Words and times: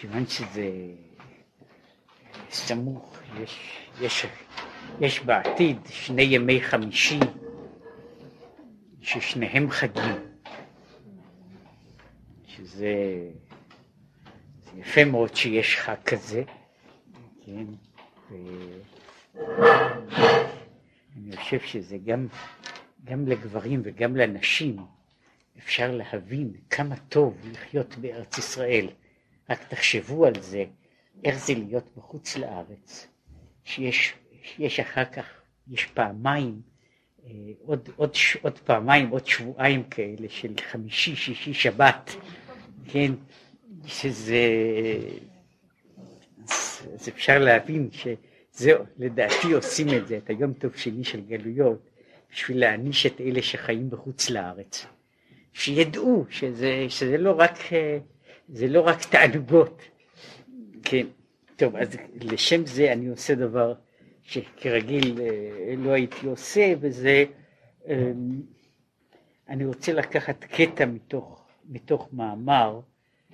מכיוון 0.00 0.26
שזה 0.26 0.70
סמוך, 2.50 3.18
יש, 3.42 3.80
יש, 4.00 4.26
יש 5.00 5.20
בעתיד 5.20 5.76
שני 5.88 6.22
ימי 6.22 6.60
חמישי 6.62 7.18
ששניהם 9.00 9.70
חגים, 9.70 10.14
שזה 12.46 12.94
יפה 14.76 15.04
מאוד 15.04 15.36
שיש 15.36 15.76
חג 15.76 15.94
כזה, 16.06 16.42
כן, 17.46 17.66
ואני 21.16 21.36
חושב 21.36 21.60
שזה 21.60 21.98
גם, 22.04 22.26
גם 23.04 23.28
לגברים 23.28 23.80
וגם 23.84 24.16
לנשים 24.16 24.76
אפשר 25.58 25.92
להבין 25.92 26.52
כמה 26.70 26.96
טוב 26.96 27.38
לחיות 27.52 27.96
בארץ 27.96 28.38
ישראל. 28.38 28.88
רק 29.50 29.64
תחשבו 29.68 30.26
על 30.26 30.40
זה, 30.40 30.64
איך 31.24 31.46
זה 31.46 31.54
להיות 31.54 31.90
בחוץ 31.96 32.36
לארץ, 32.36 33.06
שיש 33.64 34.14
יש 34.58 34.80
אחר 34.80 35.04
כך, 35.04 35.26
יש 35.70 35.86
פעמיים, 35.86 36.60
אה, 37.26 37.30
עוד, 37.64 37.88
עוד, 37.96 38.14
עוד 38.42 38.58
פעמיים, 38.58 39.08
עוד 39.08 39.26
שבועיים 39.26 39.84
כאלה 39.84 40.28
של 40.28 40.54
חמישי, 40.70 41.16
שישי, 41.16 41.54
שבת, 41.54 42.16
כן, 42.88 43.12
שזה, 43.86 44.40
אז, 46.48 47.08
אפשר 47.08 47.38
להבין 47.38 47.88
שזהו, 47.92 48.84
לדעתי 48.98 49.52
עושים 49.52 49.88
את 49.88 50.08
זה, 50.08 50.16
את 50.16 50.30
היום 50.30 50.52
טוב 50.52 50.76
שני 50.76 51.04
של 51.04 51.20
גלויות, 51.20 51.90
בשביל 52.32 52.60
להעניש 52.60 53.06
את 53.06 53.20
אלה 53.20 53.42
שחיים 53.42 53.90
בחוץ 53.90 54.30
לארץ. 54.30 54.86
שידעו 55.52 56.26
שזה, 56.30 56.86
שזה 56.88 57.18
לא 57.18 57.34
רק, 57.38 57.58
זה 58.52 58.68
לא 58.68 58.80
רק 58.80 59.04
תענוגות. 59.04 59.82
כן, 60.82 61.06
טוב, 61.56 61.76
אז 61.76 61.88
לשם 62.20 62.66
זה 62.66 62.92
אני 62.92 63.06
עושה 63.06 63.34
דבר 63.34 63.74
שכרגיל 64.22 65.20
אה, 65.20 65.74
לא 65.76 65.90
הייתי 65.90 66.26
עושה, 66.26 66.72
וזה, 66.80 67.24
אה, 67.88 68.12
אני 69.48 69.64
רוצה 69.64 69.92
לקחת 69.92 70.44
קטע 70.44 70.86
מתוך, 70.86 71.46
מתוך 71.68 72.08
מאמר 72.12 72.80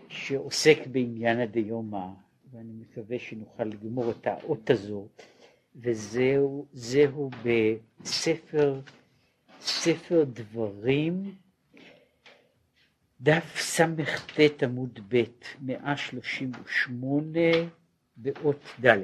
שעוסק 0.09 0.79
בעניין 0.87 1.41
הדיומא, 1.41 2.07
ואני 2.53 2.73
מקווה 2.73 3.19
שנוכל 3.19 3.65
לגמור 3.65 4.11
את 4.11 4.27
האות 4.27 4.71
הזו, 4.71 5.09
וזהו 5.77 6.67
בספר 7.45 8.81
ספר 9.61 10.25
דברים 10.25 11.35
דף 13.21 13.57
סט 13.57 14.63
עמוד 14.63 15.01
ב', 15.09 15.23
138 15.61 17.41
באות 18.17 18.65
ד'. 18.85 19.03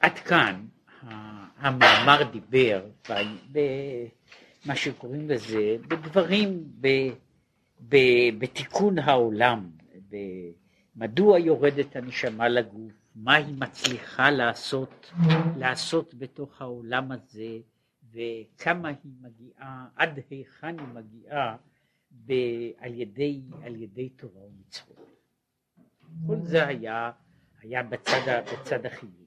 עד 0.00 0.18
כאן 0.18 0.66
המאמר 1.56 2.22
דיבר 2.32 2.86
במה 3.52 4.76
שקוראים 4.76 5.30
לזה, 5.30 5.76
בדברים, 5.88 6.64
ב, 6.80 6.88
ב, 7.88 7.96
בתיקון 8.38 8.98
העולם, 8.98 9.70
ב, 10.10 10.16
מדוע 10.96 11.38
יורדת 11.38 11.96
הנשמה 11.96 12.48
לגוף, 12.48 12.92
מה 13.14 13.34
היא 13.34 13.54
מצליחה 13.58 14.30
לעשות, 14.30 15.12
לעשות 15.56 16.14
בתוך 16.14 16.62
העולם 16.62 17.12
הזה, 17.12 17.58
וכמה 18.10 18.88
היא 18.88 19.12
מגיעה, 19.20 19.88
עד 19.96 20.20
היכן 20.30 20.78
היא 20.78 20.88
מגיעה 20.88 21.56
ב, 22.26 22.32
על, 22.78 22.94
ידי, 22.94 23.42
על 23.62 23.76
ידי 23.76 24.08
תורה 24.08 24.42
ומצוות. 24.46 25.10
כל 26.26 26.36
זה 26.42 26.66
היה, 26.66 27.12
היה 27.60 27.82
בצד, 27.82 28.42
בצד 28.52 28.86
החיובי. 28.86 29.24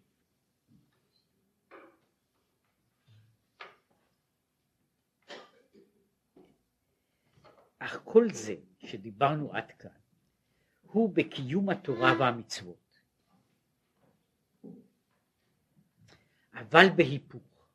אך 7.80 8.02
כל 8.04 8.30
זה 8.32 8.56
שדיברנו 8.80 9.54
עד 9.54 9.72
כאן 9.72 10.07
הוא 10.98 11.14
בקיום 11.14 11.70
התורה 11.70 12.14
והמצוות. 12.20 13.00
אבל 16.54 16.86
בהיפוך, 16.96 17.68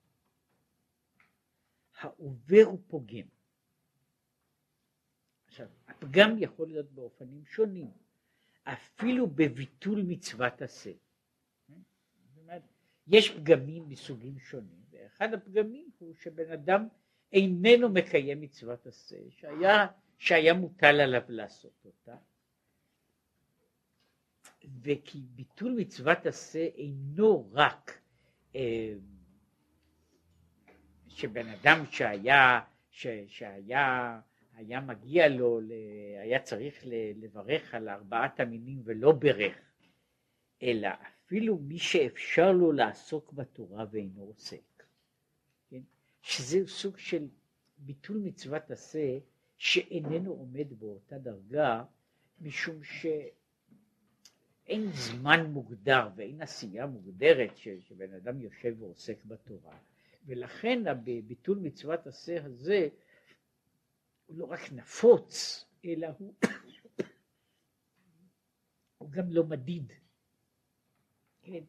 העובר 1.99 2.62
הוא 2.65 2.78
פוגם. 2.87 3.27
עכשיו, 5.47 5.69
הפגם 5.88 6.37
יכול 6.38 6.69
להיות 6.69 6.91
באופנים 6.93 7.44
שונים, 7.44 7.91
אפילו 8.65 9.27
בביטול 9.27 10.03
מצוות 10.03 10.62
עשה. 10.62 10.93
יש 13.06 13.31
פגמים 13.31 13.89
מסוגים 13.89 14.39
שונים, 14.39 14.83
ואחד 14.91 15.34
הפגמים 15.34 15.91
הוא 15.99 16.15
שבן 16.15 16.50
אדם 16.53 16.89
איננו 17.33 17.89
מקיים 17.89 18.41
מצוות 18.41 18.87
עשה, 18.87 19.16
שהיה, 19.31 19.87
שהיה 20.19 20.54
מוטל 20.54 21.00
עליו 21.00 21.22
לעשות 21.28 21.84
אותה, 21.84 22.16
וכי 24.83 25.19
ביטול 25.34 25.75
מצוות 25.78 26.27
עשה 26.27 26.69
אינו 26.77 27.50
רק 27.53 28.00
אה, 28.56 28.95
שבן 31.09 31.49
אדם 31.49 31.84
שהיה, 31.91 32.61
ש, 32.91 33.06
שהיה 33.27 34.21
היה 34.55 34.81
מגיע 34.81 35.28
לו, 35.28 35.61
היה 36.22 36.41
צריך 36.43 36.83
לברך 37.15 37.75
על 37.75 37.89
ארבעת 37.89 38.41
המינים 38.41 38.81
ולא 38.84 39.12
ברך, 39.12 39.56
אלא 40.62 40.89
אפילו 41.25 41.59
מי 41.59 41.78
שאפשר 41.78 42.53
לו 42.53 42.72
לעסוק 42.72 43.33
בתורה 43.33 43.84
ואינו 43.91 44.22
עוסק, 44.22 44.83
כן? 45.71 45.81
שזה 46.22 46.67
סוג 46.67 46.99
של 46.99 47.28
ביטול 47.78 48.17
מצוות 48.17 48.71
עשה 48.71 49.19
שאיננו 49.59 50.33
עומד 50.33 50.78
באותה 50.78 51.19
דרגה 51.19 51.84
משום 52.41 52.84
ש... 52.84 53.06
אין 54.67 54.93
זמן 54.93 55.47
מוגדר 55.47 56.09
ואין 56.17 56.43
עשייה 56.43 56.87
מוגדרת 56.87 57.56
ש, 57.56 57.69
שבן 57.69 58.15
אדם 58.15 58.41
יושב 58.41 58.75
ועוסק 58.78 59.25
בתורה 59.25 59.78
ולכן 60.27 60.87
הביטול 60.87 61.59
מצוות 61.59 62.06
עשה 62.06 62.45
הזה 62.45 62.89
הוא 64.27 64.39
לא 64.39 64.45
רק 64.45 64.72
נפוץ 64.72 65.65
אלא 65.84 66.09
הוא, 66.19 66.34
הוא 68.99 69.11
גם 69.11 69.31
לא 69.31 69.45
מדיד. 69.45 69.93
כן? 71.43 71.65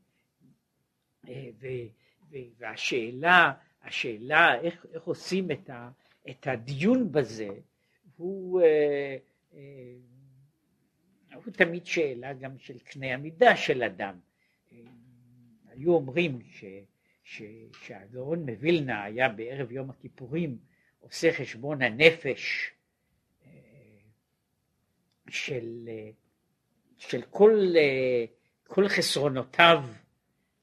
ו, 1.28 1.68
ו, 2.30 2.36
והשאלה, 2.58 3.54
השאלה 3.82 4.62
איך, 4.62 4.86
איך 4.94 5.04
עושים 5.04 5.52
את, 5.52 5.70
ה, 5.70 5.90
את 6.30 6.48
הדיון 6.48 7.12
בזה 7.12 7.50
הוא 8.18 8.62
אה, 8.62 9.18
אה, 9.54 9.96
הוא 11.34 11.54
תמיד 11.54 11.86
שאלה 11.86 12.34
גם 12.34 12.58
של 12.58 12.80
קנה 12.80 13.14
המידה 13.14 13.56
של 13.56 13.84
אדם. 13.84 14.20
היו 15.70 15.94
אומרים 15.94 16.40
ש, 16.52 16.66
ש, 17.24 17.42
שהגאון 17.82 18.50
מווילנה 18.50 19.04
היה 19.04 19.30
בערב 19.30 19.72
יום 19.72 19.90
הכיפורים 19.90 20.58
עושה 21.00 21.34
חשבון 21.34 21.82
הנפש 21.82 22.72
אה, 23.46 23.50
של, 25.30 25.90
של 26.98 27.22
כל, 27.22 27.74
כל 28.68 28.88
חסרונותיו, 28.88 29.84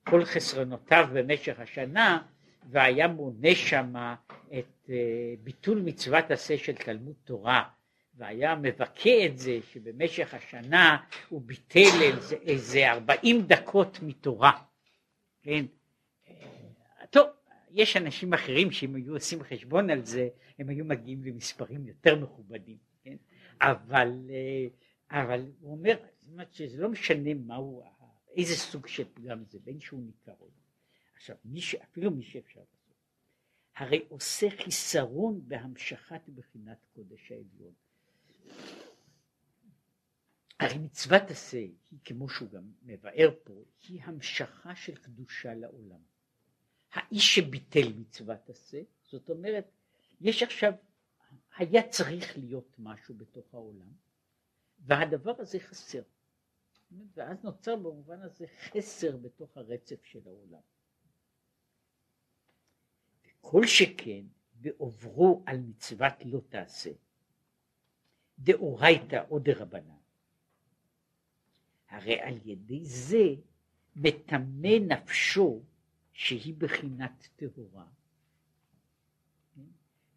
כל 0.04 0.24
חסרונותיו 0.24 1.08
במשך 1.12 1.60
השנה 1.60 2.22
והיה 2.70 3.08
מונה 3.08 3.54
שם 3.54 3.94
את 4.58 4.90
אה, 4.90 5.34
ביטול 5.42 5.82
מצוות 5.84 6.30
עשה 6.30 6.58
של 6.58 6.74
תלמוד 6.74 7.14
תורה 7.24 7.68
והיה 8.20 8.56
מבכה 8.56 9.26
את 9.26 9.38
זה 9.38 9.58
שבמשך 9.72 10.34
השנה 10.34 11.04
הוא 11.28 11.42
ביטל 11.42 12.02
איזה, 12.02 12.36
איזה 12.36 12.90
40 12.90 13.46
דקות 13.46 13.98
מתורה, 14.02 14.62
כן? 15.42 15.64
אה, 16.28 17.06
טוב, 17.10 17.28
יש 17.70 17.96
אנשים 17.96 18.34
אחרים 18.34 18.70
שאם 18.70 18.94
היו 18.94 19.14
עושים 19.14 19.42
חשבון 19.42 19.90
על 19.90 20.04
זה, 20.04 20.28
הם 20.58 20.68
היו 20.68 20.84
מגיעים 20.84 21.24
למספרים 21.24 21.86
יותר 21.86 22.16
מכובדים, 22.16 22.78
כן? 23.02 23.16
אבל, 23.60 24.30
אה, 24.30 24.66
אבל 25.20 25.52
הוא 25.60 25.72
אומר, 25.72 25.96
זאת 26.22 26.32
אומרת 26.32 26.52
שזה 26.52 26.82
לא 26.82 26.88
משנה 26.88 27.34
מהו, 27.34 27.82
איזה 28.36 28.54
סוג 28.54 28.86
של 28.86 29.04
פגם 29.14 29.44
זה, 29.44 29.58
בין 29.64 29.80
שהוא 29.80 30.00
ניכר 30.02 30.34
או 30.40 30.46
לא. 30.46 30.62
עכשיו, 31.14 31.36
מי 31.44 31.60
ש... 31.60 31.74
אפילו 31.74 32.10
מי 32.10 32.22
שאפשר 32.22 32.60
לעשות, 32.60 32.94
הרי 33.76 34.04
עושה 34.08 34.50
חיסרון 34.50 35.40
בהמשכת 35.48 36.28
בחינת 36.28 36.86
קודש 36.94 37.32
העליון. 37.32 37.72
הרי 40.60 40.78
מצוות 40.78 41.22
עשה 41.30 41.58
היא 41.58 41.98
כמו 42.04 42.28
שהוא 42.28 42.50
גם 42.50 42.72
מבאר 42.82 43.30
פה, 43.44 43.64
היא 43.88 44.02
המשכה 44.02 44.76
של 44.76 44.96
קדושה 44.96 45.54
לעולם. 45.54 46.00
האיש 46.92 47.34
שביטל 47.34 47.92
מצוות 47.96 48.50
עשה, 48.50 48.80
זאת 49.02 49.30
אומרת, 49.30 49.70
יש 50.20 50.42
עכשיו, 50.42 50.72
היה 51.56 51.88
צריך 51.88 52.38
להיות 52.38 52.76
משהו 52.78 53.14
בתוך 53.14 53.54
העולם, 53.54 53.92
והדבר 54.78 55.34
הזה 55.38 55.60
חסר. 55.60 56.02
ואז 57.14 57.44
נוצר 57.44 57.76
במובן 57.76 58.22
הזה 58.22 58.46
חסר 58.46 59.16
בתוך 59.16 59.56
הרצף 59.56 60.04
של 60.04 60.20
העולם. 60.26 60.60
כל 63.40 63.66
שכן 63.66 64.24
ועוברו 64.60 65.42
על 65.46 65.58
מצוות 65.58 66.12
לא 66.24 66.40
תעשה, 66.48 66.90
דאורייתא 68.40 69.24
או 69.30 69.38
דרבנן, 69.38 70.00
הרי 71.88 72.20
על 72.20 72.38
ידי 72.44 72.84
זה 72.84 73.34
מטמא 73.96 74.78
נפשו 74.86 75.62
שהיא 76.12 76.54
בחינת 76.58 77.28
טהורה, 77.36 77.86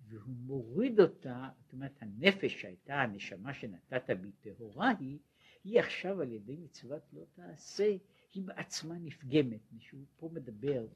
והוא 0.08 0.36
מוריד 0.36 1.00
אותה, 1.00 1.50
זאת 1.62 1.74
אומרת 1.74 2.02
הנפש 2.02 2.62
שהייתה 2.62 3.02
הנשמה 3.02 3.54
שנתת 3.54 4.10
בי 4.22 4.32
טהורה 4.32 4.94
היא, 5.00 5.20
היא 5.64 5.80
עכשיו 5.80 6.22
על 6.22 6.32
ידי 6.32 6.56
מצוות 6.56 7.02
לא 7.14 7.26
תעשה, 7.34 7.96
היא 8.34 8.44
בעצמה 8.44 8.96
נפגמת, 8.98 9.60
שהוא 9.80 10.06
פה 10.18 10.30
מדבר, 10.34 10.88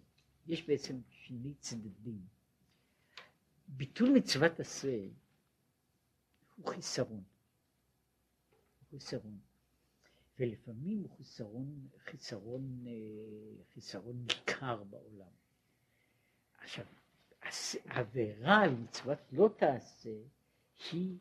יש 0.47 0.67
בעצם 0.67 0.99
שני 1.09 1.53
צדדים. 1.53 2.21
ביטול 3.67 4.09
מצוות 4.09 4.59
עשה 4.59 5.07
הוא 6.57 6.73
חיסרון. 6.73 7.23
הוא 8.79 8.89
חיסרון. 8.89 9.39
ולפעמים 10.39 11.01
הוא 11.01 11.17
חיסרון, 11.17 11.87
חיסרון, 11.97 12.83
אה, 12.87 13.63
חיסרון 13.73 14.25
ניכר 14.27 14.83
בעולם. 14.83 15.31
עכשיו, 16.57 16.85
עבירה 17.85 18.61
על 18.61 18.75
מצוות 18.75 19.17
לא 19.31 19.49
תעשה 19.57 20.15
היא 20.91 21.17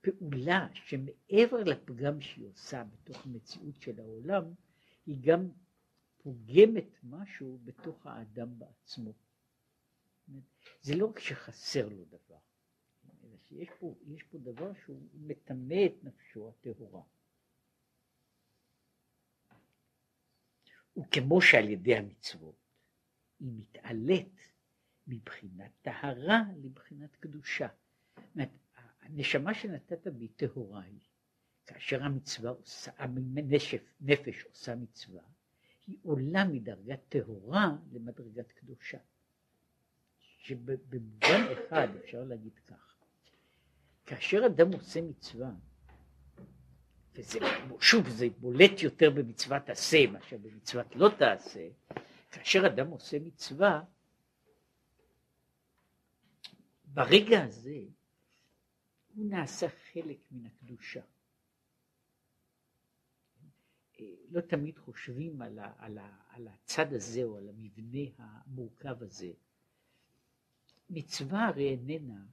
פעולה 0.00 0.68
שמעבר 0.74 1.64
לפגם 1.64 2.20
שהיא 2.20 2.46
עושה 2.46 2.84
בתוך 2.84 3.26
המציאות 3.26 3.80
של 3.80 4.00
העולם, 4.00 4.44
היא 5.06 5.18
גם 5.20 5.48
פוגמת 6.22 6.88
משהו 7.02 7.58
בתוך 7.64 8.06
האדם 8.06 8.58
בעצמו. 8.58 9.12
זה 10.80 10.96
לא 10.96 11.06
רק 11.06 11.18
שחסר 11.18 11.88
לו 11.88 12.04
דבר, 12.04 12.38
שיש 13.48 13.68
פה, 13.78 13.94
פה 14.30 14.38
דבר 14.38 14.72
שהוא 14.84 15.02
מטמא 15.14 15.86
את 15.86 16.04
נפשו 16.04 16.48
הטהורה. 16.48 17.02
וכמו 20.96 21.40
שעל 21.42 21.68
ידי 21.68 21.96
המצוות 21.96 22.54
היא 23.40 23.52
מתעלית 23.52 24.40
מבחינת 25.06 25.70
טהרה 25.82 26.42
לבחינת 26.62 27.16
קדושה. 27.16 27.68
הנשמה 29.00 29.54
שנתת 29.54 30.06
בי 30.06 30.28
טהורה 30.28 30.82
היא. 30.82 31.00
כאשר 31.66 32.02
המצווה 32.02 32.50
עושה, 32.50 32.90
הנפש 32.96 33.74
נפש 34.00 34.44
עושה 34.44 34.74
מצווה, 34.74 35.22
היא 35.86 35.98
עולה 36.02 36.44
מדרגת 36.44 37.00
טהורה 37.08 37.76
למדרגת 37.92 38.52
קדושה. 38.52 38.98
שבמובן 40.18 41.40
אחד 41.52 41.88
אפשר 42.04 42.24
להגיד 42.24 42.58
כך, 42.66 42.87
כאשר 44.08 44.46
אדם 44.46 44.72
עושה 44.72 45.00
מצווה, 45.02 45.50
וזה, 47.14 47.38
שוב, 47.80 48.08
זה 48.08 48.26
בולט 48.40 48.82
יותר 48.82 49.10
במצוות 49.10 49.68
עשה 49.68 50.06
מאשר 50.12 50.36
במצוות 50.38 50.96
לא 50.96 51.08
תעשה, 51.18 51.68
כאשר 52.30 52.66
אדם 52.66 52.88
עושה 52.88 53.18
מצווה, 53.18 53.82
ברגע 56.84 57.44
הזה 57.44 57.80
הוא 59.14 59.30
נעשה 59.30 59.66
חלק 59.92 60.18
מן 60.30 60.46
הקדושה. 60.46 61.00
לא 64.30 64.40
תמיד 64.40 64.78
חושבים 64.78 65.42
על, 65.42 65.58
ה, 65.58 65.72
על, 65.78 65.98
ה, 65.98 66.16
על 66.28 66.48
הצד 66.48 66.92
הזה 66.92 67.22
או 67.24 67.36
על 67.36 67.48
המבנה 67.48 68.10
המורכב 68.18 69.02
הזה. 69.02 69.32
מצווה 70.90 71.46
הרי 71.46 71.68
איננה 71.70 72.24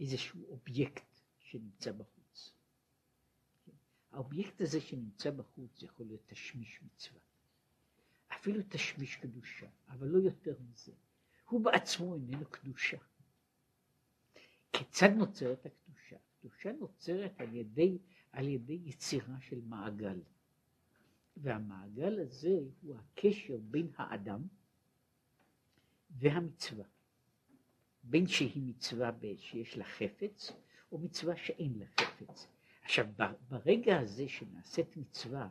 איזשהו 0.00 0.46
אובייקט 0.48 1.20
שנמצא 1.38 1.92
בחוץ. 1.92 2.52
האובייקט 4.12 4.60
הזה 4.60 4.80
שנמצא 4.80 5.30
בחוץ 5.30 5.82
יכול 5.82 6.06
להיות 6.06 6.22
תשמיש 6.26 6.82
מצווה, 6.82 7.20
אפילו 8.32 8.62
תשמיש 8.68 9.16
קדושה, 9.16 9.66
אבל 9.88 10.08
לא 10.08 10.18
יותר 10.18 10.54
מזה. 10.70 10.92
הוא 11.48 11.60
בעצמו 11.60 12.14
איננו 12.14 12.46
קדושה. 12.50 12.96
כיצד 14.72 15.08
נוצרת 15.16 15.66
הקדושה? 15.66 16.16
הקדושה 16.36 16.72
נוצרת 16.72 17.40
על 17.40 17.54
ידי, 17.54 17.98
על 18.32 18.48
ידי 18.48 18.80
יצירה 18.84 19.40
של 19.40 19.60
מעגל. 19.60 20.20
והמעגל 21.36 22.20
הזה 22.20 22.58
הוא 22.82 22.96
הקשר 22.96 23.56
בין 23.56 23.90
האדם 23.96 24.42
והמצווה. 26.10 26.84
בין 28.02 28.26
שהיא 28.26 28.62
מצווה 28.62 29.10
שיש 29.36 29.76
לה 29.76 29.84
חפץ, 29.84 30.52
או 30.92 30.98
מצווה 30.98 31.36
שאין 31.36 31.72
לה 31.78 31.86
חפץ. 32.00 32.46
עכשיו, 32.82 33.06
ברגע 33.48 33.98
הזה 33.98 34.28
שנעשית 34.28 34.96
מצווה, 34.96 35.48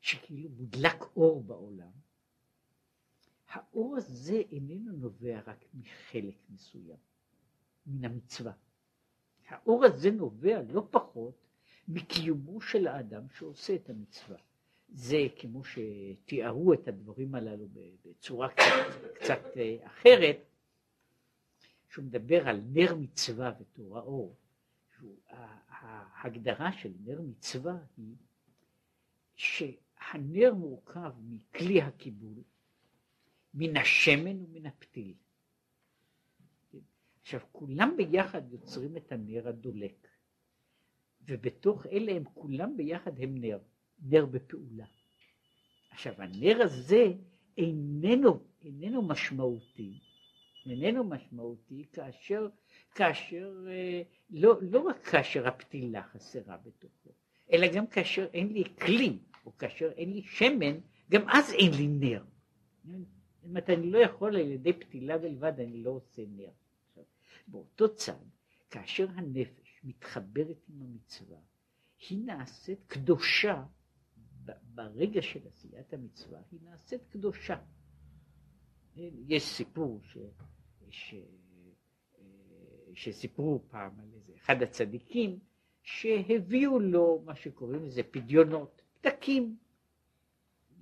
שכאילו 0.00 0.48
מודלק 0.48 1.02
אור 1.16 1.42
בעולם, 1.42 1.90
האור 3.48 3.96
הזה 3.96 4.42
איננו 4.52 4.92
נובע 4.92 5.40
רק 5.46 5.64
מחלק 5.74 6.34
מסוים. 6.50 6.96
מן 7.86 8.04
המצווה. 8.04 8.52
האור 9.48 9.84
הזה 9.84 10.10
נובע 10.10 10.62
לא 10.62 10.86
פחות 10.90 11.34
מקיומו 11.88 12.60
של 12.60 12.86
האדם 12.86 13.22
שעושה 13.38 13.74
את 13.74 13.90
המצווה. 13.90 14.36
זה 14.88 15.26
כמו 15.38 15.62
שתיארו 15.64 16.72
את 16.72 16.88
הדברים 16.88 17.34
הללו 17.34 17.68
בצורה 18.04 18.48
קצת, 18.48 19.14
קצת 19.14 19.56
אה, 19.56 19.76
אחרת, 19.86 20.36
שהוא 21.90 22.04
מדבר 22.04 22.48
על 22.48 22.60
נר 22.72 22.94
מצווה 22.94 23.52
ותורה 23.60 24.00
אור. 24.00 24.36
ההגדרה 25.68 26.72
של 26.72 26.92
נר 27.04 27.20
מצווה 27.20 27.76
היא 27.96 28.14
שהנר 29.36 30.54
מורכב 30.54 31.12
מכלי 31.22 31.82
הקיבול, 31.82 32.42
מן 33.54 33.76
השמן 33.76 34.44
ומן 34.44 34.66
הפתיל. 34.66 35.14
עכשיו, 37.20 37.40
כולם 37.52 37.94
ביחד 37.96 38.52
יוצרים 38.52 38.96
את 38.96 39.12
הנר 39.12 39.48
הדולק, 39.48 40.08
ובתוך 41.28 41.86
אלה 41.86 42.12
הם 42.12 42.24
כולם 42.34 42.76
ביחד 42.76 43.20
הם 43.20 43.38
נר, 43.38 43.58
נר 44.02 44.26
בפעולה. 44.26 44.86
עכשיו, 45.90 46.22
הנר 46.22 46.62
הזה 46.62 47.04
איננו, 47.58 48.44
איננו 48.62 49.02
משמעותי, 49.02 50.00
איננו 50.66 51.04
משמעותי 51.04 51.86
כאשר, 51.92 52.48
כאשר, 52.94 53.66
אה, 53.68 54.02
לא, 54.30 54.58
לא 54.62 54.80
רק 54.80 55.04
כאשר 55.04 55.48
הפתילה 55.48 56.02
חסרה 56.02 56.56
בתוכו, 56.56 57.10
אלא 57.52 57.66
גם 57.74 57.86
כאשר 57.86 58.28
אין 58.34 58.52
לי 58.52 58.64
כלי, 58.80 59.18
או 59.46 59.58
כאשר 59.58 59.92
אין 59.92 60.12
לי 60.12 60.22
שמן, 60.22 60.78
גם 61.10 61.28
אז 61.28 61.52
אין 61.52 61.70
לי 61.74 61.86
נר. 61.86 62.24
זאת 62.84 63.44
אומרת, 63.44 63.70
אני 63.70 63.90
לא 63.90 63.98
יכול 63.98 64.36
על 64.36 64.50
ידי 64.50 64.72
פתילה 64.72 65.18
בלבד, 65.18 65.60
אני 65.60 65.82
לא 65.82 65.90
עושה 65.90 66.22
נר. 66.28 66.50
באותו 67.48 67.94
צד, 67.94 68.12
כאשר 68.70 69.06
הנפש 69.14 69.80
מתחברת 69.84 70.56
עם 70.68 70.82
המצווה, 70.82 71.38
היא 72.08 72.18
נעשית 72.26 72.84
קדושה, 72.86 73.64
ברגע 74.74 75.22
של 75.22 75.40
עשיית 75.48 75.92
המצווה, 75.92 76.40
היא 76.50 76.60
נעשית 76.62 77.00
קדושה. 77.08 77.56
יש 79.28 79.42
סיפור 79.42 80.00
ש, 80.02 80.18
ש, 80.90 81.14
שסיפרו 82.94 83.60
פעם 83.70 83.92
על 84.00 84.08
איזה 84.14 84.32
אחד 84.36 84.62
הצדיקים, 84.62 85.38
שהביאו 85.82 86.78
לו 86.78 87.22
מה 87.24 87.34
שקוראים 87.34 87.84
לזה 87.84 88.02
פדיונות, 88.02 88.82
פתקים, 89.00 89.56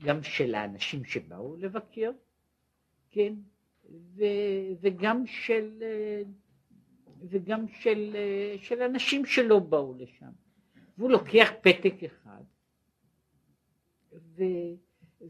גם 0.05 0.23
של 0.23 0.55
האנשים 0.55 1.05
שבאו 1.05 1.57
לבקר, 1.57 2.11
כן, 3.11 3.35
ו, 3.91 4.25
וגם 4.81 5.27
של 5.27 5.83
וגם 7.23 7.69
של, 7.69 8.17
של 8.63 8.83
אנשים 8.83 9.27
שלא 9.27 9.59
באו 9.59 9.95
לשם. 9.95 10.31
והוא 10.99 11.11
לוקח 11.11 11.49
פתק 11.63 11.95
אחד 12.05 12.43
ו, 14.13 14.43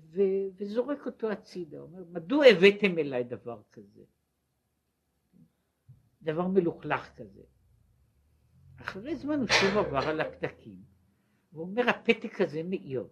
ו, 0.03 0.21
וזורק 0.57 1.07
אותו 1.07 1.31
הצידה, 1.31 1.81
אומר, 1.81 2.05
מדוע 2.13 2.47
הבאתם 2.47 2.99
אליי 2.99 3.25
דבר 3.25 3.63
כזה? 3.73 4.03
דבר 6.23 6.47
מלוכלך 6.47 7.17
כזה. 7.17 7.43
אחרי 8.77 9.17
זמן 9.17 9.39
הוא 9.39 9.49
שוב 9.49 9.77
עבר 9.77 10.09
על 10.09 10.21
הפתקים, 10.21 10.83
הוא 11.51 11.63
אומר 11.63 11.89
הפתק 11.89 12.41
הזה 12.41 12.63
מאיר. 12.63 13.09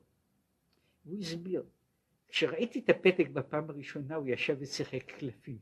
הוא 1.04 1.18
הסביר. 1.18 1.64
כשראיתי 2.28 2.78
את 2.78 2.88
הפתק 2.88 3.28
בפעם 3.28 3.70
הראשונה 3.70 4.14
הוא 4.14 4.28
ישב 4.28 4.56
ושיחק 4.60 5.12
קלפים. 5.18 5.58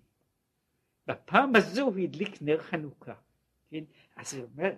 בפעם 1.07 1.57
הזו 1.57 1.83
הוא 1.83 1.99
הדליק 1.99 2.43
נר 2.43 2.63
חנוכה. 2.63 3.15
כן? 3.71 3.85
אז 4.17 4.35
הוא 4.35 4.45
אומר, 4.45 4.71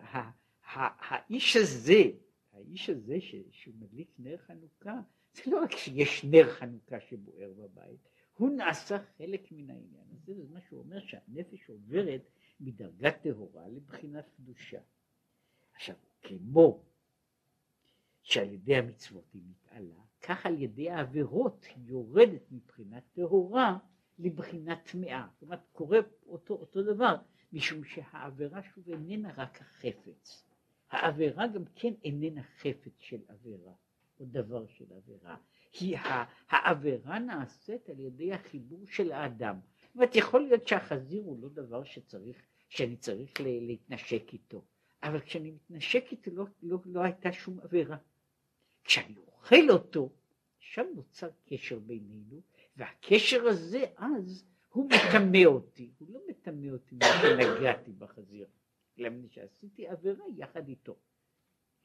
האיש 0.63 1.57
הזה, 1.57 2.03
האיש 2.53 2.91
הזה 2.91 3.21
ש, 3.21 3.35
שהוא 3.51 3.75
מדליק 3.79 4.09
נר 4.19 4.37
חנוכה, 4.37 5.01
זה 5.37 5.51
לא 5.51 5.63
רק 5.63 5.73
שיש 5.73 6.25
נר 6.25 6.53
חנוכה 6.53 7.01
שבוער 7.01 7.53
בבית, 7.53 8.09
הוא 8.37 8.51
נעשה 8.51 8.99
חלק 9.17 9.53
מן 9.53 9.71
העניין 9.71 10.05
הזה, 10.13 10.35
זה 10.35 10.45
מה 10.55 10.61
שהוא 10.61 10.81
אומר 10.81 11.01
שהנפש 11.01 11.71
עוברת 11.71 12.31
מדרגת 12.61 13.23
טהורה 13.23 13.69
לבחינת 13.69 14.31
קדושה. 14.37 14.81
עכשיו, 15.75 15.97
כמו 16.23 16.83
שעל 18.23 18.53
ידי 18.53 18.77
המצוות 18.77 19.25
היא 19.35 19.43
מתעלה, 19.49 20.01
כך 20.21 20.47
על 20.47 20.63
ידי 20.63 20.91
העבירות 20.91 21.65
היא 21.65 21.85
יורדת 21.87 22.53
מבחינת 22.53 23.03
טהורה 23.13 23.79
לבחינת 24.19 24.79
טמאה. 24.93 25.27
זאת 25.33 25.43
אומרת, 25.43 25.61
קורה 25.73 25.99
אותו, 26.27 26.55
אותו 26.55 26.83
דבר, 26.83 27.17
משום 27.53 27.85
שהעבירה 27.85 28.63
שוב 28.63 28.89
איננה 28.89 29.33
רק 29.37 29.61
החפץ. 29.61 30.47
העבירה 30.91 31.47
גם 31.47 31.65
כן 31.75 31.93
איננה 32.05 32.43
חפץ 32.43 32.93
של 32.99 33.21
עבירה, 33.29 33.73
או 34.21 34.25
דבר 34.25 34.67
של 34.67 34.85
עבירה. 34.97 35.37
היא 35.81 35.97
העבירה 36.49 37.19
נעשית 37.19 37.89
על 37.89 38.01
ידי 38.01 38.33
החיבור 38.33 38.87
של 38.87 39.13
האדם. 39.13 39.59
זאת 39.87 39.95
אומרת, 39.95 40.17
יכול 40.17 40.41
להיות 40.41 40.69
שהחזיר 40.69 41.23
הוא 41.23 41.43
לא 41.43 41.49
דבר 41.49 41.85
שצריך, 41.85 42.37
שאני 42.69 42.97
צריך 42.97 43.33
להתנשק 43.41 44.33
איתו, 44.33 44.65
אבל 45.03 45.21
כשאני 45.21 45.51
מתנשק 45.51 46.05
איתו 46.13 46.31
לא, 46.35 46.45
לא, 46.63 46.79
לא 46.85 47.01
הייתה 47.01 47.33
שום 47.33 47.61
עבירה. 47.61 47.97
כשאני 48.85 49.17
אוכל 49.27 49.71
אותו, 49.71 50.11
שם 50.59 50.87
נוצר 50.95 51.31
קשר 51.47 51.79
בינינו, 51.79 52.41
והקשר 52.77 53.47
הזה 53.47 53.85
אז 53.97 54.45
הוא 54.69 54.91
מטמא 54.91 55.45
אותי, 55.47 55.91
הוא 55.99 56.09
לא 56.13 56.21
מטמא 56.29 56.69
אותי 56.73 56.95
מפני 56.95 57.09
שנגעתי 57.23 57.93
בחזיר, 57.93 58.47
אלא 58.99 59.09
מפני 59.09 59.29
שעשיתי 59.29 59.87
עבירה 59.87 60.25
יחד 60.37 60.69
איתו. 60.69 60.97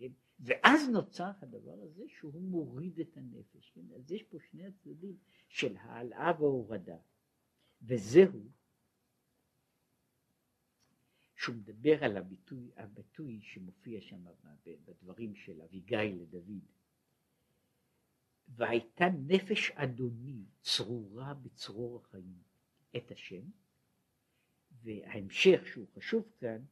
כן? 0.02 0.12
ואז 0.40 0.90
נוצר 0.90 1.32
הדבר 1.42 1.82
הזה 1.82 2.04
שהוא 2.08 2.42
מוריד 2.42 3.00
את 3.00 3.18
הנפש. 3.18 3.72
כן? 3.76 3.82
אז 3.96 4.12
יש 4.12 4.24
פה 4.24 4.38
שני 4.52 4.66
הצדדים 4.66 5.18
של 5.48 5.78
העלאה 5.78 6.32
והורדה, 6.40 6.98
וזהו 7.82 8.50
שהוא 11.36 11.56
מדבר 11.56 12.04
על 12.04 12.18
הביטוי, 12.18 12.72
הביטוי 12.76 13.40
שמופיע 13.42 14.02
שם 14.02 14.26
בדברים 14.66 15.36
של 15.36 15.62
אביגיל 15.62 16.22
לדוד. 16.22 16.66
והייתה 18.48 19.06
נפש 19.28 19.72
אדוני 19.72 20.46
צרורה 20.62 21.34
בצרור 21.34 21.98
החיים 21.98 22.42
את 22.98 23.12
השם, 23.12 23.42
וההמשך 24.72 25.62
שהוא 25.66 25.88
חשוב 25.96 26.32
כאן, 26.40 26.66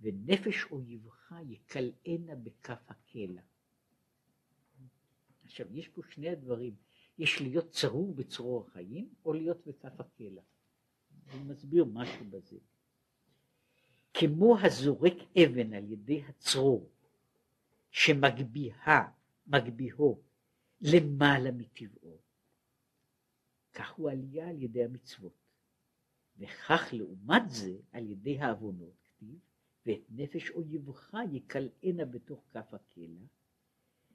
ונפש 0.00 0.64
אויבך 0.70 1.32
יקלענה 1.48 2.34
בכף 2.34 2.84
הקלע. 2.88 3.42
עכשיו, 5.44 5.76
יש 5.76 5.88
פה 5.88 6.02
שני 6.10 6.28
הדברים, 6.28 6.74
יש 7.18 7.40
להיות 7.40 7.70
צרור 7.70 8.14
בצרור 8.14 8.66
החיים, 8.66 9.14
או 9.24 9.32
להיות 9.32 9.66
בכף 9.66 10.00
הקלע. 10.00 10.42
הוא 11.32 11.40
מסביר 11.40 11.84
משהו 11.84 12.24
בזה. 12.30 12.58
כמו 14.14 14.58
הזורק 14.58 15.14
אבן 15.38 15.72
על 15.72 15.92
ידי 15.92 16.22
הצרור, 16.28 16.90
שמגביהה, 17.90 19.10
מגביהו 19.46 20.22
למעלה 20.80 21.50
מטבעו. 21.50 22.18
כך 23.72 23.92
הוא 23.92 24.10
עלייה 24.10 24.48
על 24.48 24.62
ידי 24.62 24.84
המצוות. 24.84 25.46
וכך 26.38 26.88
לעומת 26.92 27.42
זה 27.46 27.76
על 27.92 28.10
ידי 28.10 28.38
העוונות 28.38 28.94
כתיב, 29.04 29.38
ואת 29.86 30.02
נפש 30.10 30.50
אויבך 30.50 31.14
יקלענה 31.32 32.04
בתוך 32.04 32.44
כף 32.52 32.74
הקלע, 32.74 33.26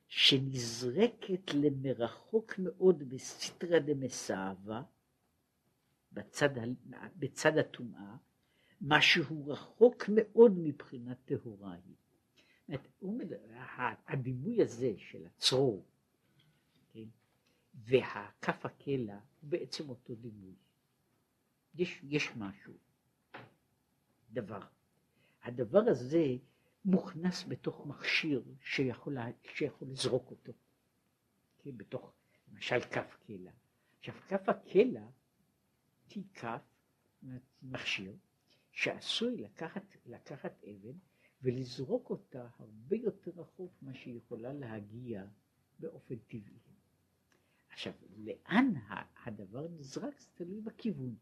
שנזרקת 0.07 1.53
למרחוק 1.53 2.53
מאוד 2.59 3.09
בסטרא 3.09 3.79
דמסאווה, 3.79 4.83
בצד, 6.11 6.49
בצד 7.15 7.57
הטומאה, 7.57 8.15
מה 8.81 9.01
שהוא 9.01 9.51
רחוק 9.51 10.03
מאוד 10.15 10.51
מבחינת 10.57 11.17
טהורה 11.25 11.73
היא. 11.73 11.95
הדימוי 14.07 14.61
הזה 14.61 14.93
של 14.97 15.25
הצרור 15.25 15.85
כן? 16.93 17.07
והכף 17.73 18.65
הקלע 18.65 19.19
הוא 19.41 19.49
בעצם 19.49 19.89
אותו 19.89 20.15
דימוי. 20.15 20.55
יש, 21.75 21.99
יש 22.03 22.29
משהו, 22.35 22.73
דבר. 24.31 24.61
הדבר 25.43 25.83
הזה 25.88 26.25
מוכנס 26.86 27.43
בתוך 27.48 27.86
מכשיר 27.86 28.43
שיכול, 28.62 29.17
שיכול 29.43 29.88
לזרוק 29.88 30.31
אותו, 30.31 30.51
כן? 31.60 31.77
בתוך 31.77 32.13
למשל 32.48 32.79
כף 32.79 33.17
קלע. 33.27 33.51
עכשיו 34.00 34.15
כף 34.27 34.50
הקלע 34.50 35.07
היא 36.10 36.24
כף, 36.33 36.62
מכשיר, 37.62 38.15
שעשוי 38.71 39.38
לקחת, 39.38 39.83
לקחת 40.05 40.63
אבן 40.63 40.98
ולזרוק 41.41 42.10
אותה 42.10 42.48
הרבה 42.60 42.95
יותר 42.95 43.31
רחוק 43.36 43.74
ממה 43.81 43.93
שהיא 43.93 44.17
יכולה 44.17 44.53
להגיע 44.53 45.25
באופן 45.79 46.15
טבעי. 46.15 46.60
עכשיו, 47.69 47.93
לאן 48.17 48.74
הדבר 49.25 49.67
נזרק 49.67 50.19
זה 50.19 50.27
תלוי 50.33 50.62
בכיוון. 50.62 51.15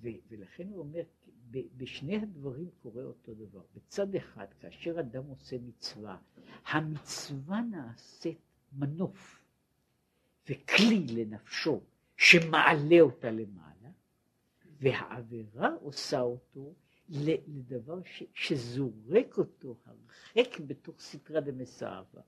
ולכן 0.00 0.68
הוא 0.68 0.78
אומר, 0.78 1.02
בשני 1.50 2.16
הדברים 2.16 2.70
קורה 2.82 3.02
אותו 3.02 3.34
דבר. 3.34 3.62
בצד 3.74 4.14
אחד, 4.14 4.46
כאשר 4.60 5.00
אדם 5.00 5.24
עושה 5.24 5.56
מצווה, 5.58 6.18
המצווה 6.66 7.60
נעשית 7.60 8.38
מנוף 8.72 9.42
וכלי 10.48 11.06
לנפשו 11.06 11.80
שמעלה 12.16 13.00
אותה 13.00 13.30
למעלה, 13.30 13.90
והעבירה 14.80 15.74
עושה 15.74 16.20
אותו 16.20 16.74
לדבר 17.08 18.02
ש- 18.04 18.22
שזורק 18.34 19.38
אותו 19.38 19.76
הרחק 19.84 20.60
בתוך 20.60 21.00
סתרא 21.00 21.40
דמסאווה. 21.40 22.22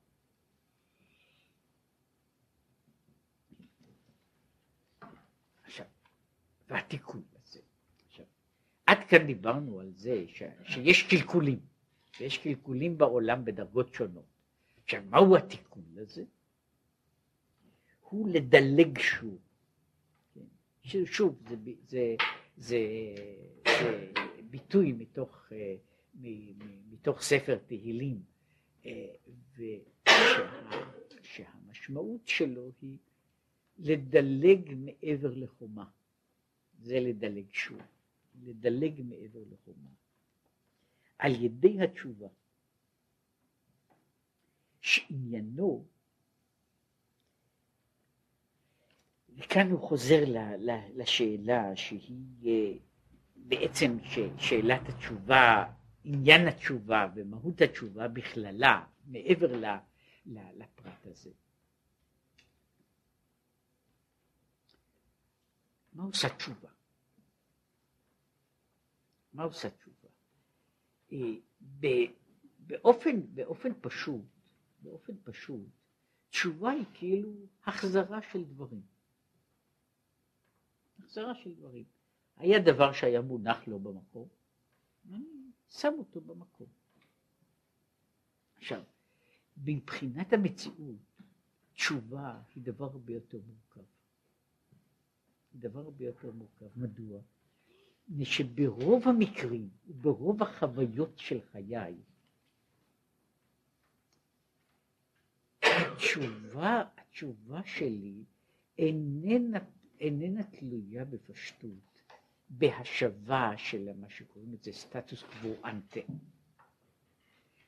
והתיקון 6.68 7.22
עד 8.88 8.98
כאן 9.08 9.26
דיברנו 9.26 9.80
על 9.80 9.92
זה 9.96 10.24
ש, 10.28 10.42
שיש 10.64 11.02
קלקולים, 11.02 11.60
ויש 12.20 12.38
קלקולים 12.38 12.98
בעולם 12.98 13.44
בדרגות 13.44 13.94
שונות. 13.94 14.24
עכשיו, 14.84 15.02
מהו 15.10 15.36
התיקון 15.36 15.82
לזה? 15.94 16.24
הוא 18.00 18.28
לדלג 18.28 18.98
שוב. 18.98 19.38
כן? 20.34 20.40
שוב, 21.04 21.38
זה, 21.48 21.56
זה, 21.88 22.16
זה, 22.56 22.78
זה 23.66 24.12
ביטוי 24.50 24.92
מתוך, 24.92 25.52
אה, 25.52 25.74
מתוך 26.90 27.22
ספר 27.22 27.58
תהילים, 27.66 28.22
אה, 28.86 29.14
ושהמשמעות 31.22 32.28
שלו 32.28 32.70
היא 32.82 32.96
לדלג 33.78 34.74
מעבר 34.76 35.34
לחומה. 35.34 35.84
זה 36.82 37.00
לדלג 37.00 37.52
שוב, 37.52 37.80
לדלג 38.42 39.02
מעבר 39.02 39.40
לחומה. 39.50 39.90
על 41.18 41.44
ידי 41.44 41.82
התשובה, 41.82 42.28
שעניינו, 44.80 45.84
וכאן 49.36 49.70
הוא 49.70 49.88
חוזר 49.88 50.24
לשאלה 50.94 51.76
שהיא 51.76 52.46
אה, 52.46 52.78
בעצם 53.36 53.98
שאלת 54.38 54.88
התשובה, 54.88 55.72
עניין 56.04 56.48
התשובה 56.48 57.08
ומהות 57.14 57.60
התשובה 57.60 58.08
בכללה, 58.08 58.84
מעבר 59.06 59.52
לפרט 60.56 61.06
הזה. 61.06 61.30
מה 65.92 66.04
עושה 66.04 66.28
תשובה? 66.36 66.68
מה 69.38 69.44
עושה 69.44 69.68
תשובה? 69.70 70.08
באופן, 72.60 73.34
באופן 73.34 73.72
פשוט, 73.80 74.24
באופן 74.82 75.12
פשוט, 75.24 75.66
תשובה 76.30 76.70
היא 76.70 76.84
כאילו 76.94 77.32
החזרה 77.64 78.22
של 78.22 78.44
דברים. 78.44 78.82
החזרה 80.98 81.34
של 81.34 81.54
דברים. 81.54 81.84
היה 82.36 82.58
דבר 82.58 82.92
שהיה 82.92 83.20
מונח 83.20 83.68
לו 83.68 83.78
במקום, 83.78 84.28
אני 85.10 85.24
שם 85.68 85.92
אותו 85.98 86.20
במקום. 86.20 86.66
עכשיו, 88.56 88.82
מבחינת 89.56 90.32
המציאות, 90.32 91.22
תשובה 91.72 92.40
היא 92.54 92.62
דבר 92.62 92.84
הרבה 92.84 93.12
יותר 93.12 93.38
מורכב. 93.46 93.90
היא 95.52 95.60
דבר 95.60 95.80
הרבה 95.80 96.04
יותר 96.04 96.30
מורכב. 96.32 96.66
מדוע? 96.76 97.20
שברוב 98.22 99.08
המקרים 99.08 99.68
וברוב 99.88 100.42
החוויות 100.42 101.12
של 101.18 101.38
חיי, 101.52 101.94
התשובה, 105.62 106.82
התשובה 106.96 107.60
שלי 107.64 108.24
איננה, 108.78 109.58
איננה 110.00 110.42
תלויה 110.42 111.04
בפשטות 111.04 111.70
בהשבה 112.50 113.52
של 113.56 113.88
מה 114.00 114.10
שקוראים 114.10 114.52
לזה 114.52 114.72
סטטוס 114.72 115.22
קוו 115.22 115.54
אנטה. 115.64 116.00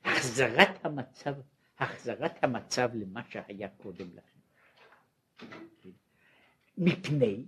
החזרת 0.03 0.85
המצב, 0.85 1.35
החזרת 1.79 2.43
המצב 2.43 2.89
למה 2.93 3.21
שהיה 3.29 3.69
קודם 3.69 4.07
לכן. 4.15 4.39
מפני 6.77 7.45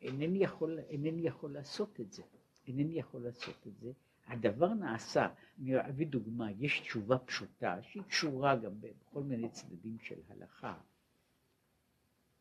שאינני 0.00 0.38
יכול, 0.38 0.78
אינני 0.78 1.22
יכול 1.22 1.52
לעשות 1.52 2.00
את 2.00 2.12
זה. 2.12 2.22
אינני 2.66 2.98
יכול 2.98 3.22
לעשות 3.22 3.66
את 3.66 3.78
זה. 3.78 3.92
הדבר 4.26 4.74
נעשה, 4.74 5.28
אני 5.58 5.80
אביא 5.80 6.06
דוגמה, 6.06 6.50
יש 6.50 6.80
תשובה 6.80 7.18
פשוטה 7.18 7.82
שהיא 7.82 8.02
קשורה 8.02 8.56
גם 8.56 8.80
בכל 8.80 9.22
מיני 9.22 9.48
צדדים 9.48 9.98
של 9.98 10.20
הלכה. 10.28 10.78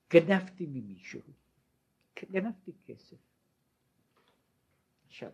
גנבתי 0.09 0.65
ממישהו, 0.69 1.21
גנבתי 2.31 2.71
כסף. 2.85 3.17
עכשיו, 5.07 5.31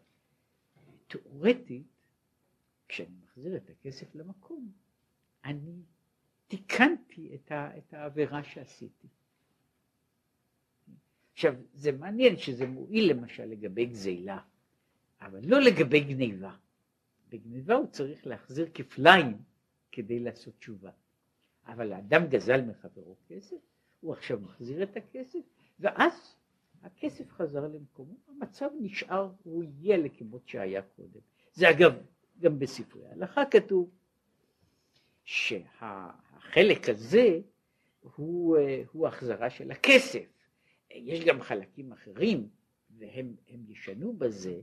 תאורטית, 1.08 1.88
כשאני 2.88 3.15
מחזיר 3.24 3.58
את 3.58 3.70
הכסף 3.70 4.15
למקום, 4.15 4.72
אני 5.46 5.82
תיקנתי 6.48 7.36
את, 7.36 7.51
ה, 7.51 7.77
את 7.77 7.94
העבירה 7.94 8.44
שעשיתי. 8.44 9.08
עכשיו, 11.35 11.55
זה 11.73 11.91
מעניין 11.91 12.37
שזה 12.37 12.67
מועיל 12.67 13.11
למשל 13.11 13.45
לגבי 13.45 13.85
גזילה, 13.85 14.39
אבל 15.21 15.39
לא 15.43 15.59
לגבי 15.59 15.99
גניבה. 15.99 16.55
בגניבה 17.29 17.75
הוא 17.75 17.87
צריך 17.87 18.27
להחזיר 18.27 18.69
כפליים 18.73 19.37
כדי 19.91 20.19
לעשות 20.19 20.53
תשובה. 20.59 20.91
אבל 21.67 21.93
האדם 21.93 22.27
גזל 22.27 22.61
מחברו 22.61 23.15
כסף, 23.27 23.55
הוא 23.99 24.13
עכשיו 24.13 24.39
מחזיר 24.39 24.83
את 24.83 24.97
הכסף, 24.97 25.39
ואז 25.79 26.35
הכסף 26.83 27.31
חזר 27.31 27.67
למקומו, 27.67 28.15
המצב 28.27 28.69
נשאר, 28.79 29.31
הוא 29.43 29.63
יהיה 29.63 29.97
לכמות 29.97 30.47
שהיה 30.47 30.81
קודם. 30.81 31.19
זה 31.53 31.69
אגב, 31.69 31.93
גם 32.39 32.59
בספרי 32.59 33.07
ההלכה 33.07 33.45
כתוב 33.45 33.89
שהחלק 35.23 36.89
הזה 36.89 37.39
הוא, 38.01 38.57
הוא 38.91 39.07
החזרה 39.07 39.49
של 39.49 39.71
הכסף. 39.71 40.34
יש 40.95 41.25
גם 41.25 41.41
חלקים 41.41 41.91
אחרים, 41.91 42.49
והם 42.89 43.35
ישנו 43.67 44.13
בזה, 44.13 44.61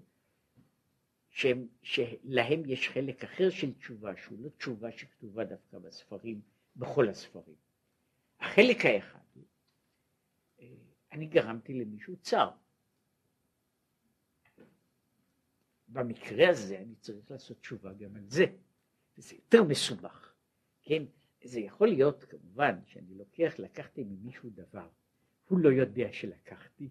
שהם, 1.30 1.68
שלהם 1.82 2.62
יש 2.66 2.88
חלק 2.88 3.24
אחר 3.24 3.50
של 3.50 3.74
תשובה, 3.74 4.16
שהוא 4.16 4.38
לא 4.44 4.48
תשובה 4.48 4.92
שכתובה 4.92 5.44
דווקא 5.44 5.78
בספרים, 5.78 6.40
בכל 6.76 7.08
הספרים. 7.08 7.56
החלק 8.40 8.84
האחד 8.84 9.18
הוא, 9.34 9.44
אה, 10.60 10.66
אני 11.12 11.26
גרמתי 11.26 11.74
למישהו 11.74 12.16
צר. 12.16 12.50
במקרה 15.88 16.48
הזה 16.48 16.78
אני 16.78 16.94
צריך 16.94 17.30
לעשות 17.30 17.60
תשובה 17.60 17.92
גם 17.92 18.16
על 18.16 18.24
זה, 18.28 18.44
וזה 19.18 19.34
יותר 19.34 19.62
מסובך, 19.62 20.34
כן? 20.82 21.02
זה 21.44 21.60
יכול 21.60 21.88
להיות 21.88 22.24
כמובן 22.24 22.80
שאני 22.86 23.14
לוקח, 23.14 23.54
לקחתי 23.58 24.04
ממישהו 24.04 24.50
דבר, 24.50 24.88
הוא 25.52 25.60
לא 25.60 25.68
יודע 25.68 26.12
שלקחתי, 26.12 26.90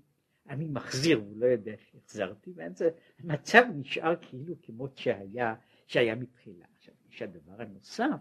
אני 0.50 0.68
מחזיר, 0.68 1.18
הוא 1.18 1.38
לא 1.38 1.46
יודע 1.46 1.72
שהחזרתי, 1.78 2.52
ואז 2.56 2.84
המצב 3.20 3.64
נשאר 3.76 4.16
כאילו 4.22 4.56
כמות 4.62 4.98
שהיה, 4.98 5.56
שהיה 5.88 6.16
מתחילה. 6.16 6.66
עכשיו, 6.76 6.96
יש 7.10 7.22
הדבר 7.22 7.62
הנוסף, 7.62 8.20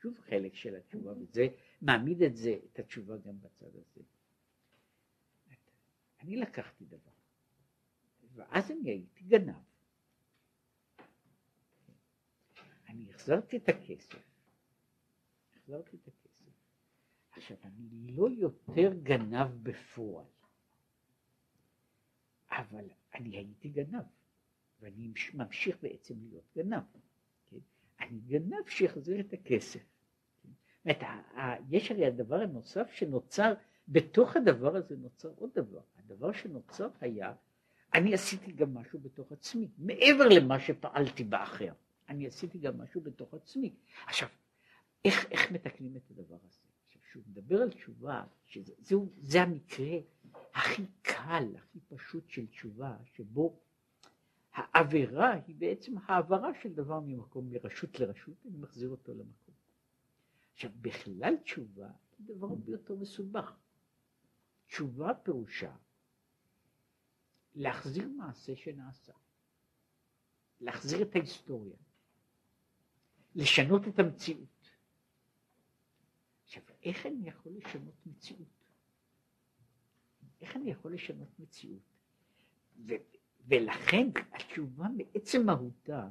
שוב 0.00 0.20
חלק 0.20 0.54
של 0.54 0.76
התשובה, 0.76 1.12
וזה 1.12 1.46
מעמיד 1.82 2.22
את 2.22 2.36
זה, 2.36 2.56
את 2.72 2.78
התשובה 2.78 3.16
גם 3.16 3.40
בצד 3.40 3.66
הזה. 3.66 4.02
אני 6.20 6.36
לקחתי 6.36 6.84
דבר, 6.84 7.12
ואז 8.34 8.70
אני 8.70 8.90
הייתי 8.90 9.24
גנב. 9.24 9.54
אני 12.88 13.10
החזרתי 13.10 13.56
את 13.56 13.68
הכסף, 13.68 14.18
החזרתי 15.56 15.96
את 15.96 16.08
הכסף. 16.08 16.21
עכשיו, 17.32 17.56
אני 17.64 18.16
לא 18.16 18.28
יותר 18.30 18.92
גנב 19.02 19.48
בפועל. 19.62 20.26
אבל 22.50 22.84
אני 23.14 23.36
הייתי 23.36 23.68
גנב, 23.68 24.02
ואני 24.80 25.12
ממשיך 25.34 25.76
בעצם 25.82 26.14
להיות 26.28 26.44
גנב. 26.56 26.82
כן? 27.50 27.56
אני 28.00 28.18
גנב 28.20 28.68
שיחזיר 28.68 29.20
את 29.20 29.32
הכסף. 29.32 29.80
כן? 30.42 30.92
יש 31.70 31.90
הרי 31.90 32.06
הדבר 32.06 32.40
הנוסף 32.40 32.90
שנוצר, 32.92 33.54
בתוך 33.88 34.36
הדבר 34.36 34.76
הזה 34.76 34.96
נוצר 34.96 35.32
עוד 35.36 35.50
דבר. 35.54 35.80
הדבר 35.98 36.32
שנוצר 36.32 36.88
היה, 37.00 37.34
אני 37.94 38.14
עשיתי 38.14 38.52
גם 38.52 38.74
משהו 38.74 38.98
בתוך 38.98 39.32
עצמי, 39.32 39.68
מעבר 39.78 40.28
למה 40.28 40.60
שפעלתי 40.60 41.24
באחר. 41.24 41.72
אני 42.08 42.26
עשיתי 42.26 42.58
גם 42.58 42.78
משהו 42.78 43.00
בתוך 43.00 43.34
עצמי. 43.34 43.74
עכשיו, 44.06 44.28
איך, 45.04 45.26
איך 45.30 45.52
מתקנים 45.52 45.96
את 45.96 46.10
הדבר 46.10 46.36
הזה? 46.46 46.71
כשהוא 47.12 47.24
מדבר 47.26 47.62
על 47.62 47.70
תשובה, 47.70 48.24
שזה 48.46 49.42
המקרה 49.42 49.98
הכי 50.54 50.82
קל, 51.02 51.44
הכי 51.56 51.78
פשוט 51.88 52.30
של 52.30 52.46
תשובה, 52.46 52.96
שבו 53.14 53.60
העבירה 54.52 55.32
היא 55.32 55.56
בעצם 55.58 55.94
העברה 56.06 56.50
של 56.62 56.72
דבר 56.72 57.00
ממקום 57.00 57.50
מרשות 57.50 58.00
לרשות, 58.00 58.34
אני 58.46 58.58
מחזיר 58.58 58.88
אותו 58.88 59.12
למקום. 59.12 59.54
עכשיו, 60.52 60.70
בכלל 60.80 61.36
תשובה 61.36 61.90
היא 62.18 62.26
דבר 62.36 62.46
הרבה 62.46 62.72
יותר 62.72 62.94
מסובך. 62.94 63.56
תשובה 64.66 65.14
פירושה 65.14 65.74
להחזיר 67.54 68.08
מעשה 68.08 68.56
שנעשה, 68.56 69.12
להחזיר 70.60 71.02
את 71.02 71.16
ההיסטוריה, 71.16 71.76
לשנות 73.34 73.88
את 73.88 73.98
המציאות. 73.98 74.51
איך 76.82 77.06
אני 77.06 77.28
יכול 77.28 77.52
לשנות 77.52 78.06
מציאות? 78.06 78.48
איך 80.40 80.56
אני 80.56 80.70
יכול 80.70 80.94
לשנות 80.94 81.38
מציאות? 81.38 81.82
ו, 82.86 82.92
ולכן 83.46 84.08
התשובה 84.32 84.86
מעצם 84.96 85.46
מהותה 85.46 86.08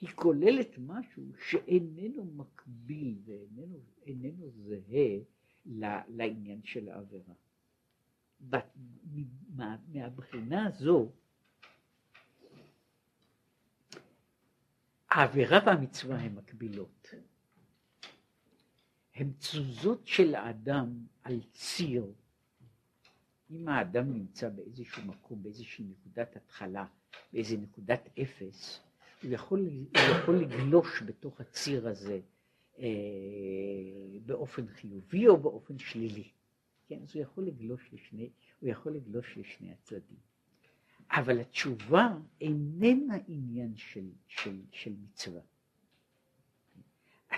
היא 0.00 0.08
כוללת 0.14 0.78
משהו 0.78 1.32
שאיננו 1.48 2.24
מקביל 2.24 3.18
ואיננו 3.24 4.50
זהה 4.50 5.18
לעניין 6.08 6.60
של 6.64 6.88
העבירה. 6.88 7.34
מה, 9.48 9.76
מהבחינה 9.88 10.66
הזו 10.66 11.12
העבירה 15.10 15.58
והמצווה 15.66 16.18
הן 16.18 16.34
מקבילות. 16.34 17.08
הן 19.22 19.32
תזוזות 19.38 20.06
של 20.06 20.34
האדם 20.34 21.06
על 21.22 21.40
ציר 21.52 22.12
אם 23.50 23.68
האדם 23.68 24.12
נמצא 24.12 24.48
באיזשהו 24.48 25.02
מקום, 25.06 25.42
באיזושהי 25.42 25.84
נקודת 25.84 26.36
התחלה, 26.36 26.86
באיזו 27.32 27.56
נקודת 27.56 28.08
אפס, 28.22 28.80
הוא 29.22 29.30
יכול, 29.32 29.58
הוא 29.60 30.16
יכול 30.20 30.42
לגלוש 30.42 31.02
בתוך 31.02 31.40
הציר 31.40 31.88
הזה 31.88 32.20
אה, 32.78 32.84
באופן 34.26 34.66
חיובי 34.66 35.28
או 35.28 35.36
באופן 35.36 35.78
שלילי. 35.78 36.28
כן, 36.88 36.98
אז 37.02 37.14
הוא 37.14 37.22
יכול 37.22 37.46
לגלוש 37.46 37.88
לשני, 37.92 38.30
הוא 38.60 38.70
יכול 38.70 38.92
לגלוש 38.92 39.38
לשני 39.38 39.72
הצדדים. 39.72 40.18
אבל 41.10 41.40
התשובה 41.40 42.16
איננה 42.40 43.16
עניין 43.28 43.76
של, 43.76 44.10
של, 44.26 44.60
של 44.70 44.92
מצווה. 45.02 45.40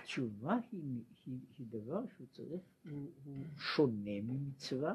התשובה 0.04 0.58
היא, 0.72 1.02
היא, 1.26 1.38
היא 1.58 1.66
דבר 1.70 2.00
שהוא 2.16 2.26
צריך, 2.32 2.62
הוא, 2.90 3.10
הוא 3.24 3.44
שונה 3.58 4.20
ממצווה, 4.22 4.94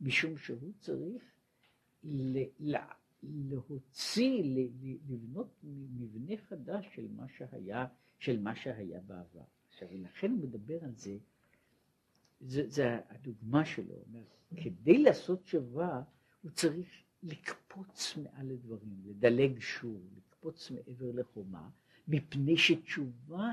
משום 0.00 0.38
שהוא 0.38 0.72
צריך 0.78 1.22
להוציא, 3.22 4.42
לבנות 5.08 5.58
מבנה 5.94 6.36
חדש 6.36 6.86
של 6.94 7.08
מה 7.16 7.28
שהיה, 7.28 7.86
של 8.18 8.40
מה 8.40 8.56
שהיה 8.56 9.00
בעבר. 9.00 9.44
עכשיו, 9.68 9.88
ולכן 9.92 10.30
הוא 10.30 10.38
מדבר 10.38 10.84
על 10.84 10.94
זה, 10.96 11.16
זה, 12.40 12.68
זה 12.68 13.00
הדוגמה 13.08 13.64
שלו, 13.64 13.94
אומר, 13.94 14.24
כדי 14.56 14.98
לעשות 14.98 15.46
שווה, 15.46 16.02
הוא 16.42 16.50
צריך 16.50 16.88
לקפוץ 17.22 18.16
מעל 18.16 18.46
לדברים, 18.46 19.02
לדלג 19.04 19.58
שוב, 19.58 20.08
לקפוץ 20.16 20.70
מעבר 20.70 21.12
לחומה, 21.12 21.70
מפני 22.08 22.56
שתשובה 22.56 23.52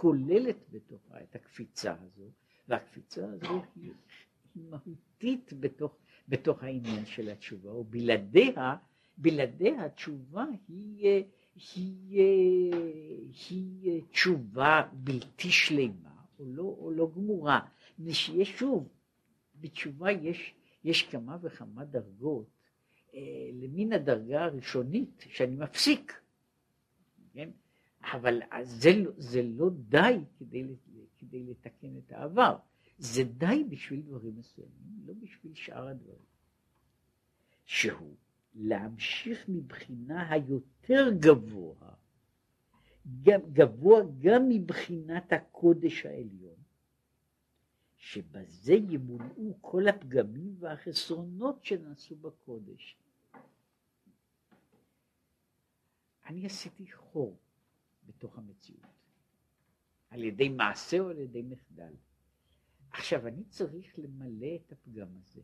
כוללת 0.00 0.56
בתוכה 0.70 1.22
את 1.22 1.34
הקפיצה 1.34 1.94
הזו, 2.00 2.30
והקפיצה 2.68 3.26
הזו 3.28 3.62
היא, 3.76 3.92
מהותית 4.54 5.52
בתוך, 5.60 5.96
בתוך 6.28 6.62
העניין 6.62 7.06
של 7.06 7.28
התשובה, 7.28 7.74
ובלעדיה, 7.74 8.76
בלעדיה 9.16 9.84
התשובה 9.84 10.44
היא, 10.68 11.24
היא, 11.54 12.20
היא, 12.20 12.72
היא 13.50 14.02
תשובה 14.10 14.82
בלתי 14.92 15.50
שלמה, 15.50 16.14
או 16.38 16.44
לא, 16.46 16.62
או 16.62 16.90
לא 16.90 17.10
גמורה, 17.14 17.60
שיש 18.12 18.58
שוב, 18.58 18.88
בתשובה 19.60 20.12
יש, 20.12 20.54
יש 20.84 21.02
כמה 21.02 21.38
וכמה 21.42 21.84
דרגות, 21.84 22.46
אה, 23.14 23.20
למין 23.52 23.92
הדרגה 23.92 24.44
הראשונית 24.44 25.24
שאני 25.28 25.56
מפסיק, 25.56 26.20
כן? 27.32 27.50
אבל 28.12 28.40
זה, 28.62 28.90
לא, 28.96 29.10
זה 29.16 29.42
לא 29.42 29.70
די 29.70 30.18
כדי, 30.38 30.64
כדי 31.18 31.44
לתקן 31.44 31.98
את 31.98 32.12
העבר, 32.12 32.56
זה 32.98 33.24
די 33.24 33.64
בשביל 33.68 34.00
דברים 34.00 34.36
מסוימים, 34.36 35.02
לא 35.06 35.14
בשביל 35.20 35.54
שאר 35.54 35.88
הדברים. 35.88 36.34
שהוא 37.64 38.16
להמשיך 38.54 39.44
מבחינה 39.48 40.30
היותר 40.32 41.10
גבוה, 41.20 41.94
גם, 43.22 43.40
גבוה 43.52 44.02
גם 44.20 44.48
מבחינת 44.48 45.32
הקודש 45.32 46.06
העליון, 46.06 46.56
שבזה 47.96 48.72
ימולאו 48.72 49.58
כל 49.60 49.88
הפגמים 49.88 50.56
והחסרונות 50.58 51.64
שנעשו 51.64 52.16
בקודש. 52.16 52.96
אני 56.26 56.46
עשיתי 56.46 56.92
חור 56.92 57.36
בתוך 58.06 58.38
המציאות, 58.38 58.86
על 60.10 60.24
ידי 60.24 60.48
מעשה 60.48 61.00
או 61.00 61.08
על 61.08 61.18
ידי 61.18 61.42
מחדל. 61.42 61.94
עכשיו, 62.90 63.26
אני 63.26 63.44
צריך 63.44 63.98
למלא 63.98 64.46
את 64.56 64.72
הפגם 64.72 65.08
הזה. 65.16 65.40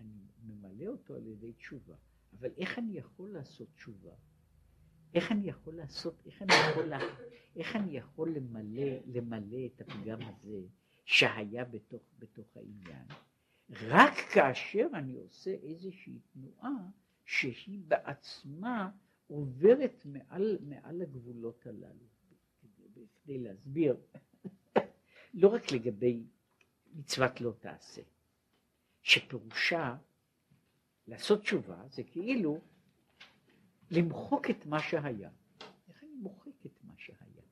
אני 0.00 0.26
ממלא 0.42 0.86
אותו 0.86 1.14
על 1.14 1.26
ידי 1.26 1.52
תשובה. 1.52 1.94
אבל 2.38 2.50
איך 2.56 2.78
אני 2.78 2.98
יכול 2.98 3.32
לעשות 3.32 3.68
תשובה? 3.74 4.14
איך 5.14 5.32
אני 5.32 5.48
יכול 5.48 5.74
לעשות, 5.74 6.22
איך 6.26 6.42
אני 6.42 6.52
יכול, 6.70 6.84
לה, 6.84 6.98
איך 7.56 7.76
אני 7.76 7.96
יכול 7.96 8.30
למלא, 8.34 8.90
למלא 9.06 9.66
את 9.66 9.80
הפגם 9.80 10.18
הזה 10.22 10.60
שהיה 11.04 11.64
בתוך, 11.64 12.02
בתוך 12.18 12.56
העניין? 12.56 13.06
רק 13.70 14.14
כאשר 14.34 14.86
אני 14.94 15.16
עושה 15.16 15.50
איזושהי 15.50 16.18
תנועה 16.32 16.90
שהיא 17.24 17.80
בעצמה 17.88 18.90
עוברת 19.32 20.04
מעל, 20.04 20.58
מעל 20.60 21.02
הגבולות 21.02 21.66
הללו. 21.66 22.06
כדי 23.24 23.38
להסביר, 23.38 23.96
לא 25.34 25.48
רק 25.48 25.72
לגבי 25.72 26.22
מצוות 26.94 27.40
לא 27.40 27.52
תעשה, 27.60 28.02
שפירושה 29.02 29.96
לעשות 31.06 31.40
תשובה 31.40 31.88
זה 31.88 32.02
כאילו 32.02 32.60
למחוק 33.90 34.50
את 34.50 34.66
מה 34.66 34.80
שהיה. 34.82 35.30
איך 35.88 36.02
אני 36.02 36.14
מוחק 36.14 36.66
את 36.66 36.84
מה 36.84 36.94
שהיה? 36.96 37.42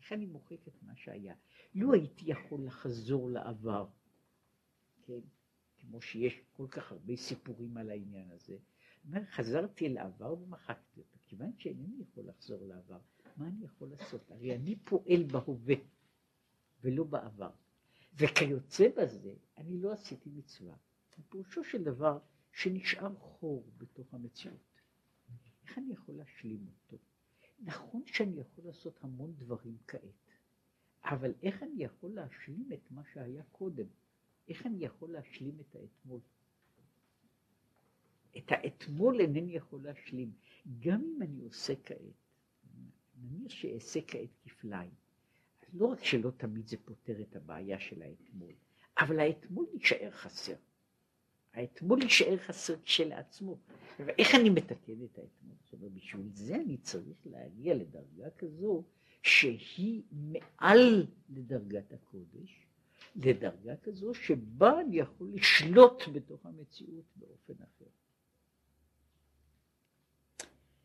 איך 0.00 0.12
אני 0.12 0.26
מוחק 0.26 0.68
את 0.68 0.82
מה 0.82 0.96
שהיה? 0.96 1.34
לו 1.74 1.92
הייתי 1.92 2.30
יכול 2.30 2.64
לחזור 2.66 3.30
לעבר, 3.30 3.86
כן, 5.02 5.20
כמו 5.78 6.02
שיש 6.02 6.40
כל 6.52 6.66
כך 6.70 6.92
הרבה 6.92 7.16
סיפורים 7.16 7.76
על 7.76 7.90
העניין 7.90 8.30
הזה, 8.30 8.56
אומר, 9.04 9.24
חזרתי 9.24 9.86
אל 9.86 9.98
העבר 9.98 10.32
ומחקתי 10.42 11.00
אותו, 11.00 11.18
כיוון 11.22 11.52
שאינני 11.58 12.02
יכול 12.02 12.24
לחזור 12.26 12.66
לעבר, 12.66 12.98
מה 13.36 13.46
אני 13.46 13.64
יכול 13.64 13.88
לעשות? 13.88 14.30
הרי 14.30 14.54
אני 14.54 14.76
פועל 14.76 15.22
בהווה 15.22 15.74
ולא 16.80 17.04
בעבר, 17.04 17.50
וכיוצא 18.14 18.88
בזה, 18.96 19.34
אני 19.56 19.78
לא 19.78 19.92
עשיתי 19.92 20.30
מצווה. 20.30 20.74
פירושו 21.28 21.64
של 21.64 21.84
דבר 21.84 22.18
שנשאר 22.52 23.14
חור 23.14 23.64
בתוך 23.78 24.14
המציאות. 24.14 24.80
איך 25.62 25.78
אני 25.78 25.92
יכול 25.92 26.14
להשלים 26.14 26.66
אותו? 26.66 27.02
נכון 27.58 28.02
שאני 28.06 28.40
יכול 28.40 28.64
לעשות 28.64 28.98
המון 29.00 29.34
דברים 29.36 29.76
כעת, 29.86 30.00
אבל 31.04 31.32
איך 31.42 31.62
אני 31.62 31.84
יכול 31.84 32.10
להשלים 32.14 32.68
את 32.72 32.90
מה 32.90 33.02
שהיה 33.12 33.42
קודם? 33.52 33.86
איך 34.48 34.66
אני 34.66 34.84
יכול 34.84 35.12
להשלים 35.12 35.60
את 35.60 35.76
האתמול? 35.76 36.20
את 38.38 38.44
האתמול 38.52 39.20
אינני 39.20 39.56
יכול 39.56 39.82
להשלים. 39.82 40.32
גם 40.80 41.02
אם 41.04 41.22
אני 41.22 41.42
עושה 41.42 41.74
כעת, 41.84 41.98
נניח 43.22 43.52
שאעשה 43.52 44.00
כעת 44.06 44.28
כפליים, 44.44 44.90
אז 45.62 45.74
לא 45.74 45.86
רק 45.86 46.04
שלא 46.04 46.30
תמיד 46.36 46.66
זה 46.66 46.76
פותר 46.84 47.20
את 47.20 47.36
הבעיה 47.36 47.80
של 47.80 48.02
האתמול, 48.02 48.52
אבל 48.98 49.20
האתמול 49.20 49.66
יישאר 49.74 50.10
חסר. 50.10 50.54
האתמול 51.54 52.02
יישאר 52.02 52.36
חסר 52.36 52.74
כשלעצמו. 52.84 53.58
ואיך 53.98 54.34
אני 54.40 54.50
מתקן 54.50 55.04
את 55.04 55.18
האתמול? 55.18 55.56
זאת 55.64 55.72
אומרת, 55.72 55.92
בשביל 55.92 56.28
זה 56.32 56.54
אני 56.54 56.76
צריך 56.76 57.26
להגיע 57.26 57.74
לדרגה 57.74 58.30
כזו 58.38 58.84
שהיא 59.22 60.02
מעל 60.12 61.06
לדרגת 61.28 61.92
הקודש, 61.92 62.66
לדרגה 63.16 63.76
כזו 63.76 64.14
שבה 64.14 64.80
אני 64.80 64.96
יכול 64.96 65.28
לשלוט 65.34 66.02
בתוך 66.12 66.46
המציאות 66.46 67.04
באופן 67.16 67.54
אחר. 67.62 67.84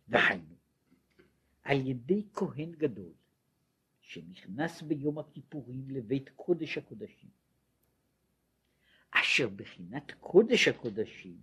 דהיינו, 0.10 0.56
על 1.64 1.88
ידי 1.88 2.24
כהן 2.34 2.72
גדול 2.72 3.14
שנכנס 4.02 4.82
ביום 4.82 5.20
הכיפורים 5.20 5.90
לבית 5.90 6.30
קודש 6.36 6.78
הקודשים, 6.78 7.30
אשר 9.12 9.50
בחינת 9.50 10.12
קודש 10.20 10.68
הקודשים 10.68 11.38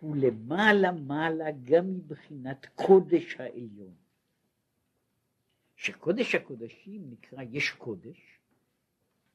הוא 0.00 0.16
למעלה 0.16 0.92
מעלה 0.92 1.50
גם 1.64 1.94
מבחינת 1.94 2.66
קודש 2.74 3.36
העליון. 3.40 3.94
שקודש 5.76 6.34
הקודשים 6.34 7.10
נקרא 7.10 7.42
יש 7.42 7.70
קודש, 7.70 8.40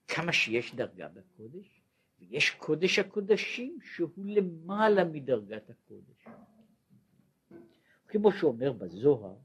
כמה 0.07 0.33
שיש 0.33 0.75
דרגה 0.75 1.07
בקודש, 1.07 1.81
ויש 2.19 2.49
קודש 2.51 2.99
הקודשים 2.99 3.79
שהוא 3.81 4.25
למעלה 4.25 5.03
מדרגת 5.03 5.69
הקודש. 5.69 6.25
כמו 8.13 8.31
שאומר 8.31 8.73
בזוהר, 8.73 9.35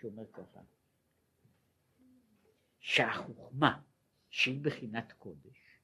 שאומר 0.00 0.26
ככה, 0.32 0.60
שהחוכמה 2.80 3.80
שהיא 4.30 4.64
בחינת 4.64 5.12
קודש, 5.12 5.80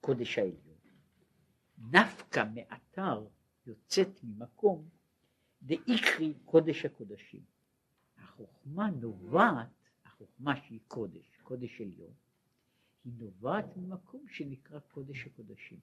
קודש 0.00 0.38
העליון, 0.38 0.78
נפקא 1.78 2.44
מאתר 2.54 3.26
יוצאת 3.66 4.24
ממקום 4.24 4.88
דאיקרי 5.62 6.34
קודש 6.44 6.84
הקודשים. 6.84 7.44
החוכמה 8.16 8.90
נובעת, 8.90 9.68
החוכמה 10.04 10.56
שהיא 10.56 10.80
קודש, 10.88 11.36
קודש 11.42 11.80
עליון, 11.80 12.12
היא 13.04 13.12
נובעת 13.18 13.76
ממקום 13.76 14.24
שנקרא 14.28 14.78
קודש 14.78 15.26
הקודשים. 15.26 15.80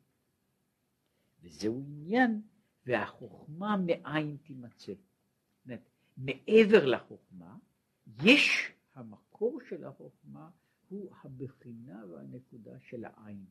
וזהו 1.41 1.79
עניין 1.79 2.41
והחוכמה 2.85 3.77
מאין 3.77 4.37
תימצא. 4.43 4.93
מעבר 6.17 6.85
לחוכמה, 6.85 7.57
יש 8.23 8.71
המקור 8.93 9.59
של 9.69 9.83
החוכמה 9.83 10.49
הוא 10.89 11.11
הבחינה 11.23 12.05
והנקודה 12.05 12.79
של 12.79 13.05
העין, 13.05 13.45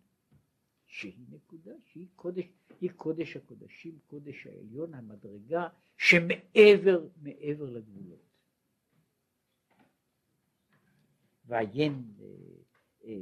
שהיא 0.86 1.26
נקודה 1.30 1.72
שהיא 1.84 2.08
קודש, 2.16 2.44
היא 2.80 2.90
קודש 2.90 3.36
הקודשים, 3.36 3.98
קודש 4.06 4.46
העליון, 4.46 4.94
המדרגה 4.94 5.68
שמעבר, 5.96 7.06
מעבר 7.22 7.70
לגבולות. 7.70 8.24
ועיין, 11.46 12.04
אה, 12.20 12.26
אה, 13.04 13.14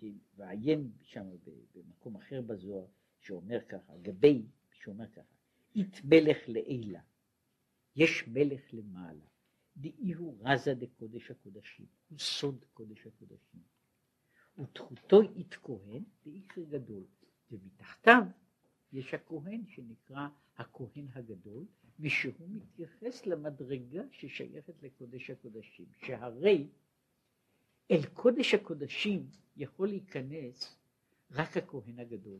כן, 0.00 0.12
ועיין 0.36 0.90
שם 1.02 1.26
במקום 1.74 2.16
אחר 2.16 2.42
בזוהר, 2.42 2.86
שאומר 3.24 3.58
ככה, 3.68 3.92
גבי, 4.02 4.42
שאומר 4.72 5.08
ככה, 5.08 5.34
אית 5.76 6.04
מלך 6.04 6.38
לעילה, 6.48 7.00
יש 7.96 8.28
מלך 8.28 8.60
למעלה, 8.72 9.24
דאי 9.76 10.12
הוא 10.12 10.48
רזה 10.48 10.74
דקודש 10.74 11.30
הקודשים, 11.30 11.86
הוא 12.08 12.18
סוד 12.18 12.64
קודש 12.74 13.06
הקודשים, 13.06 13.62
ותחותו 14.58 15.22
אית 15.36 15.54
כהן 15.54 16.02
דאיכר 16.24 16.62
גדול, 16.62 17.04
ומתחתיו 17.50 18.22
יש 18.92 19.14
הכהן 19.14 19.66
שנקרא 19.66 20.28
הכהן 20.56 21.06
הגדול, 21.12 21.64
משהוא 21.98 22.48
מתייחס 22.48 23.26
למדרגה 23.26 24.02
ששייכת 24.12 24.82
לקודש 24.82 25.30
הקודשים, 25.30 25.86
שהרי 25.98 26.68
אל 27.90 28.06
קודש 28.06 28.54
הקודשים 28.54 29.30
יכול 29.56 29.88
להיכנס 29.88 30.76
רק 31.30 31.56
הכהן 31.56 31.98
הגדול. 31.98 32.38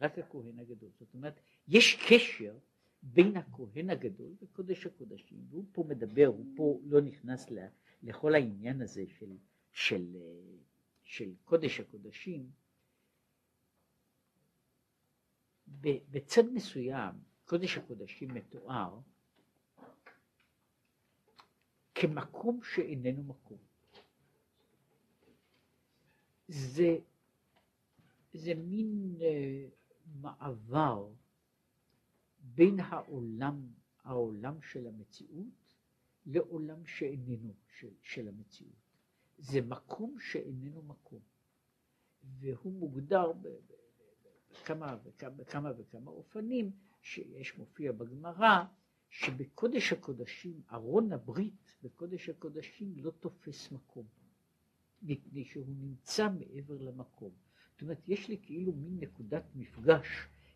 רק 0.00 0.18
הכהן 0.18 0.58
הגדול. 0.58 0.90
זאת 0.98 1.14
אומרת, 1.14 1.40
יש 1.68 1.96
קשר 2.08 2.58
בין 3.02 3.36
הכהן 3.36 3.90
הגדול 3.90 4.32
וקודש 4.42 4.86
הקודשים, 4.86 5.38
והוא 5.50 5.64
פה 5.72 5.84
מדבר, 5.88 6.26
הוא 6.26 6.46
פה 6.56 6.80
לא 6.84 7.00
נכנס 7.00 7.46
לכל 8.02 8.34
העניין 8.34 8.82
הזה 8.82 9.04
של, 9.18 9.36
של, 9.72 10.16
של 11.02 11.34
קודש 11.44 11.80
הקודשים, 11.80 12.50
בצד 16.10 16.52
מסוים 16.52 17.14
קודש 17.44 17.78
הקודשים 17.78 18.34
מתואר 18.34 18.98
כמקום 21.94 22.60
שאיננו 22.62 23.22
מקום. 23.22 23.58
זה, 26.48 26.98
זה 28.34 28.54
מין 28.54 29.16
uh, 29.18 29.85
מעבר 30.14 31.12
בין 32.40 32.80
העולם, 32.80 33.66
העולם 34.04 34.62
של 34.62 34.86
המציאות 34.86 35.74
לעולם 36.26 36.86
שאיננו 36.86 37.54
של, 37.78 37.90
של 38.02 38.28
המציאות. 38.28 38.86
זה 39.38 39.60
מקום 39.60 40.16
שאיננו 40.20 40.82
מקום, 40.82 41.20
והוא 42.22 42.72
מוגדר 42.72 43.32
בכמה 43.32 44.96
וכמה, 45.04 45.30
בכמה 45.30 45.72
וכמה 45.78 46.10
אופנים 46.10 46.70
שיש 47.02 47.58
מופיע 47.58 47.92
בגמרא 47.92 48.64
שבקודש 49.08 49.92
הקודשים, 49.92 50.62
ארון 50.72 51.12
הברית 51.12 51.76
בקודש 51.82 52.28
הקודשים 52.28 52.94
לא 52.96 53.10
תופס 53.10 53.72
מקום, 53.72 54.06
מפני 55.02 55.44
שהוא 55.44 55.66
נמצא 55.68 56.28
מעבר 56.38 56.82
למקום. 56.82 57.45
זאת 57.76 57.82
אומרת, 57.82 58.08
יש 58.08 58.28
לי 58.28 58.38
כאילו 58.42 58.72
מין 58.72 58.98
נקודת 59.00 59.42
מפגש 59.54 60.06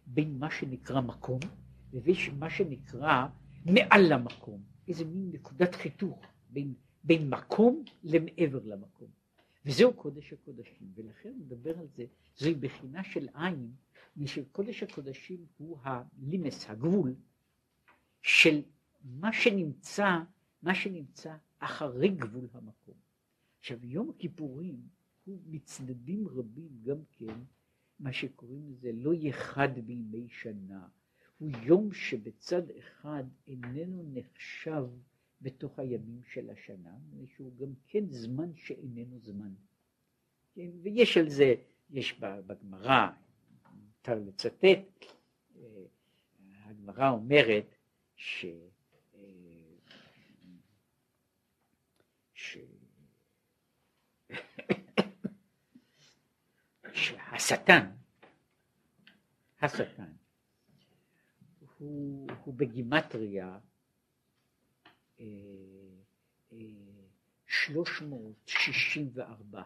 בין 0.07 0.39
מה 0.39 0.51
שנקרא 0.51 1.01
מקום 1.01 1.41
לבין 1.93 2.17
מה 2.39 2.51
שנקרא 2.51 3.27
מעל 3.65 4.13
למקום, 4.13 4.63
איזה 4.89 5.05
מין 5.05 5.31
נקודת 5.33 5.75
חיתוך 5.75 6.19
בין, 6.51 6.75
בין 7.05 7.31
מקום 7.31 7.85
למעבר 8.03 8.61
למקום. 8.65 9.09
וזהו 9.67 9.95
קודש 9.95 10.33
הקודשים, 10.33 10.93
ולכן 10.95 11.33
נדבר 11.39 11.79
על 11.79 11.87
זה, 11.97 12.05
זוהי 12.37 12.55
בחינה 12.55 13.05
של 13.05 13.29
עין, 13.35 13.71
קודש 14.53 14.83
הקודשים 14.83 15.47
הוא 15.59 15.79
הלימס, 15.83 16.71
הגבול, 16.71 17.15
של 18.23 18.63
מה 19.05 19.33
שנמצא, 19.33 20.19
מה 20.63 20.75
שנמצא 20.75 21.37
אחרי 21.59 22.09
גבול 22.09 22.49
המקום. 22.53 22.95
עכשיו 23.59 23.79
יום 23.85 24.11
הכיפורים 24.11 24.81
הוא 25.31 25.41
מצדדים 25.47 26.29
רבים 26.29 26.69
גם 26.83 26.99
כן 27.13 27.35
מה 28.01 28.13
שקוראים 28.13 28.69
לזה 28.71 28.91
לא 28.93 29.15
יחד 29.15 29.69
בימי 29.87 30.29
שנה, 30.29 30.89
הוא 31.39 31.51
יום 31.63 31.93
שבצד 31.93 32.63
אחד 32.79 33.25
איננו 33.47 34.11
נחשב 34.15 34.85
בתוך 35.41 35.79
הימים 35.79 36.21
של 36.33 36.51
השנה, 36.51 36.99
שהוא 37.37 37.57
גם 37.57 37.73
כן 37.87 38.05
זמן 38.11 38.55
שאיננו 38.55 39.19
זמן. 39.19 39.55
כן? 40.55 40.71
ויש 40.83 41.17
על 41.17 41.29
זה, 41.29 41.55
יש 41.91 42.21
בגמרא, 42.21 43.11
מותר 43.75 44.19
לצטט, 44.27 45.05
אה, 45.57 45.85
הגמרא 46.65 47.11
אומרת. 47.11 47.75
ש... 48.17 48.47
שהשטן, 57.41 57.91
השטן, 59.63 60.13
הוא, 61.79 62.29
הוא 62.45 62.55
בגימטריה 62.55 63.59
אה, 65.21 65.25
אה, 66.53 66.57
שלוש 67.47 68.03
מאות 68.03 68.47
שישים 68.47 69.11
וארבע. 69.13 69.63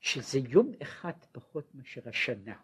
שזה 0.00 0.38
יום 0.38 0.72
אחד 0.82 1.12
פחות 1.32 1.74
מאשר 1.74 2.08
השנה. 2.08 2.56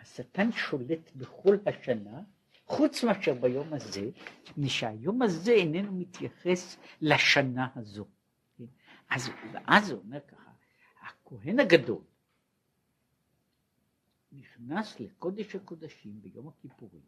השטן 0.00 0.52
שולט 0.52 1.10
בכל 1.16 1.56
השנה, 1.66 2.20
חוץ 2.66 3.04
מאשר 3.04 3.34
ביום 3.34 3.72
הזה, 3.72 4.10
מפני 4.42 4.68
שהיום 4.68 5.22
הזה 5.22 5.52
איננו 5.52 5.92
מתייחס 5.92 6.76
לשנה 7.00 7.68
הזו. 7.76 8.06
אז 9.10 9.28
ואז 9.52 9.90
הוא 9.90 10.00
אומר 10.00 10.20
ככה, 10.28 10.50
הכהן 11.00 11.60
הגדול 11.60 12.02
נכנס 14.32 15.00
לקודש 15.00 15.54
הקודשים 15.54 16.22
ביום 16.22 16.48
הכיפורים, 16.48 17.02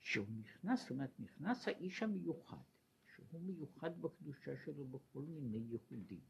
שהוא 0.00 0.26
נכנס, 0.40 0.80
זאת 0.80 0.90
אומרת, 0.90 1.10
נכנס 1.18 1.68
האיש 1.68 2.02
המיוחד, 2.02 2.56
שהוא 3.14 3.40
מיוחד 3.40 4.00
בקדושה 4.00 4.52
שלו 4.64 4.84
בכל 4.84 5.22
מיני 5.22 5.58
ייחודים, 5.70 6.20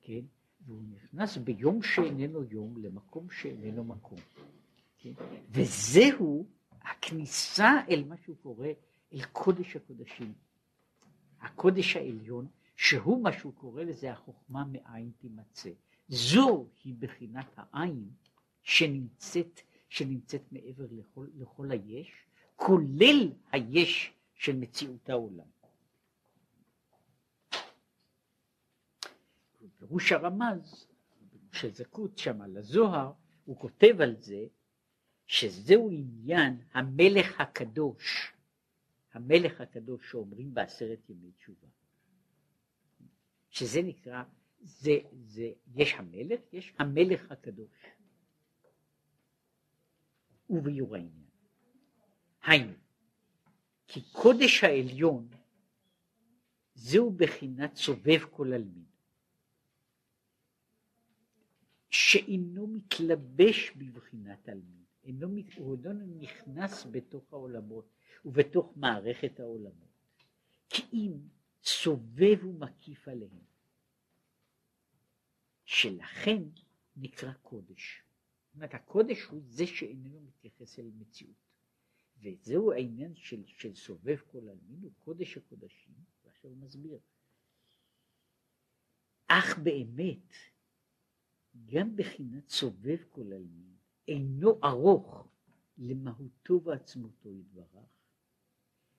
כן? 0.00 0.20
והוא 0.60 0.82
נכנס 0.82 1.36
ביום 1.36 1.82
שאיננו 1.82 2.42
יום 2.42 2.76
למקום 2.76 3.30
שאיננו 3.30 3.84
מקום. 3.84 4.18
כן? 4.98 5.12
וזהו 5.50 6.46
הכניסה 6.82 7.70
אל 7.90 8.04
מה 8.04 8.16
שהוא 8.16 8.36
קורא, 8.42 8.68
אל 9.12 9.24
קודש 9.32 9.76
הקודשים. 9.76 10.32
הקודש 11.40 11.96
העליון, 11.96 12.48
שהוא 12.78 13.22
מה 13.22 13.32
שהוא 13.32 13.54
קורא 13.54 13.82
לזה 13.82 14.12
החוכמה 14.12 14.64
מאין 14.64 15.10
תימצא. 15.18 15.70
זו 16.08 16.66
היא 16.84 16.94
בחינת 16.98 17.46
העין 17.56 18.10
שנמצאת, 18.62 19.60
שנמצאת 19.88 20.52
מעבר 20.52 20.86
לכל, 20.90 21.26
לכל 21.34 21.70
היש, 21.70 22.12
כולל 22.56 23.32
היש 23.52 24.12
של 24.34 24.56
מציאות 24.56 25.10
העולם. 25.10 25.46
פירוש 29.78 30.12
הרמז, 30.12 30.86
של 31.52 31.74
זכות 31.74 32.18
שם 32.18 32.42
על 32.42 32.56
הזוהר, 32.56 33.12
הוא 33.44 33.56
כותב 33.56 34.00
על 34.00 34.16
זה 34.16 34.46
שזהו 35.26 35.90
עניין 35.90 36.60
המלך 36.72 37.40
הקדוש, 37.40 38.32
המלך 39.12 39.60
הקדוש 39.60 40.10
שאומרים 40.10 40.54
בעשרת 40.54 41.10
ימי 41.10 41.32
תשובה. 41.32 41.68
שזה 43.50 43.82
נקרא, 43.82 44.22
זה, 44.60 44.98
זה, 45.12 45.52
יש 45.74 45.94
המלך, 45.94 46.40
יש 46.52 46.72
המלך 46.78 47.32
הקדוש. 47.32 47.86
וביור 50.50 50.94
העניין. 50.94 51.28
היינו, 52.42 52.72
כי 53.86 54.00
קודש 54.12 54.64
העליון 54.64 55.28
זהו 56.74 57.10
בחינת 57.10 57.76
סובב 57.76 58.24
כל 58.30 58.52
עלמין. 58.52 58.84
שאינו 61.90 62.66
מתלבש 62.66 63.70
בבחינת 63.70 64.48
עלמין, 64.48 64.84
אינו, 65.04 65.28
הוא 65.56 65.74
אינו 65.74 66.06
נכנס 66.06 66.86
בתוך 66.90 67.32
העולמות 67.32 67.88
ובתוך 68.24 68.72
מערכת 68.76 69.40
העולמות, 69.40 69.88
כי 70.68 70.82
אם 70.92 71.12
סובב 71.62 72.44
ומקיף 72.44 73.08
עליהם, 73.08 73.44
שלכן 75.64 76.42
נקרא 76.96 77.32
קודש. 77.32 78.02
זאת 78.46 78.54
אומרת, 78.54 78.74
הקודש 78.74 79.22
הוא 79.22 79.40
זה 79.44 79.66
שאיננו 79.66 80.20
מתייחס 80.20 80.78
אל 80.78 80.90
מציאות. 80.98 81.48
וזהו 82.20 82.72
העניין 82.72 83.14
של, 83.14 83.42
של 83.46 83.74
סובב 83.74 84.16
כל 84.26 84.48
עלמין, 84.48 84.82
הוא 84.82 84.92
קודש 84.98 85.36
הקודשים, 85.36 85.94
ועכשיו 86.24 86.50
הוא 86.50 86.58
מסביר. 86.58 86.98
אך 89.26 89.58
באמת, 89.58 90.32
גם 91.66 91.96
בחינת 91.96 92.48
סובב 92.48 92.96
כל 93.08 93.32
עלמין, 93.32 93.76
אינו 94.08 94.60
ארוך 94.64 95.28
למהותו 95.78 96.62
ועצמותו 96.64 97.32
יתברך, 97.32 97.97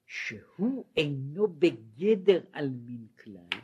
שהוא 0.09 0.85
אינו 0.97 1.47
בגדר 1.47 2.41
עלמין 2.51 3.07
כלל, 3.23 3.59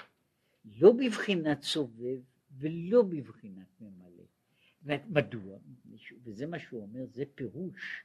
לא 0.65 0.91
בבחינת 0.91 1.61
סובב 1.61 2.19
ולא 2.51 3.01
בבחינת 3.01 3.81
ממלא. 3.81 4.23
מדוע? 5.07 5.57
וזה 6.23 6.47
מה 6.47 6.59
שהוא 6.59 6.81
אומר, 6.81 7.05
זה 7.05 7.23
פירוש, 7.35 8.03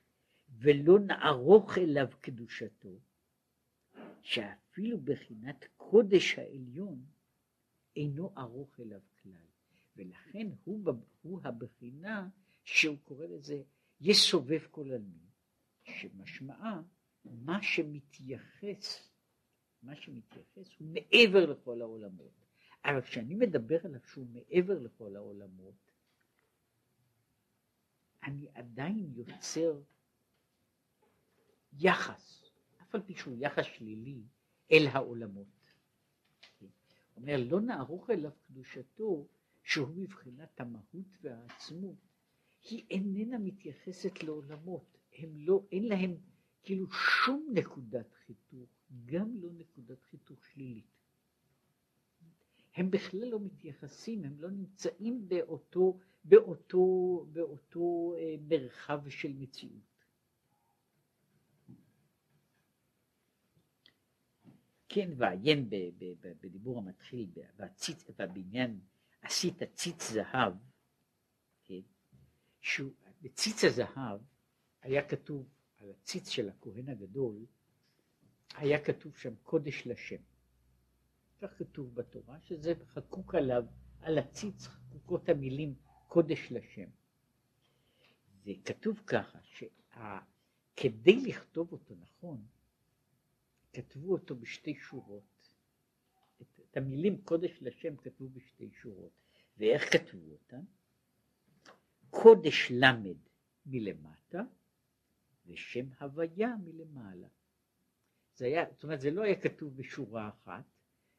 ולא 0.58 0.98
נערוך 0.98 1.78
אליו 1.78 2.08
קדושתו, 2.20 2.98
שאפילו 4.22 5.00
בחינת 5.00 5.64
קודש 5.76 6.38
העליון 6.38 7.04
אינו 7.96 8.32
ארוך 8.38 8.80
אליו 8.80 9.00
כלל. 9.22 9.46
ולכן 9.96 10.46
הוא, 10.64 10.92
הוא 11.22 11.40
הבחינה 11.44 12.28
שהוא 12.64 12.96
קורא 13.04 13.26
לזה 13.26 13.62
יש 14.00 14.30
סובב 14.30 14.60
כל 14.70 14.90
עלמין, 14.90 15.26
שמשמעה 15.84 16.82
מה 17.24 17.62
שמתייחס, 17.62 19.10
מה 19.82 19.96
שמתייחס 19.96 20.68
הוא 20.78 20.88
מעבר 20.88 21.46
לכל 21.46 21.80
העולמות. 21.80 22.44
אבל 22.84 23.00
כשאני 23.00 23.34
מדבר 23.34 23.78
עליו 23.84 24.00
שהוא 24.06 24.26
מעבר 24.32 24.78
לכל 24.78 25.16
העולמות, 25.16 25.90
אני 28.22 28.48
עדיין 28.54 29.12
יוצר 29.14 29.80
יחס, 31.72 32.44
אף 32.82 32.94
על 32.94 33.02
פי 33.02 33.14
שהוא 33.14 33.36
יחס 33.38 33.64
שלילי, 33.64 34.22
אל 34.72 34.86
העולמות. 34.92 35.46
אומר, 37.16 37.36
לא 37.50 37.60
נערוך 37.60 38.10
אליו 38.10 38.30
קדושתו, 38.46 39.26
שהוא 39.62 39.88
מבחינת 39.96 40.60
המהות 40.60 41.16
והעצמות, 41.20 41.96
היא 42.62 42.84
איננה 42.90 43.38
מתייחסת 43.38 44.22
לעולמות, 44.22 44.98
הם 45.18 45.36
לא, 45.36 45.62
אין 45.72 45.88
להם 45.88 46.16
כאילו 46.62 46.90
שום 46.92 47.46
נקודת 47.54 48.12
חיתוך, 48.26 48.68
גם 49.04 49.36
לא 49.36 49.48
נקודת 49.52 50.02
חיתוך 50.02 50.44
שלילית. 50.44 51.00
הם 52.74 52.90
בכלל 52.90 53.24
לא 53.24 53.40
מתייחסים, 53.40 54.24
הם 54.24 54.40
לא 54.40 54.50
נמצאים 54.50 55.28
באותו, 55.28 55.98
באותו, 56.24 57.26
באותו 57.32 58.14
אה, 58.18 58.36
מרחב 58.48 59.08
של 59.08 59.32
מציאות. 59.32 59.90
כן, 64.88 65.10
ועיין 65.16 65.70
בדיבור 66.40 66.78
המתחיל, 66.78 67.30
בציץ, 67.56 68.04
בבניין, 68.18 68.80
עשית 69.22 69.62
ציץ 69.74 70.10
זהב, 70.10 70.52
כן, 71.64 71.80
שהוא, 72.60 72.92
בציץ 73.22 73.64
הזהב 73.64 74.20
היה 74.82 75.08
כתוב 75.08 75.48
על 75.80 75.90
הציץ 75.90 76.28
של 76.28 76.48
הכהן 76.48 76.88
הגדול, 76.88 77.46
היה 78.54 78.84
כתוב 78.84 79.16
שם 79.16 79.34
קודש 79.42 79.86
לשם. 79.86 80.22
כך 81.40 81.58
כתוב 81.58 81.94
בתורה, 81.94 82.40
שזה 82.40 82.72
חקוק 82.86 83.34
עליו, 83.34 83.64
על 84.00 84.18
הציץ 84.18 84.66
חקוקות 84.66 85.28
המילים 85.28 85.74
קודש 86.06 86.52
לשם. 86.52 86.88
וכתוב 88.44 89.02
ככה, 89.06 89.38
שכדי 89.42 91.20
לכתוב 91.26 91.72
אותו 91.72 91.94
נכון, 92.00 92.46
כתבו 93.72 94.12
אותו 94.12 94.36
בשתי 94.36 94.74
שורות. 94.74 95.54
את, 96.42 96.60
את 96.60 96.76
המילים 96.76 97.22
קודש 97.22 97.58
לשם 97.60 97.96
כתבו 97.96 98.28
בשתי 98.28 98.70
שורות. 98.72 99.12
ואיך 99.56 99.92
כתבו 99.92 100.32
אותם? 100.32 100.62
קודש 102.10 102.68
למד 102.70 103.18
מלמטה 103.66 104.42
ושם 105.50 105.86
הוויה 106.00 106.56
מלמעלה. 106.64 107.28
זה 108.36 108.46
היה, 108.46 108.64
זאת 108.72 108.84
אומרת, 108.84 109.00
זה 109.00 109.10
לא 109.10 109.22
היה 109.22 109.40
כתוב 109.40 109.76
בשורה 109.76 110.28
אחת, 110.28 110.64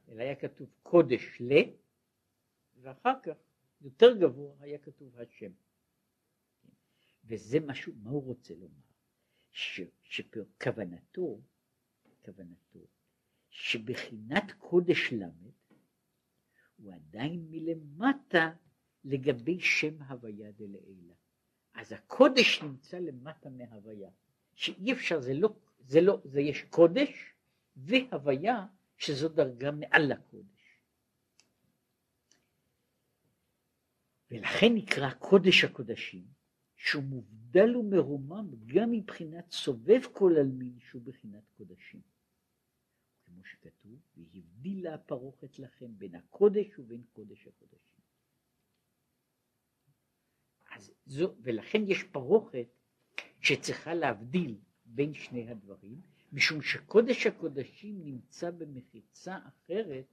אלא 0.10 0.22
היה 0.22 0.36
כתוב 0.36 0.70
קודש 0.84 1.41
ל, 1.41 1.54
ואחר 2.82 3.13
כך, 3.24 3.36
יותר 3.82 4.17
גבוה, 4.17 4.56
היה 4.60 4.78
כתוב 4.78 5.17
השם. 5.20 5.52
וזה 7.24 7.60
משהו, 7.60 7.94
מה 8.04 8.10
הוא 8.10 8.24
רוצה 8.24 8.54
לומר? 8.54 8.91
שכוונתו, 10.04 11.41
כוונתו, 12.26 12.80
שבחינת 13.50 14.52
קודש 14.58 15.13
למד, 15.13 15.52
הוא 16.78 16.94
עדיין 16.94 17.48
מלמטה 17.50 18.54
לגבי 19.04 19.60
שם 19.60 20.02
הוויה 20.02 20.52
דלעילה. 20.52 21.13
אז 21.74 21.91
הקודש 21.91 22.62
נמצא 22.63 23.00
למטה 23.00 23.50
מהוויה, 23.50 24.10
שאי 24.62 24.93
אפשר, 24.93 25.21
זה 25.21 25.34
לא, 25.34 25.56
זה 25.80 26.02
לא, 26.02 26.21
זה 26.24 26.41
יש 26.41 26.63
קודש 26.69 27.34
והוויה 27.76 28.65
שזו 28.97 29.30
דרגה 29.30 29.71
מעל 29.71 30.12
הקודש. 30.12 30.82
ולכן 34.32 34.67
נקרא 34.76 35.13
קודש 35.13 35.63
הקודשים, 35.63 36.26
שהוא 36.76 37.04
מובדל 37.04 37.76
ומרומם 37.76 38.47
גם 38.65 38.91
מבחינת 38.91 39.52
סובב 39.52 40.02
כל 40.13 40.34
עלמין 40.39 40.80
שהוא 40.80 41.02
בחינת 41.02 41.43
קודשים. 41.58 42.02
כמו 43.26 43.43
שכתוב, 43.43 44.00
והבדילה 44.17 44.93
הפרוכת 44.93 45.60
לכם 45.60 45.97
בין 45.97 46.15
הקודש 46.15 46.80
ובין 46.80 47.04
קודש 47.13 47.47
הקודשים. 47.47 48.02
אז 50.71 50.91
זו, 51.06 51.36
ולכן 51.41 51.82
יש 51.88 52.04
פרוכת 52.04 52.81
שצריכה 53.41 53.93
להבדיל 53.93 54.56
בין 54.86 55.13
שני 55.13 55.49
הדברים, 55.49 56.01
משום 56.34 56.62
שקודש 56.62 57.27
הקודשים 57.27 58.06
נמצא 58.06 58.51
במחיצה 58.51 59.38
אחרת 59.47 60.06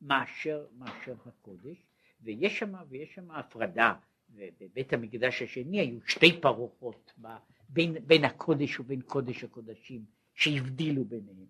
מאשר, 0.00 0.66
מאשר 0.78 1.14
הקודש, 1.26 1.86
ויש 2.20 2.58
שם, 2.58 2.72
ויש 2.88 3.14
שם 3.14 3.30
הפרדה, 3.30 3.94
ובבית 4.30 4.92
המקדש 4.92 5.42
השני 5.42 5.80
היו 5.80 5.98
שתי 6.06 6.40
פרוחות 6.40 7.12
ב, 7.20 7.26
בין, 7.68 8.06
בין 8.06 8.24
הקודש 8.24 8.80
ובין 8.80 9.02
קודש 9.02 9.44
הקודשים 9.44 10.04
שהבדילו 10.34 11.04
ביניהם. 11.04 11.46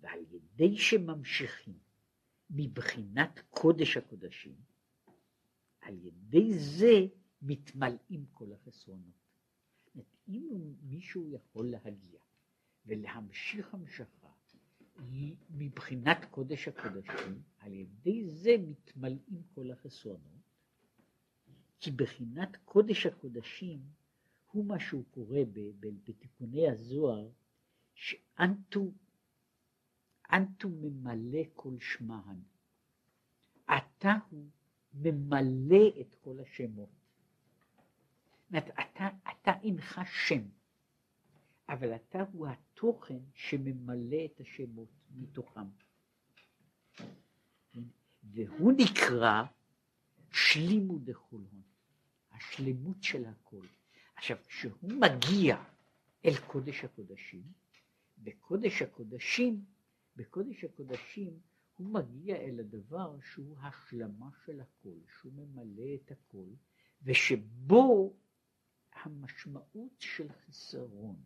ועל 0.00 0.20
ידי 0.30 0.76
שממשיכים 0.76 1.78
מבחינת 2.50 3.40
קודש 3.50 3.96
הקודשים, 3.96 4.54
על 5.80 5.94
ידי 6.02 6.58
זה 6.58 7.06
מתמלאים 7.42 8.26
כל 8.32 8.52
החסרונות. 8.52 9.20
אם 10.28 10.74
מישהו 10.82 11.28
יכול 11.28 11.70
להגיע 11.70 12.20
ולהמשיך 12.86 13.74
המשכה 13.74 14.30
מבחינת 15.50 16.24
קודש 16.30 16.68
הקודשים, 16.68 17.42
על 17.58 17.72
ידי 17.72 18.28
זה 18.28 18.56
מתמלאים 18.58 19.42
כל 19.54 19.70
החסרונות, 19.70 20.40
כי 21.80 21.90
בחינת 21.90 22.56
קודש 22.64 23.06
הקודשים 23.06 23.80
הוא 24.52 24.64
מה 24.64 24.80
שהוא 24.80 25.04
קורא 25.10 25.38
בתיקוני 26.04 26.70
הזוהר, 26.70 27.30
שאנטו 27.94 28.92
אנטו 30.32 30.68
ממלא 30.68 31.42
כל 31.54 31.78
שמען. 31.80 32.42
אתה 33.64 34.14
הוא 34.30 34.48
ממלא 34.94 36.00
את 36.00 36.14
כל 36.14 36.40
השמות. 36.40 36.99
אומרת, 38.50 38.68
אתה, 38.68 39.08
אתה 39.30 39.52
אינך 39.62 40.00
שם, 40.26 40.42
אבל 41.68 41.94
אתה 41.94 42.18
הוא 42.32 42.48
התוכן 42.48 43.18
שממלא 43.34 44.24
את 44.24 44.40
השמות 44.40 44.88
מתוכם. 45.16 45.66
והוא 48.22 48.72
נקרא 48.76 49.42
שלימו 50.32 50.98
דכול 50.98 51.40
הון, 51.52 51.62
השלמות 52.32 53.02
של 53.02 53.24
הכל. 53.26 53.66
עכשיו, 54.16 54.36
כשהוא 54.46 54.92
מגיע 54.92 55.64
אל 56.24 56.36
קודש 56.46 56.84
הקודשים, 56.84 57.42
בקודש 58.18 58.82
הקודשים 58.82 59.64
בקודש 60.16 60.64
הקודשים 60.64 61.38
הוא 61.76 61.86
מגיע 61.86 62.36
אל 62.36 62.60
הדבר 62.60 63.16
שהוא 63.32 63.58
השלמה 63.58 64.30
של 64.44 64.60
הכל, 64.60 64.96
שהוא 65.20 65.32
ממלא 65.32 65.94
את 65.94 66.10
הכל, 66.10 66.46
ושבו 67.02 68.12
המשמעות 68.92 69.94
של 69.98 70.32
חיסרון, 70.32 71.16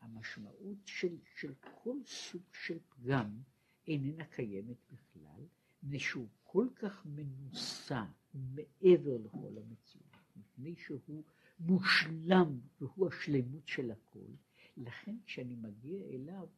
המשמעות 0.00 0.78
של, 0.86 1.16
של 1.36 1.54
כל 1.82 1.96
סוג 2.06 2.42
של 2.52 2.78
פגם 2.88 3.40
איננה 3.86 4.24
קיימת 4.24 4.76
בכלל, 4.92 5.44
מפני 5.82 5.98
שהוא 5.98 6.28
כל 6.42 6.66
כך 6.74 7.06
מנוסה 7.06 8.04
מעבר 8.34 9.16
לכל 9.16 9.58
המציאות, 9.58 10.16
מפני 10.36 10.74
שהוא 10.76 11.22
מושלם 11.60 12.60
והוא 12.80 13.08
השלמות 13.08 13.68
של 13.68 13.90
הכל, 13.90 14.30
לכן 14.76 15.16
כשאני 15.24 15.56
מגיע 15.56 16.04
אליו 16.04 16.48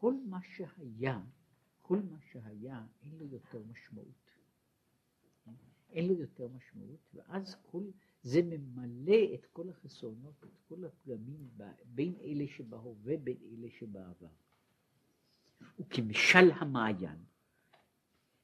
כל 0.00 0.14
מה 0.26 0.38
שהיה, 0.42 1.20
כל 1.82 1.98
מה 2.10 2.18
שהיה, 2.32 2.86
אין 3.02 3.18
לו 3.18 3.26
יותר 3.26 3.62
משמעות. 3.70 4.28
אין 5.90 6.08
לו 6.08 6.14
יותר 6.14 6.48
משמעות, 6.48 7.00
ואז 7.14 7.56
כל, 7.70 7.82
זה 8.22 8.40
ממלא 8.42 9.34
את 9.34 9.46
כל 9.46 9.68
החסרונות, 9.70 10.44
את 10.44 10.58
כל 10.68 10.84
הפגמים 10.84 11.48
בין 11.84 12.14
אלה 12.20 12.44
שבהווה, 12.48 13.16
בין 13.16 13.36
אלה 13.52 13.68
שבעבר. 13.70 14.28
וכמשל 15.78 16.50
המעיין 16.54 17.24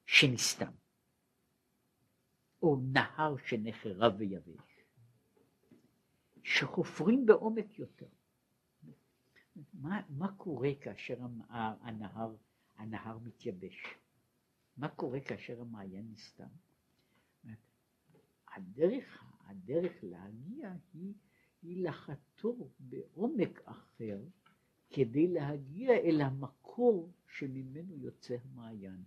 שנסתם, 0.07 0.73
או 2.63 2.77
נהר 2.93 3.37
שנחרב 3.37 4.15
ויבש, 4.19 4.85
שחופרים 6.43 7.27
בעומק 7.27 7.79
יותר. 7.79 8.09
מה, 9.75 10.03
מה 10.09 10.37
קורה 10.37 10.71
כאשר 10.81 11.19
הנהר, 11.57 12.35
הנהר 12.77 13.19
מתייבש? 13.19 13.85
מה 14.77 14.89
קורה 14.89 15.21
כאשר 15.21 15.61
המעיין 15.61 16.09
נסתם? 16.13 16.49
הדרך, 18.57 19.25
הדרך 19.47 19.93
להגיע 20.03 20.73
היא, 20.95 21.15
היא 21.63 21.85
לחתור 21.85 22.71
בעומק 22.79 23.63
אחר 23.65 24.21
כדי 24.91 25.29
להגיע 25.29 25.93
אל 25.95 26.21
המקור 26.21 27.13
שממנו 27.27 27.97
יוצא 27.97 28.37
המעיין. 28.45 29.03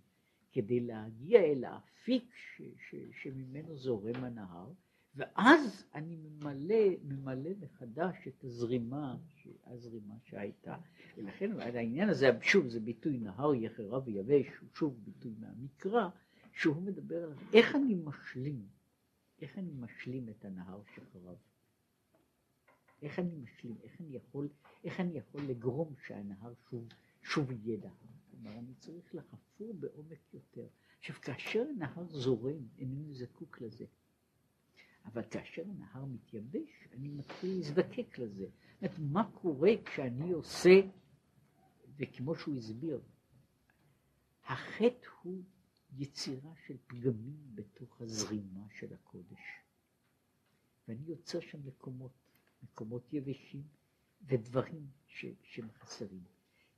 כדי 0.52 0.80
להגיע 0.80 1.40
אל 1.40 1.64
האפיק 1.64 2.32
ש, 2.34 2.62
ש, 2.62 2.94
שממנו 3.22 3.76
זורם 3.76 4.24
הנהר, 4.24 4.72
ואז 5.14 5.84
אני 5.94 6.16
ממלא, 6.16 6.84
ממלא 7.04 7.50
מחדש 7.60 8.28
את 8.28 8.44
הזרימה, 8.44 9.16
הזרימה 9.66 10.14
שהייתה. 10.24 10.76
ולכן 11.16 11.60
העניין 11.60 12.08
הזה, 12.08 12.30
שוב, 12.42 12.68
זה 12.68 12.80
ביטוי 12.80 13.18
נהר 13.18 13.54
יחרה 13.54 14.00
ויבש, 14.04 14.46
הוא 14.60 14.68
שוב 14.74 15.00
ביטוי 15.04 15.34
מהמקרא, 15.40 16.08
שהוא 16.52 16.82
מדבר 16.82 17.24
על 17.24 17.32
איך 17.52 17.74
אני 17.76 17.94
משלים, 18.04 18.66
איך 19.42 19.58
אני 19.58 19.72
משלים 19.72 20.28
את 20.28 20.44
הנהר 20.44 20.82
שחרב. 20.94 21.36
איך 23.02 23.18
אני 23.18 23.36
משלים, 23.36 23.76
איך 23.82 24.00
אני 24.00 24.16
יכול, 24.16 24.48
איך 24.84 25.00
אני 25.00 25.18
יכול 25.18 25.42
לגרום 25.42 25.94
שהנהר 26.06 26.52
שוב, 26.70 26.88
שוב 27.22 27.50
יהיה 27.52 27.78
נהר. 27.78 27.92
כלומר, 28.30 28.58
אני 28.58 28.74
צריך 28.74 29.14
לחפור 29.14 29.74
בעומק 29.74 30.34
יותר. 30.34 30.66
עכשיו, 30.98 31.16
כאשר 31.22 31.64
נהר 31.78 32.08
זורם, 32.08 32.68
אינני 32.78 33.14
זקוק 33.14 33.60
לזה. 33.60 33.84
אבל 35.04 35.22
כאשר 35.30 35.62
הנהר 35.62 36.04
מתייבש, 36.04 36.88
אני 36.92 37.08
מתחיל 37.08 37.56
להזדקק 37.56 38.18
לזה. 38.18 38.46
זאת 38.80 38.82
אומרת, 38.82 38.98
מה 38.98 39.30
קורה 39.30 39.70
כשאני 39.84 40.32
עושה, 40.32 40.80
וכמו 41.96 42.34
שהוא 42.34 42.56
הסביר, 42.56 43.00
החטא 44.44 45.08
הוא 45.22 45.42
יצירה 45.96 46.50
של 46.66 46.76
פגמים 46.86 47.54
בתוך 47.54 48.00
הזרימה 48.00 48.66
של 48.78 48.92
הקודש. 48.92 49.40
ואני 50.88 51.02
יוצר 51.06 51.40
שם 51.40 51.58
מקומות, 51.66 52.12
מקומות 52.62 53.12
יבשים 53.12 53.62
ודברים 54.22 54.86
ש, 55.06 55.26
שהם 55.42 55.70
חסרים. 55.72 56.24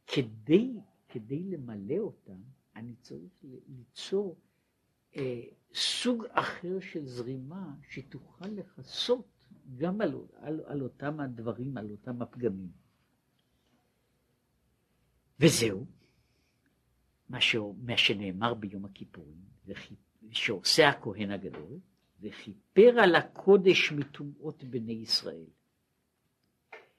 כדי, 0.06 0.80
כדי 1.08 1.42
למלא 1.42 1.98
אותם, 1.98 2.40
אני 2.76 2.94
צריך 2.96 3.32
ליצור 3.68 4.36
אה, 5.16 5.42
סוג 5.74 6.24
אחר 6.30 6.80
של 6.80 7.06
זרימה 7.06 7.74
שתוכל 7.88 8.48
לכסות 8.48 9.48
גם 9.76 10.00
על, 10.00 10.14
על, 10.34 10.60
על 10.66 10.82
אותם 10.82 11.20
הדברים, 11.20 11.76
על 11.76 11.90
אותם 11.90 12.22
הפגמים. 12.22 12.72
וזהו, 15.40 15.86
מה, 17.30 17.40
ש, 17.40 17.56
מה 17.82 17.96
שנאמר 17.96 18.54
ביום 18.54 18.84
הכיפורים, 18.84 19.40
שעושה 20.30 20.88
הכהן 20.88 21.30
הגדול, 21.30 21.78
וכיפר 22.20 23.00
על 23.02 23.14
הקודש 23.14 23.92
מטומאות 23.92 24.64
בני 24.64 24.92
ישראל, 24.92 25.46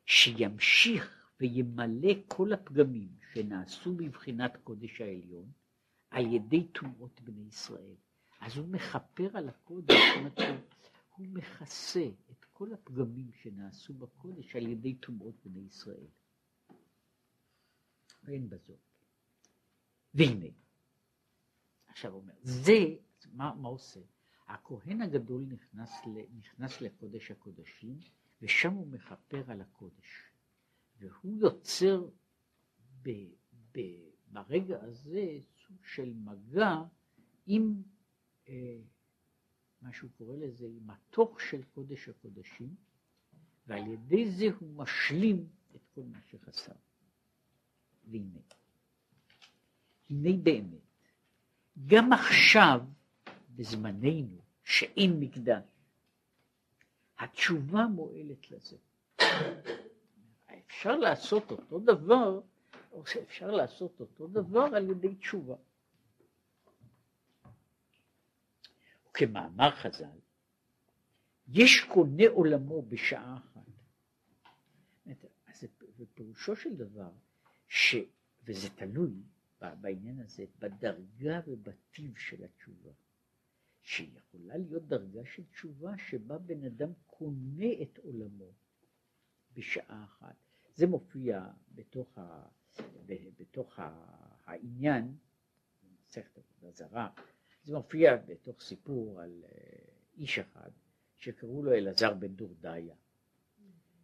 שימשיך 0.05 1.33
וימלא 1.39 2.13
כל 2.27 2.53
הפגמים 2.53 3.09
שנעשו 3.33 3.95
בבחינת 3.95 4.57
קודש 4.63 5.01
העליון, 5.01 5.51
על 6.09 6.33
ידי 6.33 6.63
טומאות 6.63 7.21
בני 7.21 7.47
ישראל. 7.47 7.95
אז 8.39 8.57
הוא 8.57 8.67
מכפר 8.67 9.29
על 9.33 9.49
הקודש, 9.49 9.95
הוא 11.15 11.27
מכסה 11.27 12.07
את 12.31 12.45
כל 12.53 12.73
הפגמים 12.73 13.31
שנעשו 13.41 13.93
בקודש 13.93 14.55
על 14.55 14.67
ידי 14.67 14.93
טומאות 14.95 15.35
בני 15.45 15.59
ישראל. 15.67 16.07
ואין 18.23 18.49
בזאת. 18.49 18.90
והנה, 20.13 20.47
עכשיו 21.87 22.11
הוא 22.11 22.21
אומר, 22.21 22.33
זה, 22.43 22.79
מה, 23.33 23.55
מה 23.55 23.69
עושה? 23.69 23.99
הכהן 24.47 25.01
הגדול 25.01 25.45
נכנס, 25.49 25.91
ל, 26.05 26.37
נכנס 26.37 26.81
לקודש 26.81 27.31
הקודשים, 27.31 27.99
ושם 28.41 28.73
הוא 28.73 28.87
מכפר 28.87 29.51
על 29.51 29.61
הקודש. 29.61 30.31
והוא 30.99 31.37
יוצר 31.37 32.09
ב, 33.01 33.09
ב, 33.71 33.79
ברגע 34.27 34.83
הזה 34.83 35.39
סוג 35.67 35.85
של 35.85 36.13
מגע 36.13 36.75
עם 37.45 37.81
אה, 38.47 38.79
מה 39.81 39.93
שהוא 39.93 40.09
קורא 40.17 40.35
לזה, 40.35 40.65
עם 40.65 40.89
התוך 40.89 41.41
של 41.41 41.63
קודש 41.63 42.09
הקודשים, 42.09 42.75
ועל 43.67 43.87
ידי 43.87 44.31
זה 44.31 44.45
הוא 44.59 44.75
משלים 44.75 45.47
את 45.75 45.81
כל 45.95 46.03
מה 46.03 46.21
שחסר. 46.21 46.73
והנה, 48.07 48.39
הנה 50.11 50.37
באמת, 50.43 50.79
גם 51.87 52.13
עכשיו, 52.13 52.81
בזמננו, 53.55 54.41
שאין 54.63 55.19
מקדש, 55.19 55.63
התשובה 57.19 57.85
מועלת 57.85 58.51
לזה. 58.51 58.77
אפשר 60.67 60.95
לעשות 60.95 61.51
אותו 61.51 61.79
דבר 61.79 62.41
או 62.91 63.05
שאפשר 63.05 63.51
לעשות 63.51 63.99
אותו 63.99 64.27
דבר 64.27 64.67
על 64.75 64.89
ידי 64.89 65.15
תשובה. 65.15 65.55
וכמאמר 69.09 69.71
חז"ל, 69.71 70.19
יש 71.47 71.83
קונה 71.93 72.23
עולמו 72.29 72.81
בשעה 72.81 73.37
אחת. 73.37 73.61
אז 75.47 75.63
פירושו 76.13 76.55
של 76.55 76.75
דבר, 76.75 77.09
ש, 77.67 77.95
וזה 78.43 78.69
תלוי 78.69 79.13
בעניין 79.63 80.19
הזה, 80.19 80.45
בדרגה 80.59 81.39
ובטיב 81.47 82.17
של 82.17 82.43
התשובה. 82.43 82.91
שיכולה 83.83 84.57
להיות 84.57 84.87
דרגה 84.87 85.25
של 85.25 85.43
תשובה 85.45 85.97
שבה 85.97 86.37
בן 86.37 86.63
אדם 86.63 86.91
קונה 87.05 87.81
את 87.81 87.97
עולמו 87.97 88.51
בשעה 89.53 90.03
אחת. 90.03 90.35
זה 90.75 90.87
מופיע 90.87 91.49
בתוך 91.75 92.17
ה... 92.17 92.47
בתוך 93.39 93.79
העניין, 94.45 95.17
במסכת 95.83 96.37
עבודה 96.37 96.71
זרה, 96.71 97.09
זה 97.63 97.75
מופיע 97.75 98.15
בתוך 98.15 98.61
סיפור 98.61 99.21
על 99.21 99.43
אה, 99.43 99.49
איש 100.17 100.39
אחד 100.39 100.69
שקראו 101.15 101.63
לו 101.63 101.73
אלעזר 101.73 102.13
בן 102.13 102.35
דורדיה, 102.35 102.95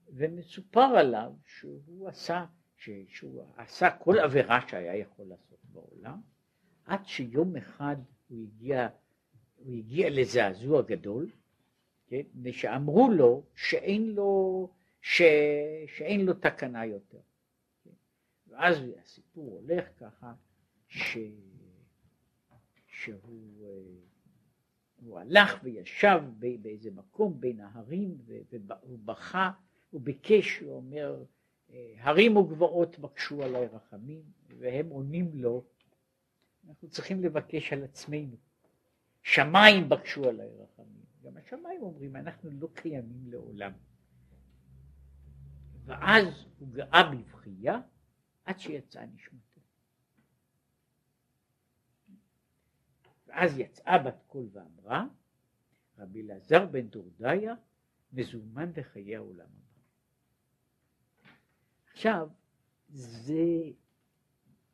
ומסופר 0.07 0.79
עליו 0.97 1.33
שהוא 1.45 2.07
עשה, 2.07 2.45
שהוא 2.77 3.43
עשה 3.57 3.89
כל 3.91 4.19
עבירה 4.19 4.67
שהיה 4.67 4.95
יכול 4.95 5.25
לעשות 5.25 5.59
בעולם, 5.63 6.21
עד 6.85 7.05
שיום 7.05 7.55
אחד 7.55 7.95
הוא 8.27 8.39
הגיע, 8.43 8.87
הוא 9.55 9.73
הגיע 9.73 10.09
לזעזוע 10.09 10.81
גדול, 10.81 11.29
כן, 12.07 12.21
ושאמרו 12.43 13.09
לו 13.11 13.43
שאין 13.55 14.11
לו, 14.11 14.69
ש, 15.01 15.21
שאין 15.87 16.25
לו 16.25 16.33
תקנה 16.33 16.85
יותר. 16.85 17.19
ואז 18.47 18.77
הסיפור 19.01 19.59
הולך 19.61 19.85
ככה, 19.99 20.33
ש... 20.87 21.17
שהוא 22.87 23.67
הוא 24.97 25.19
הלך 25.19 25.59
וישב 25.63 26.19
באיזה 26.61 26.91
מקום 26.91 27.39
בין 27.39 27.59
ההרים 27.59 28.17
והוא 28.27 28.99
בכה, 29.05 29.51
הוא 29.89 30.01
ביקש, 30.01 30.59
הוא 30.59 30.75
אומר, 30.75 31.23
הרים 31.97 32.37
וגבעות 32.37 32.99
בקשו 32.99 33.43
עליי 33.43 33.67
רחמים, 33.67 34.21
והם 34.57 34.89
עונים 34.89 35.31
לו, 35.33 35.63
אנחנו 36.67 36.89
צריכים 36.89 37.23
לבקש 37.23 37.73
על 37.73 37.83
עצמנו. 37.83 38.35
שמיים 39.23 39.89
בקשו 39.89 40.29
עליי 40.29 40.49
רחמים. 40.57 41.05
גם 41.23 41.37
השמיים 41.37 41.81
אומרים, 41.81 42.15
אנחנו 42.15 42.49
לא 42.51 42.67
קיימים 42.73 43.31
לעולם. 43.31 43.71
ואז 45.85 46.45
הוא 46.59 46.69
גאה 46.71 47.11
בבכייה, 47.11 47.81
עד 48.45 48.59
שיצאה 48.59 49.05
נשמתו. 49.05 49.61
ואז 53.27 53.57
יצאה 53.57 53.97
בת 53.97 54.23
קול 54.27 54.49
ואמרה, 54.51 55.05
רבי 55.97 56.21
אלעזר 56.21 56.65
בן 56.65 56.87
דורדיה 56.87 57.55
מזומן 58.13 58.71
בחיי 58.73 59.15
העולם 59.15 59.45
הבא. 59.45 59.66
עכשיו, 61.97 62.29
זה, 62.89 63.43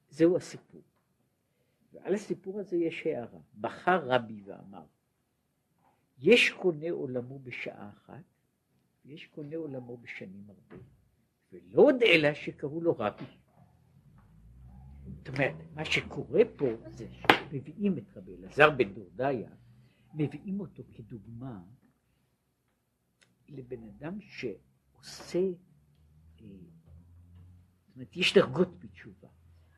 זהו 0.10 0.38
הסיפור. 0.38 0.82
ועל 1.94 2.14
הסיפור 2.14 2.60
הזה 2.60 2.78
יש 2.78 3.06
הערה. 3.06 3.40
בחר 3.62 4.08
רבי 4.08 4.42
ואמר, 4.46 4.86
יש 6.18 6.50
קונה 6.50 6.92
עולמו 6.92 7.40
בשעה 7.40 7.90
אחת, 7.90 8.24
ויש 9.06 9.26
קונה 9.28 9.56
עולמו 9.56 9.98
בשנים 9.98 10.50
הרבה, 10.50 10.84
ולא 11.52 11.82
עוד 11.82 11.96
אלא 12.04 12.34
שקראו 12.34 12.82
לו 12.82 12.96
רבי. 13.00 13.26
זאת 15.06 15.28
אומרת, 15.28 15.56
מה 15.74 15.86
שקורה 15.86 16.42
פה 16.58 16.66
זה 16.88 17.08
שמביאים 17.12 17.98
את 17.98 18.18
רבי 18.18 18.36
אלעזר 18.36 18.70
בן 18.70 18.94
דורדיה, 18.94 19.50
מביאים 20.14 20.60
אותו 20.60 20.84
כדוגמה 20.92 21.64
לבן 23.50 23.84
אדם 23.84 24.22
שעושה, 24.22 25.40
אה, 26.42 26.73
זאת 27.94 27.98
אומרת, 27.98 28.18
יש 28.18 28.34
דרגות 28.34 28.80
בתשובה. 28.80 29.28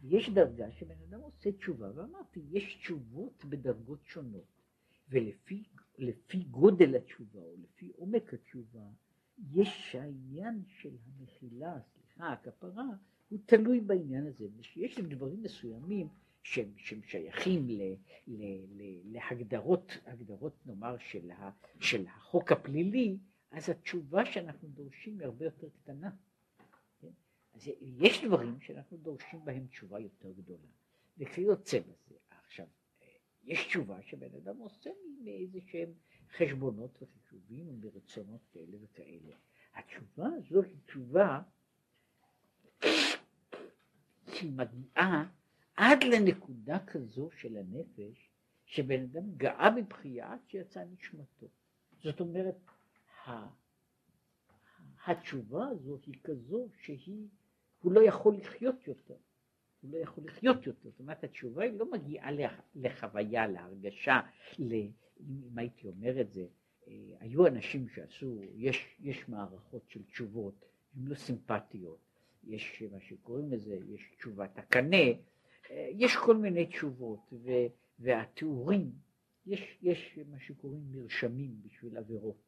יש 0.03 0.29
דרגה 0.29 0.71
שבן 0.71 0.95
אדם 1.09 1.19
עושה 1.19 1.51
תשובה, 1.51 1.91
ואמרתי, 1.95 2.41
יש 2.51 2.75
תשובות 2.75 3.45
בדרגות 3.45 3.99
שונות, 4.05 4.61
ולפי 5.09 6.43
גודל 6.51 6.95
התשובה 6.95 7.39
או 7.39 7.55
לפי 7.63 7.91
עומק 7.95 8.33
התשובה, 8.33 8.87
יש 9.53 9.95
העניין 9.95 10.63
של 10.67 10.89
המחילה, 11.05 11.79
סליחה, 11.93 12.33
הכפרה, 12.33 12.85
הוא 13.29 13.39
תלוי 13.45 13.79
בעניין 13.79 14.27
הזה, 14.27 14.45
ושיש 14.57 14.99
דברים 14.99 15.43
מסוימים 15.43 16.07
שהם, 16.43 16.71
שהם 16.77 17.01
שייכים 17.03 17.69
ל, 17.69 17.81
ל, 18.27 18.43
ל, 18.77 19.13
להגדרות, 19.13 19.91
הגדרות 20.05 20.53
נאמר 20.65 20.97
של, 20.97 21.31
ה, 21.31 21.51
של 21.79 22.07
החוק 22.07 22.51
הפלילי, 22.51 23.17
אז 23.51 23.69
התשובה 23.69 24.25
שאנחנו 24.25 24.67
דורשים 24.67 25.19
היא 25.19 25.25
הרבה 25.25 25.45
יותר 25.45 25.67
קטנה. 25.69 26.09
אז 27.55 27.67
יש 27.81 28.25
דברים 28.25 28.61
שאנחנו 28.61 28.97
דורשים 28.97 29.45
בהם 29.45 29.67
תשובה 29.67 29.99
יותר 29.99 30.31
גדולה, 30.31 30.67
וכיוצא 31.17 31.79
בזה. 31.79 32.15
עכשיו, 32.29 32.65
יש 33.43 33.67
תשובה 33.67 34.01
שבן 34.01 34.35
אדם 34.35 34.57
עושה 34.57 34.89
מאיזה 35.23 35.59
שהם 35.71 35.89
חשבונות 36.37 37.01
וחישובים 37.01 37.67
ומרצונות 37.67 38.41
כאלה 38.51 38.77
וכאלה. 38.81 39.35
התשובה 39.73 40.27
הזו 40.37 40.61
היא 40.61 40.77
תשובה 40.85 41.41
שהיא 44.33 44.51
מגיעה 44.51 45.27
עד 45.75 46.03
לנקודה 46.03 46.79
כזו 46.87 47.29
של 47.31 47.57
הנפש, 47.57 48.29
שבן 48.65 49.03
אדם 49.03 49.35
גאה 49.37 49.69
בבחייה 49.71 50.33
עד 50.33 50.39
שיצא 50.47 50.83
נשמתו. 50.83 51.47
זאת 52.03 52.19
אומרת, 52.19 52.55
התשובה 55.05 55.67
הזו 55.67 55.97
היא 56.05 56.15
כזו 56.23 56.69
שהיא, 56.81 57.27
הוא 57.85 57.93
לא 57.93 58.01
יכול 58.01 58.37
לחיות 58.37 58.87
יותר. 58.87 59.15
הוא 59.81 59.91
לא 59.91 59.97
יכול 59.97 60.23
לחיות 60.27 60.67
יותר. 60.67 60.89
זאת 60.89 60.99
אומרת, 60.99 61.23
התשובה 61.23 61.63
היא 61.63 61.73
לא 61.79 61.91
מגיעה 61.91 62.29
לחוויה, 62.75 63.47
להרגשה, 63.47 64.19
ל... 64.59 64.73
אם 65.19 65.57
הייתי 65.57 65.87
אומר 65.87 66.21
את 66.21 66.31
זה, 66.31 66.45
אה, 66.87 66.93
היו 67.19 67.47
אנשים 67.47 67.89
שעשו, 67.89 68.41
יש, 68.55 68.97
יש 68.99 69.29
מערכות 69.29 69.81
של 69.87 70.03
תשובות, 70.03 70.65
הן 70.95 71.07
לא 71.07 71.15
סימפטיות, 71.15 71.99
יש 72.43 72.83
מה 72.91 72.99
שקוראים 72.99 73.51
לזה, 73.51 73.79
יש 73.87 74.11
תשובת 74.17 74.57
הקנה, 74.57 75.05
אה, 75.71 75.89
יש 75.91 76.15
כל 76.15 76.37
מיני 76.37 76.65
תשובות, 76.65 77.33
ו, 77.33 77.51
והתיאורים, 77.99 78.91
יש, 79.45 79.77
יש 79.81 80.19
מה 80.31 80.39
שקוראים 80.39 80.83
מרשמים 80.91 81.55
בשביל 81.61 81.97
עבירות, 81.97 82.41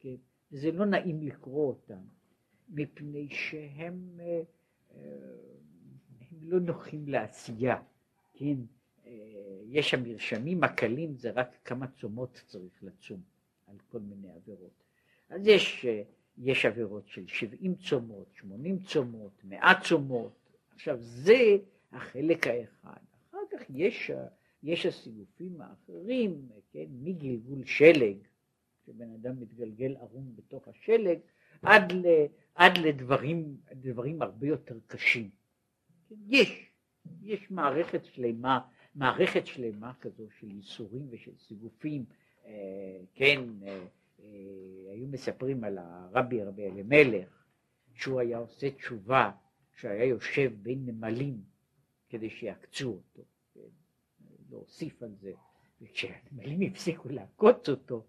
כן? 0.00 0.16
זה 0.50 0.72
לא 0.72 0.86
נעים 0.86 1.22
לקרוא 1.22 1.68
אותם, 1.68 2.02
מפני 2.68 3.28
שהם 3.30 4.20
אה, 4.20 4.42
הם 6.30 6.38
לא 6.42 6.60
נוחים 6.60 7.08
לעשייה, 7.08 7.82
כן? 8.34 8.56
יש 9.68 9.94
המרשמים 9.94 10.64
הקלים, 10.64 11.16
זה 11.16 11.30
רק 11.30 11.56
כמה 11.64 11.86
צומות 11.86 12.42
צריך 12.46 12.82
לצום 12.82 13.20
על 13.66 13.76
כל 13.88 14.00
מיני 14.00 14.32
עבירות. 14.32 14.84
אז 15.28 15.46
יש, 15.46 15.86
יש 16.38 16.66
עבירות 16.66 17.08
של 17.08 17.26
70 17.26 17.74
צומות, 17.74 18.26
80 18.34 18.78
צומות, 18.78 19.44
100 19.44 19.72
צומות. 19.84 20.32
עכשיו 20.74 20.98
זה 21.00 21.56
החלק 21.92 22.46
האחד. 22.46 23.00
אחר 23.30 23.38
כך 23.52 23.62
יש, 23.70 24.10
יש 24.62 24.86
הסיגופים 24.86 25.60
האחרים, 25.60 26.48
כן? 26.70 26.86
מגלגול 26.90 27.64
שלג, 27.64 28.16
שבן 28.86 29.10
אדם 29.10 29.40
מתגלגל 29.40 29.96
ערום 29.96 30.36
בתוך 30.36 30.68
השלג, 30.68 31.18
עד, 31.64 31.92
ל, 31.92 32.06
עד 32.54 32.78
לדברים 32.78 33.56
דברים 33.72 34.22
הרבה 34.22 34.46
יותר 34.46 34.78
קשים. 34.86 35.30
יש, 36.26 36.70
יש 37.22 37.50
מערכת 37.50 38.04
שלמה 38.04 38.60
מערכת 38.94 39.46
שלמה 39.46 39.92
כזו 40.00 40.24
של 40.38 40.50
ייסורים 40.50 41.06
ושל 41.10 41.36
סיגופים, 41.38 42.04
אה, 42.46 43.00
כן, 43.14 43.40
אה, 43.66 43.84
אה, 44.20 44.92
היו 44.92 45.06
מספרים 45.06 45.64
על 45.64 45.78
הרבי 45.78 46.42
רבי 46.42 46.66
אלימלך, 46.66 47.44
שהוא 47.94 48.20
היה 48.20 48.38
עושה 48.38 48.70
תשובה, 48.70 49.30
שהיה 49.80 50.04
יושב 50.04 50.52
בין 50.62 50.86
נמלים 50.86 51.42
כדי 52.08 52.30
שיעקצו 52.30 52.90
אותו, 52.90 53.22
כן, 53.54 53.60
להוסיף 54.50 55.02
על 55.02 55.14
זה, 55.20 55.32
וכשהנמלים 55.82 56.70
הפסיקו 56.70 57.08
לעקוץ 57.08 57.68
אותו, 57.68 58.04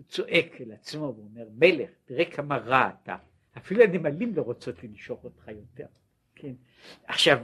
הוא 0.00 0.06
צועק 0.08 0.60
אל 0.60 0.72
עצמו 0.72 1.14
ואומר, 1.16 1.48
מלך, 1.52 1.90
תראה 2.04 2.30
כמה 2.30 2.56
רע 2.56 2.90
אתה, 3.02 3.16
אפילו 3.56 3.82
הנמלים 3.82 4.34
לא 4.34 4.42
רוצות 4.42 4.84
לנשוך 4.84 5.24
אותך 5.24 5.48
יותר, 5.48 5.86
כן, 6.34 6.54
עכשיו, 7.04 7.38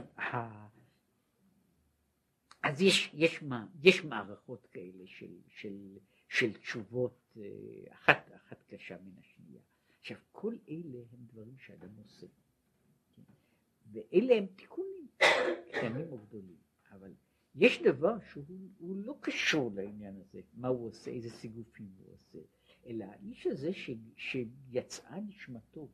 אז 2.63 2.81
יש, 2.81 3.11
יש, 3.13 3.43
יש 3.83 4.03
מערכות 4.03 4.67
כאלה 4.71 5.03
של, 5.05 5.31
של, 5.47 5.97
של 6.29 6.53
תשובות, 6.53 7.37
אה, 7.37 7.43
אחת, 7.93 8.31
אחת 8.35 8.63
קשה 8.67 8.95
מן 9.05 9.11
השנייה. 9.19 9.61
עכשיו, 9.99 10.17
כל 10.31 10.55
אלה 10.69 10.97
הם 11.11 11.19
דברים 11.31 11.55
שאדם 11.57 11.89
עושה. 12.03 12.27
כן? 13.15 13.21
ואלה 13.91 14.35
הם 14.35 14.45
תיקונים, 14.45 15.07
קטנים 15.71 16.11
או 16.11 16.17
גדולים. 16.17 16.57
אבל 16.91 17.13
יש 17.57 17.81
דבר 17.81 18.15
שהוא 18.31 18.95
לא 18.95 19.15
קשור 19.19 19.71
לעניין 19.75 20.15
הזה, 20.17 20.41
מה 20.53 20.67
הוא 20.67 20.87
עושה, 20.87 21.11
איזה 21.11 21.29
סיגופים 21.29 21.89
הוא 21.97 22.13
עושה, 22.13 22.39
אלא 22.87 23.05
האיש 23.05 23.47
הזה 23.47 23.73
ש, 23.73 23.89
שיצאה 24.15 25.19
נשמתו 25.19 25.89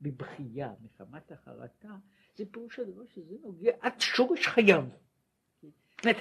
בבכייה 0.00 0.74
מחמת 0.80 1.32
החרטה, 1.32 1.96
זה 2.36 2.44
פירוש 2.50 2.78
הדבר 2.78 3.06
שזה 3.14 3.36
נוגע 3.42 3.72
עד 3.80 4.00
שורש 4.00 4.46
חייו. 4.46 4.84
זאת 5.62 5.72
אומרת, 6.04 6.16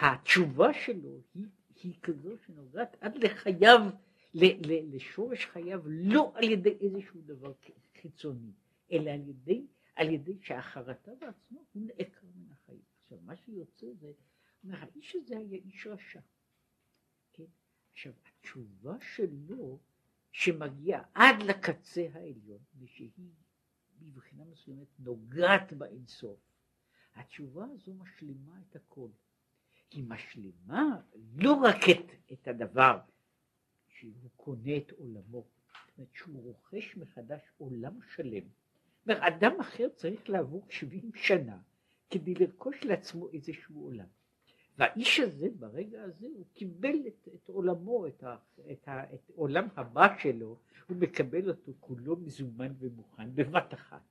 התשובה 0.00 0.72
שלו 0.74 1.20
היא, 1.34 1.46
היא 1.82 1.94
כזו 2.02 2.36
שנוגעת 2.46 2.96
עד 3.00 3.16
לחייו, 3.16 3.80
לשורש 4.34 5.46
חייו, 5.46 5.82
לא 5.86 6.32
על 6.34 6.44
ידי 6.44 6.76
איזשהו 6.80 7.20
דבר 7.20 7.52
חיצוני, 8.00 8.52
אלא 8.92 9.10
על 9.10 9.28
ידי, 9.28 9.66
על 9.96 10.10
ידי 10.10 10.36
שהחרטה 10.40 11.10
בעצמו 11.20 11.64
הוא 11.72 11.82
נעקר 11.86 12.26
מן. 12.36 12.55
עכשיו, 13.06 13.18
מה 13.24 13.36
שיוצא 13.36 13.86
זה, 14.00 14.12
אומר, 14.64 14.78
האיש 14.78 15.16
הזה 15.16 15.38
היה 15.38 15.58
איש 15.58 15.86
רשע. 15.86 16.20
כן? 17.32 17.44
עכשיו, 17.92 18.12
התשובה 18.26 18.96
שלו, 19.00 19.78
שמגיעה 20.32 21.02
עד 21.14 21.42
לקצה 21.42 22.06
העליון, 22.12 22.58
ושהיא 22.78 23.10
מבחינה 24.00 24.44
מסוימת 24.44 24.86
נוגעת 24.98 25.72
באינסוף, 25.72 26.38
התשובה 27.14 27.64
הזו 27.64 27.94
משלימה 27.94 28.60
את 28.60 28.76
הכל. 28.76 29.08
היא 29.90 30.04
משלימה 30.04 31.00
לא 31.34 31.52
רק 31.52 31.76
את, 31.90 32.32
את 32.32 32.48
הדבר 32.48 32.98
שהוא 33.88 34.30
קונה 34.36 34.76
את 34.76 34.90
עולמו, 34.90 35.46
זאת 35.86 35.98
אומרת 35.98 36.14
שהוא 36.14 36.42
רוכש 36.42 36.96
מחדש 36.96 37.40
עולם 37.58 37.98
שלם. 38.14 38.48
זאת 38.98 39.08
אומרת, 39.08 39.22
אדם 39.22 39.60
אחר 39.60 39.88
צריך 39.88 40.28
לעבור 40.30 40.66
70 40.70 41.10
שנה 41.14 41.58
כדי 42.10 42.34
לרכוש 42.34 42.84
לעצמו 42.84 43.28
איזשהו 43.32 43.84
עולם. 43.84 44.06
והאיש 44.78 45.20
הזה 45.20 45.48
ברגע 45.58 46.02
הזה 46.02 46.26
הוא 46.26 46.44
קיבל 46.54 46.96
את, 47.06 47.28
את 47.34 47.48
עולמו, 47.48 48.06
את, 48.06 48.22
ה, 48.22 48.36
את, 48.72 48.88
ה, 48.88 49.14
את 49.14 49.30
עולם 49.34 49.68
הבא 49.76 50.18
שלו, 50.18 50.58
הוא 50.88 50.96
מקבל 50.96 51.48
אותו 51.48 51.72
כולו 51.80 52.16
מזומן 52.16 52.72
ומוכן 52.78 53.34
בבת 53.34 53.74
אחת. 53.74 54.02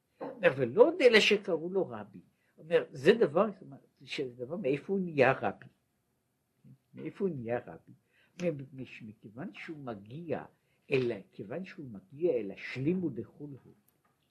ולא 0.58 0.88
עוד 0.88 1.02
אלה 1.02 1.22
שקראו 1.22 1.70
לו 1.70 1.88
רבי, 1.90 2.20
אומר, 2.58 2.84
זה 2.92 3.14
דבר, 3.14 3.46
שזה 4.04 4.46
דבר, 4.46 4.56
מאיפה 4.56 4.94
הוא 4.94 5.00
נהיה 5.02 5.34
רבי? 5.42 5.66
מאיפה 6.94 7.26
הוא 7.26 7.36
נהיה 7.36 7.60
רבי? 7.68 7.94
מכיוון 9.02 9.54
שהוא 9.54 9.78
מגיע 9.78 10.46
אל, 10.92 11.12
כיוון 11.32 11.66
שהוא 11.66 11.86
מגיע 11.86 12.34
אל 12.34 12.52
השלימות 12.52 13.14
דכולו, 13.14 13.58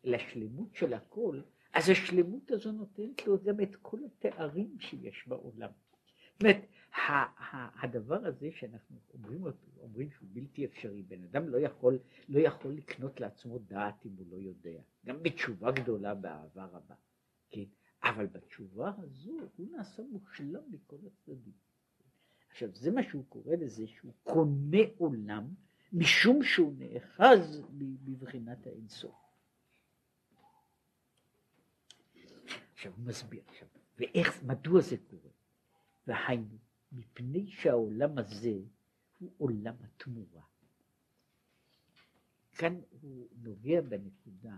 אל 0.04 0.14
השלמות 0.14 0.74
של 0.74 0.94
הכל, 0.94 1.40
אז 1.74 1.88
השלמות 1.88 2.50
הזו 2.50 2.72
נותנת 2.72 3.26
לו 3.26 3.42
גם 3.42 3.60
את 3.60 3.76
כל 3.82 3.98
התארים 4.04 4.76
שיש 4.80 5.28
בעולם. 5.28 5.70
זאת 6.32 6.42
אומרת, 6.42 6.66
הדבר 7.82 8.26
הזה 8.26 8.48
שאנחנו 8.52 8.96
אומרים, 9.14 9.44
אומרים 9.80 10.10
שהוא 10.10 10.28
בלתי 10.32 10.64
אפשרי, 10.64 11.02
בן 11.02 11.24
אדם 11.24 11.48
לא 11.48 11.58
יכול, 11.58 11.98
לא 12.28 12.40
יכול 12.40 12.72
לקנות 12.72 13.20
לעצמו 13.20 13.58
דעת 13.58 14.06
אם 14.06 14.10
הוא 14.16 14.26
לא 14.30 14.36
יודע, 14.36 14.80
גם 15.06 15.22
בתשובה 15.22 15.70
גדולה 15.70 16.14
באהבה 16.14 16.64
רבה, 16.64 16.94
כן? 17.50 17.64
אבל 18.02 18.26
בתשובה 18.26 18.92
הזו 18.98 19.32
הוא 19.56 19.66
נעשה 19.70 20.02
מושלם 20.02 20.62
מכל 20.70 20.96
הצדדים. 21.06 21.54
עכשיו 22.50 22.68
זה 22.74 22.90
מה 22.90 23.02
שהוא 23.02 23.24
קורא 23.28 23.54
לזה 23.56 23.86
שהוא 23.86 24.12
קונה 24.22 24.78
עולם 24.98 25.54
משום 25.92 26.42
שהוא 26.42 26.74
נאחז 26.78 27.62
בבחינת 28.04 28.66
האינסוף. 28.66 29.23
עכשיו 32.84 32.96
הוא 32.96 33.06
מסביר 33.06 33.42
עכשיו, 33.48 33.68
ואיך, 33.98 34.42
מדוע 34.42 34.80
זה 34.80 34.96
קורה? 35.10 35.30
והיינו, 36.06 36.58
מפני 36.92 37.50
שהעולם 37.50 38.18
הזה 38.18 38.58
הוא 39.18 39.32
עולם 39.38 39.74
התמורה. 39.80 40.42
כאן 42.52 42.80
הוא 43.00 43.28
נוגע 43.42 43.80
בנקודה, 43.80 44.56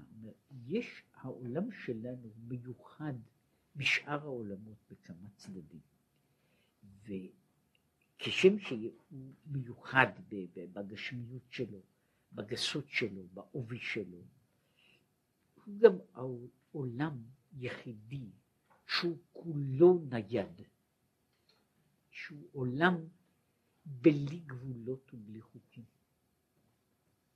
יש, 0.67 1.03
העולם 1.15 1.73
שלנו 1.73 2.33
מיוחד 2.49 3.15
משאר 3.77 4.21
העולמות 4.21 4.79
בכמה 4.91 5.29
צדדים. 5.37 5.81
וכשם 7.03 8.59
שהוא 8.59 9.35
מיוחד 9.47 10.07
בגשמיות 10.73 11.43
שלו, 11.51 11.81
בגסות 12.33 12.89
שלו, 12.89 13.27
בעובי 13.35 13.79
שלו, 13.79 14.19
הוא 15.65 15.79
גם 15.79 15.99
עולם 16.73 17.36
יחידי 17.57 18.31
שהוא 18.87 19.17
כולו 19.33 19.99
נייד, 20.11 20.63
שהוא 22.11 22.49
עולם 22.53 22.97
בלי 23.85 24.39
גבולות 24.47 25.11
ובלי 25.15 25.41
חוקים. 25.41 25.85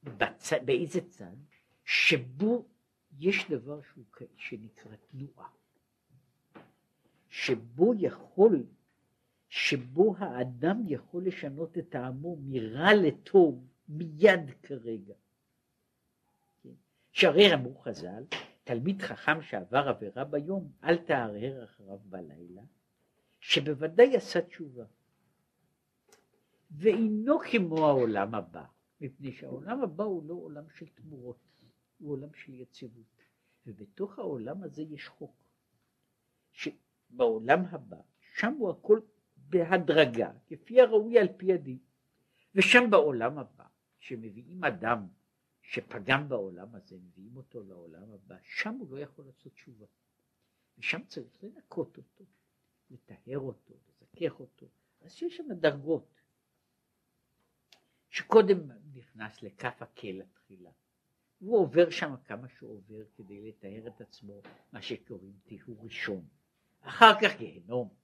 בצ... 0.02 0.52
באיזה 0.64 1.00
צד? 1.08 1.36
שבו 1.84 2.66
יש 3.18 3.50
דבר 3.50 3.80
שהוא... 3.82 4.04
שנקרא 4.36 4.96
תנועה, 4.96 5.48
שבו 7.28 7.92
יכול, 7.98 8.64
שבו 9.48 10.14
האדם 10.18 10.82
יכול 10.86 11.26
לשנות 11.26 11.78
את 11.78 11.88
טעמו 11.88 12.36
מרע 12.40 12.94
לטוב 12.94 13.66
מיד 13.88 14.50
כרגע. 14.62 15.14
כן? 16.62 16.74
שהרי 17.12 17.54
אמרו 17.54 17.78
חז"ל, 17.78 18.24
תלמיד 18.70 19.02
חכם 19.02 19.42
שעבר 19.42 19.88
עבירה 19.88 20.24
ביום, 20.24 20.72
אל 20.84 20.96
תהרהר 20.98 21.64
אחריו 21.64 21.98
בלילה, 22.04 22.62
שבוודאי 23.40 24.16
עשה 24.16 24.42
תשובה. 24.42 24.84
ואינו 26.70 27.38
כמו 27.50 27.88
העולם 27.88 28.34
הבא, 28.34 28.64
מפני 29.00 29.32
שהעולם 29.32 29.82
הבא 29.82 30.04
הוא 30.04 30.28
לא 30.28 30.34
עולם 30.34 30.64
של 30.74 30.86
תמורות, 30.86 31.36
הוא 31.98 32.12
עולם 32.12 32.28
של 32.34 32.54
יציבות. 32.54 33.22
ובתוך 33.66 34.18
העולם 34.18 34.62
הזה 34.62 34.82
יש 34.82 35.08
חוק, 35.08 35.34
שבעולם 36.52 37.64
הבא, 37.70 38.00
שם 38.20 38.54
הוא 38.58 38.70
הכל 38.70 39.00
בהדרגה, 39.36 40.32
כפי 40.46 40.80
הראוי 40.80 41.18
על 41.18 41.28
פי 41.36 41.52
הדין. 41.52 41.78
ושם 42.54 42.90
בעולם 42.90 43.38
הבא, 43.38 43.64
שמביאים 43.98 44.64
אדם 44.64 45.06
שפגם 45.70 46.28
בעולם 46.28 46.74
הזה, 46.74 46.96
מביאים 46.96 47.36
אותו 47.36 47.62
לעולם 47.62 48.12
הבא, 48.12 48.36
שם 48.42 48.74
הוא 48.74 48.90
לא 48.90 48.98
יכול 48.98 49.24
לעשות 49.24 49.52
תשובה. 49.52 49.86
ושם 50.78 51.00
צריך 51.06 51.28
לנקות 51.42 51.96
אותו, 51.96 52.24
לטהר 52.90 53.38
אותו, 53.38 53.74
לזכך 53.88 54.40
אותו. 54.40 54.66
אז 55.00 55.22
יש 55.22 55.36
שם 55.36 55.52
דרגות. 55.52 56.20
שקודם 58.08 58.58
נכנס 58.94 59.42
לכף 59.42 59.82
הקל 59.82 60.22
התחילה. 60.22 60.70
הוא 61.38 61.58
עובר 61.58 61.90
שם 61.90 62.14
כמה 62.24 62.48
שהוא 62.48 62.70
עובר 62.70 63.04
כדי 63.16 63.48
לטהר 63.48 63.86
את 63.86 64.00
עצמו, 64.00 64.40
מה 64.72 64.82
שקוראים 64.82 65.38
טיהור 65.44 65.84
ראשון. 65.84 66.28
אחר 66.80 67.12
כך 67.22 67.38
גיהנום. 67.38 67.94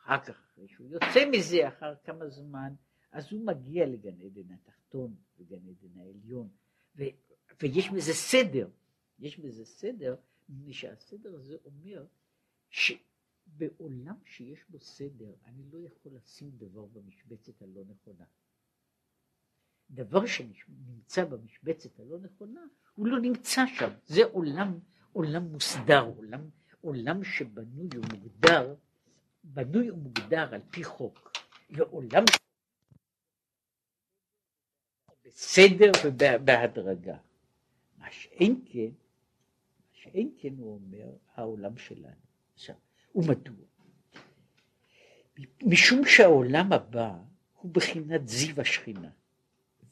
אחר 0.00 0.20
כך, 0.24 0.44
אחרי 0.52 0.68
שהוא 0.68 0.88
יוצא 0.88 1.30
מזה, 1.32 1.68
אחר 1.68 1.94
כמה 2.04 2.28
זמן, 2.28 2.74
אז 3.12 3.32
הוא 3.32 3.46
מגיע 3.46 3.86
לגן 3.86 4.20
עדן 4.20 4.50
התחתון 4.50 5.14
וגן 5.38 5.56
עדן 5.56 6.00
העליון, 6.00 6.48
ו, 6.96 7.02
ויש 7.62 7.90
בזה 7.90 8.12
סדר, 8.12 8.68
יש 9.18 9.38
בזה 9.38 9.64
סדר, 9.64 10.16
מפני 10.48 10.72
שהסדר 10.72 11.34
הזה 11.34 11.56
אומר 11.64 12.06
שבעולם 12.70 14.16
שיש 14.24 14.64
בו 14.68 14.80
סדר, 14.80 15.32
אני 15.44 15.62
לא 15.72 15.78
יכול 15.86 16.12
לשים 16.14 16.50
דבר 16.50 16.86
במשבצת 16.86 17.62
הלא 17.62 17.82
נכונה. 17.88 18.24
דבר 19.90 20.26
שנמצא 20.26 21.24
במשבצת 21.24 22.00
הלא 22.00 22.18
נכונה, 22.18 22.60
הוא 22.94 23.06
לא 23.06 23.20
נמצא 23.20 23.66
שם. 23.66 23.90
זה 24.06 24.24
עולם, 24.24 24.78
עולם 25.12 25.42
מוסדר, 25.42 26.00
עולם, 26.16 26.50
עולם 26.80 27.24
שבנוי 27.24 27.88
ומוגדר, 27.94 28.74
בנוי 29.44 29.90
ומוגדר 29.90 30.54
על 30.54 30.60
פי 30.70 30.84
חוק. 30.84 31.32
ועולם 31.70 32.24
בסדר 35.34 35.90
ובהדרגה. 36.04 37.16
מה 37.98 38.06
שאין 38.10 38.64
כן, 38.66 38.80
מה 38.80 39.92
שאין 39.92 40.30
כן 40.40 40.54
הוא 40.58 40.74
אומר, 40.74 41.10
העולם 41.34 41.76
שלנו. 41.76 42.22
עכשיו, 42.54 42.76
ומדוע? 43.14 43.66
משום 45.62 46.04
שהעולם 46.06 46.72
הבא 46.72 47.18
הוא 47.58 47.72
בחינת 47.74 48.28
זיו 48.28 48.60
השכינה. 48.60 49.10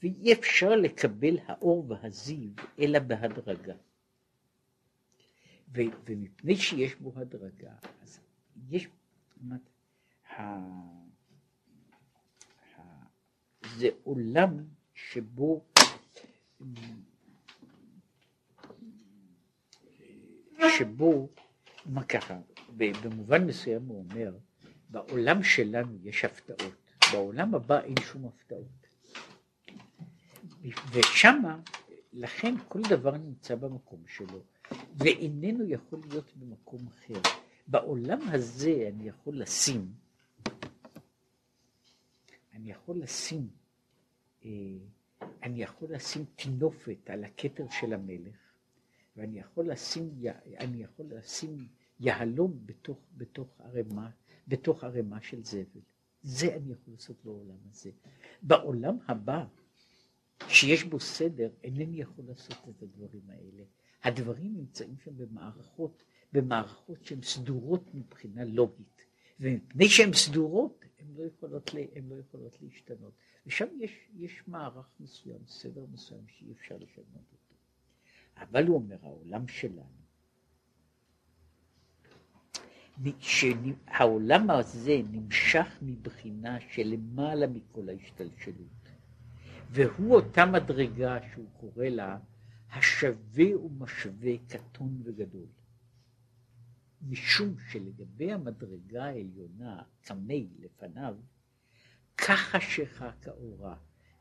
ואי 0.03 0.33
אפשר 0.33 0.77
לקבל 0.77 1.39
האור 1.47 1.85
והזיו 1.89 2.51
אלא 2.79 2.99
בהדרגה. 2.99 3.75
ו, 5.75 5.81
ומפני 6.05 6.57
שיש 6.57 6.95
בו 6.95 7.13
הדרגה, 7.17 7.73
אז 8.03 8.21
יש, 8.71 8.89
אומרת, 9.43 9.61
ה, 10.29 10.43
ה, 12.77 12.83
זה 13.77 13.89
עולם 14.05 14.65
שבו 15.09 15.65
שבו, 20.79 21.29
מה 21.87 22.05
ככה, 22.05 22.39
במובן 22.77 23.47
מסוים 23.47 23.87
הוא 23.87 24.07
אומר, 24.11 24.33
בעולם 24.89 25.43
שלנו 25.43 25.99
יש 26.03 26.25
הפתעות, 26.25 26.75
בעולם 27.13 27.55
הבא 27.55 27.81
אין 27.81 27.95
שום 28.13 28.25
הפתעות. 28.25 28.87
ושמה, 30.93 31.59
לכן 32.13 32.55
כל 32.69 32.81
דבר 32.89 33.17
נמצא 33.17 33.55
במקום 33.55 34.03
שלו, 34.07 34.43
ואיננו 34.97 35.65
יכול 35.65 36.01
להיות 36.09 36.37
במקום 36.37 36.81
אחר. 36.87 37.21
בעולם 37.67 38.21
הזה 38.29 38.91
אני 38.95 39.09
יכול 39.09 39.39
לשים, 39.39 39.93
אני 42.55 42.71
יכול 42.71 42.97
לשים, 42.99 43.49
אני 45.43 45.63
יכול 45.63 45.95
לשים 45.95 46.25
טינופת 46.37 47.11
על 47.11 47.25
הכתר 47.25 47.65
של 47.71 47.93
המלך, 47.93 48.37
ואני 49.17 49.39
יכול 49.41 49.71
לשים, 49.71 50.11
יכול 50.75 51.07
לשים 51.07 51.69
יהלום 52.01 52.59
בתוך, 52.67 52.99
בתוך 53.17 53.61
ערימה, 53.61 54.11
בתוך 54.49 54.85
ערימה 54.85 55.21
של 55.23 55.45
זבל. 55.45 55.81
זה 56.23 56.57
אני 56.57 56.73
יכול 56.73 56.95
לעשות 56.95 57.17
בעולם 57.25 57.57
הזה. 57.71 57.91
בעולם 58.43 58.97
הבא, 59.09 59.45
שיש 60.49 60.85
בו 60.85 61.01
סדר, 61.01 61.51
אינני 61.65 62.01
יכול 62.01 62.25
לעשות 62.29 62.57
את 62.69 62.83
הדברים 62.83 63.23
האלה. 63.29 63.63
הדברים 64.03 64.57
נמצאים 64.57 64.97
שם 65.05 65.17
במערכות, 65.17 66.03
במערכות 66.33 67.05
שהן 67.05 67.23
סדורות 67.23 67.95
מבחינה 67.95 68.45
לוגית, 68.45 69.07
ומפני 69.41 69.89
שהן 69.89 70.13
סדורות, 70.13 70.85
הן 70.99 71.07
לא 71.17 71.23
יכולות, 71.23 71.71
הן 71.95 72.09
לא 72.09 72.15
יכולות 72.15 72.59
להשתנות. 72.63 73.13
ושם 73.47 73.67
יש, 73.81 74.09
יש 74.19 74.43
מערך 74.47 74.87
מסוים, 75.01 75.41
סדר 75.47 75.85
מסוים 75.93 76.25
שאי 76.29 76.53
אפשר 76.53 76.77
לשנות 76.77 77.33
אותו. 77.33 77.55
אבל 78.37 78.67
הוא 78.67 78.77
אומר, 78.77 78.97
העולם 79.03 79.49
שלנו, 79.49 80.01
שהעולם 83.19 84.51
הזה 84.51 85.01
נמשך 85.11 85.67
מבחינה 85.83 86.61
שלמעלה 86.61 87.47
מכל 87.47 87.89
ההשתלשלות. 87.89 88.81
והוא 89.71 90.15
אותה 90.15 90.47
מדרגה 90.47 91.19
שהוא 91.33 91.47
קורא 91.61 91.87
לה 91.87 92.19
השווה 92.71 93.57
ומשווה 93.59 94.33
קטון 94.49 95.03
וגדול. 95.05 95.47
משום 97.09 97.55
שלגבי 97.71 98.33
המדרגה 98.33 99.05
העליונה, 99.05 99.83
קמי 100.03 100.49
לפניו, 100.59 101.17
כחשיכה 102.27 103.13
כאורה. 103.23 103.77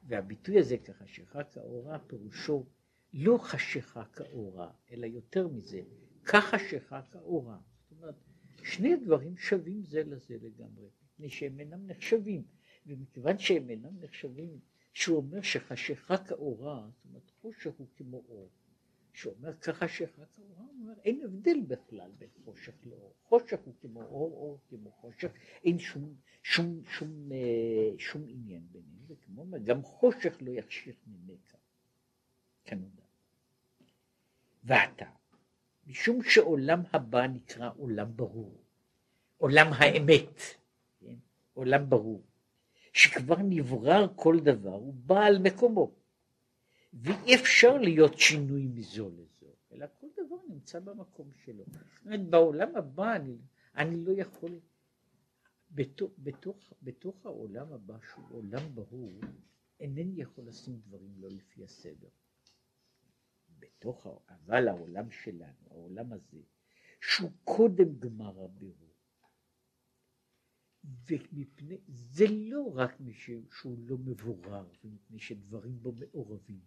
והביטוי 0.07 0.59
הזה 0.59 0.77
כחשיכה 0.77 1.43
כאורה 1.43 1.99
פירושו 1.99 2.65
לא 3.13 3.37
חשיכה 3.37 4.05
כאורה, 4.05 4.71
אלא 4.91 5.05
יותר 5.05 5.47
מזה, 5.47 5.81
כחשיכה 6.25 7.01
כאורה. 7.11 7.57
זאת 7.89 7.91
אומרת, 7.91 8.15
שני 8.63 8.93
הדברים 8.93 9.37
שווים 9.37 9.83
זה 9.83 10.03
לזה 10.03 10.37
לגמרי, 10.41 10.87
מפני 11.03 11.29
שהם 11.29 11.59
אינם 11.59 11.87
נחשבים, 11.87 12.43
ומכיוון 12.85 13.37
שהם 13.37 13.69
אינם 13.69 13.99
נחשבים 13.99 14.59
שהוא 14.93 15.17
אומר 15.17 15.41
שחשיכה 15.41 16.17
כאורה, 16.17 16.87
זאת 16.91 17.05
אומרת 17.05 17.31
חושך 17.41 17.71
הוא 17.77 17.87
כמו 17.95 18.23
אור. 18.29 18.49
שהוא 19.14 19.34
אומר 19.38 19.53
כחשיכה 19.53 20.26
כאורה, 20.36 20.55
הוא 20.57 20.70
אומר 20.80 20.93
אין 21.05 21.22
הבדל 21.24 21.60
בכלל 21.68 22.12
בין 22.18 22.30
חושך 22.45 22.74
לאור. 22.86 23.14
חושך 23.24 23.60
הוא 23.66 23.74
כמו 23.82 24.01
אור, 24.01 24.34
אור 24.34 24.60
כמו 24.70 24.91
חושך, 24.91 25.32
אין 25.64 25.80
שום, 25.80 26.16
שום, 26.43 26.82
שום, 26.86 27.32
אה, 27.32 27.91
שום 27.97 28.26
עניין 28.28 28.64
ביניהם, 28.72 29.03
וכמו 29.07 29.41
אומר 29.41 29.57
גם 29.57 29.84
חושך 29.84 30.38
לא 30.41 30.51
יחשיך 30.51 30.95
ממך, 31.07 31.55
כנודע. 32.66 33.03
ועתה, 34.64 35.10
משום 35.88 36.24
שעולם 36.24 36.82
הבא 36.93 37.28
נקרא 37.28 37.70
עולם 37.78 38.16
ברור, 38.16 38.64
עולם 39.38 39.68
האמת, 39.74 40.39
כן? 40.99 41.16
עולם 41.53 41.89
ברור. 41.89 42.24
שכבר 42.93 43.36
נברר 43.43 44.07
כל 44.16 44.39
דבר, 44.39 44.74
הוא 44.74 44.93
בא 44.93 45.26
על 45.26 45.39
מקומו. 45.39 45.98
ואי 46.93 47.35
אפשר 47.35 47.77
להיות 47.77 48.19
שינוי 48.19 48.67
מזו 48.67 49.09
לזו, 49.09 49.55
אלא 49.71 49.85
כל 49.99 50.07
דבר 50.17 50.35
נמצא 50.49 50.79
במקום 50.79 51.31
שלו. 51.45 51.63
זאת 51.65 52.05
אומרת, 52.05 52.29
בעולם 52.29 52.75
הבא 52.75 53.15
אני, 53.15 53.37
אני 53.75 54.05
לא 54.05 54.11
יכול, 54.11 54.59
בתוך, 55.71 56.11
בתוך, 56.17 56.73
בתוך 56.81 57.25
העולם 57.25 57.73
הבא, 57.73 57.97
שהוא 58.11 58.25
עולם 58.29 58.75
ברור, 58.75 59.11
אינני 59.79 60.21
יכול 60.21 60.47
לשים 60.47 60.79
דברים 60.79 61.13
לא 61.17 61.29
לפי 61.29 61.63
הסדר. 61.63 62.09
בתוך, 63.59 64.07
אבל 64.29 64.67
העולם 64.67 65.11
שלנו, 65.11 65.67
העולם 65.69 66.13
הזה, 66.13 66.41
שהוא 67.01 67.31
קודם 67.43 67.99
גמר 67.99 68.43
הבירור. 68.43 68.89
ומפני, 70.83 71.77
זה 71.87 72.25
לא 72.29 72.73
רק 72.75 72.99
משום 72.99 73.43
שהוא 73.51 73.77
לא 73.79 73.97
מבורר 73.97 74.67
ומפני 74.83 75.19
שדברים 75.19 75.79
בו 75.81 75.91
מעורבים, 75.91 76.59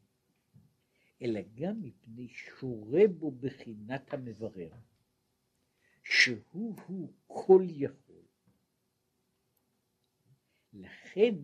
אלא 1.22 1.40
גם 1.54 1.82
מפני 1.82 2.28
שורה 2.28 3.00
בו 3.18 3.30
בחינת 3.30 4.14
המברר, 4.14 4.72
שהוא 6.02 6.76
הוא 6.86 7.12
כל 7.26 7.62
יכול. 7.68 8.22
לכן 10.72 11.34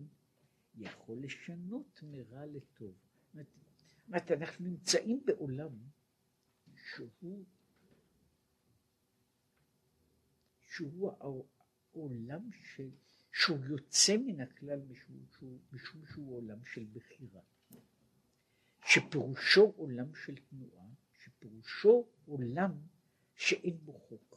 יכול 0.75 1.23
לשנות 1.23 1.99
מרע 2.03 2.45
לטוב. 2.45 2.95
זאת 3.33 4.07
אומרת, 4.07 4.31
אנחנו 4.31 4.65
נמצאים 4.65 5.23
בעולם 5.25 5.71
שהוא, 6.75 7.45
שהוא 10.61 11.11
העולם 11.93 12.51
ש, 12.51 12.81
שהוא 13.31 13.65
יוצא 13.65 14.17
מן 14.17 14.39
הכלל 14.39 14.79
משום 14.79 15.25
שהוא, 15.31 15.59
משום 15.71 16.05
שהוא 16.05 16.35
עולם 16.37 16.65
של 16.65 16.85
בחירה. 16.93 17.41
שפירושו 18.89 19.73
עולם 19.77 20.15
של 20.15 20.35
תנועה, 20.35 20.87
שפירושו 21.13 22.07
עולם 22.25 22.71
שאין 23.35 23.77
בו 23.85 23.93
חוק. 23.93 24.35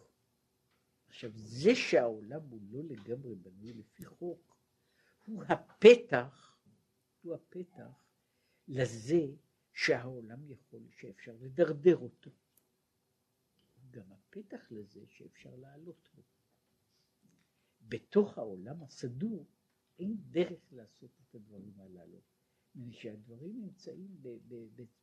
עכשיו 1.09 1.30
זה 1.34 1.74
שהעולם 1.74 2.40
הוא 2.42 2.61
לא 2.70 2.82
לגמרי 2.84 3.34
בנוי 3.34 3.72
לפי 3.72 4.05
חוק, 4.05 4.57
הוא 5.26 5.44
הפתח, 5.48 6.59
הוא 7.22 7.34
הפתח 7.34 8.05
לזה 8.68 9.26
שהעולם 9.72 10.50
יכול, 10.50 10.82
שאפשר 10.90 11.36
לדרדר 11.40 11.96
אותו. 11.96 12.30
גם 13.90 14.12
הפתח 14.12 14.66
לזה 14.70 15.00
שאפשר 15.07 15.57
לעלות 15.57 16.09
בו. 16.14 16.22
בתוך 17.80 18.38
העולם 18.38 18.82
הסדור 18.82 19.46
אין 19.98 20.16
דרך 20.30 20.72
לעשות 20.72 21.11
את 21.20 21.34
הדברים 21.34 21.80
הללו. 21.80 22.32
שהדברים 22.91 23.61
נמצאים 23.61 24.23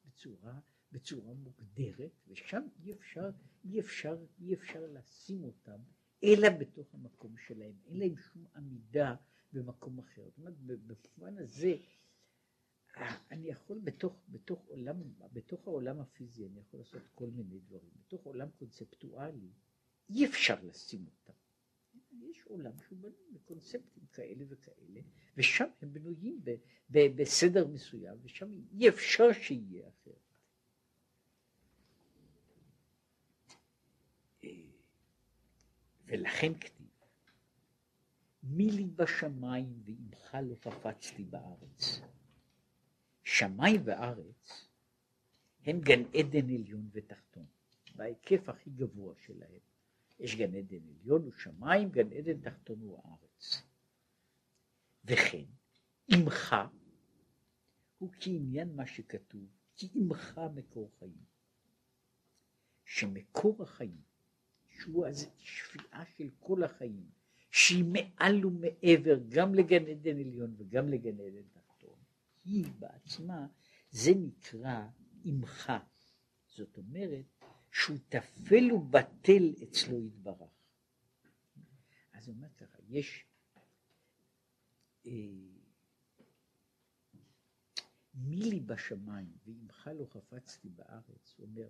בצורה, 0.05 0.59
בצורה 0.91 1.34
מוגדרת, 1.34 2.11
ושם 2.28 2.61
אי 2.84 2.93
אפשר, 2.93 3.30
אי 3.65 3.80
אפשר, 3.80 4.17
אי 4.41 4.53
אפשר 4.53 4.86
לשים 4.93 5.43
אותם, 5.43 5.80
אלא 6.24 6.49
בתוך 6.59 6.95
המקום 6.95 7.38
שלהם, 7.38 7.74
אין 7.86 7.99
להם 7.99 8.17
שום 8.17 8.45
עמידה 8.55 9.15
במקום 9.53 9.99
אחר. 9.99 10.30
זאת 10.30 10.38
אומרת, 10.38 10.57
במובן 10.59 11.38
הזה, 11.38 11.76
אני 13.32 13.47
יכול 13.47 13.80
בתוך, 13.80 14.22
בתוך, 14.30 14.65
עולם, 14.65 14.95
בתוך 15.34 15.67
העולם 15.67 15.99
הפיזי, 15.99 16.45
אני 16.45 16.59
יכול 16.59 16.80
לעשות 16.80 17.01
כל 17.15 17.30
מיני 17.30 17.59
דברים. 17.59 17.91
בתוך 18.05 18.24
עולם 18.26 18.49
קונספטואלי, 18.59 19.51
אי 20.09 20.26
אפשר 20.26 20.63
לשים 20.63 21.05
אותם. 21.05 21.34
יש 22.12 22.43
עולם 22.43 22.72
שהוא 22.88 22.99
בנוי 22.99 23.32
בקונספטים 23.32 24.03
כאלה 24.14 24.45
וכאלה, 24.49 25.01
ושם 25.38 25.66
הם 25.82 25.93
בנויים 25.93 26.39
ב, 26.43 26.55
ב, 26.89 27.22
בסדר 27.22 27.68
מסוים, 27.68 28.18
ושם 28.22 28.51
אי 28.72 28.89
אפשר 28.89 29.32
שיהיה 29.34 29.89
אחרת. 29.89 30.30
ולכן 36.05 36.53
כתיב, 36.60 36.88
מי 38.43 38.72
לי 38.72 38.86
בשמיים 38.86 39.84
ועמך 39.86 40.38
לא 40.43 40.55
קפצתי 40.55 41.24
בארץ. 41.24 42.01
שמיים 43.24 43.82
וארץ 43.86 44.68
הם 45.66 45.82
גן 45.82 46.03
עדן 46.14 46.49
עליון 46.49 46.89
ותחתון, 46.91 47.45
בהיקף 47.95 48.49
הכי 48.49 48.70
גבוה 48.70 49.16
שלהם. 49.26 49.68
יש 50.20 50.36
גן 50.36 50.55
עדן 50.55 50.88
עליון 50.89 51.28
ושמיים, 51.28 51.89
גן 51.89 52.13
עדן 52.13 52.41
תחתון 52.41 52.80
הוא 52.82 52.99
הארץ. 53.03 53.63
וכן, 55.05 55.45
עמך 56.07 56.55
הוא 57.97 58.09
כעניין 58.20 58.76
מה 58.76 58.88
שכתוב, 58.88 59.47
כי 59.76 59.89
עמך 59.93 60.41
מקור 60.55 60.91
חיים. 60.99 61.30
שמקור 62.86 63.63
החיים, 63.63 64.01
שהוא 64.67 65.05
השפיעה 65.05 66.05
של 66.17 66.30
כל 66.39 66.63
החיים, 66.63 67.09
שהיא 67.51 67.86
מעל 67.86 68.45
ומעבר 68.45 69.20
גם 69.30 69.55
לגן 69.55 69.88
עדן 69.88 70.20
עליון 70.20 70.55
וגם 70.57 70.89
לגן 70.89 71.20
עדן 71.20 71.47
תחתון, 71.53 71.99
היא 72.45 72.65
בעצמה, 72.80 73.47
זה 73.91 74.11
נקרא 74.15 74.88
עמך. 75.24 75.72
זאת 76.47 76.78
אומרת, 76.78 77.38
שהוא 77.80 77.97
טפל 78.09 78.71
ובטל 78.71 79.53
אצלו 79.63 80.01
יתברך. 80.01 80.51
אז 82.13 82.27
הוא 82.27 82.36
אומר 82.36 82.49
ככה, 82.57 82.77
יש 82.89 83.25
אה, 85.05 85.11
מי 88.13 88.36
לי 88.36 88.59
בשמיים 88.59 89.38
ועמך 89.45 89.89
לא 89.99 90.05
חפצתי 90.05 90.69
בארץ, 90.69 91.36
הוא 91.38 91.47
אומר, 91.47 91.67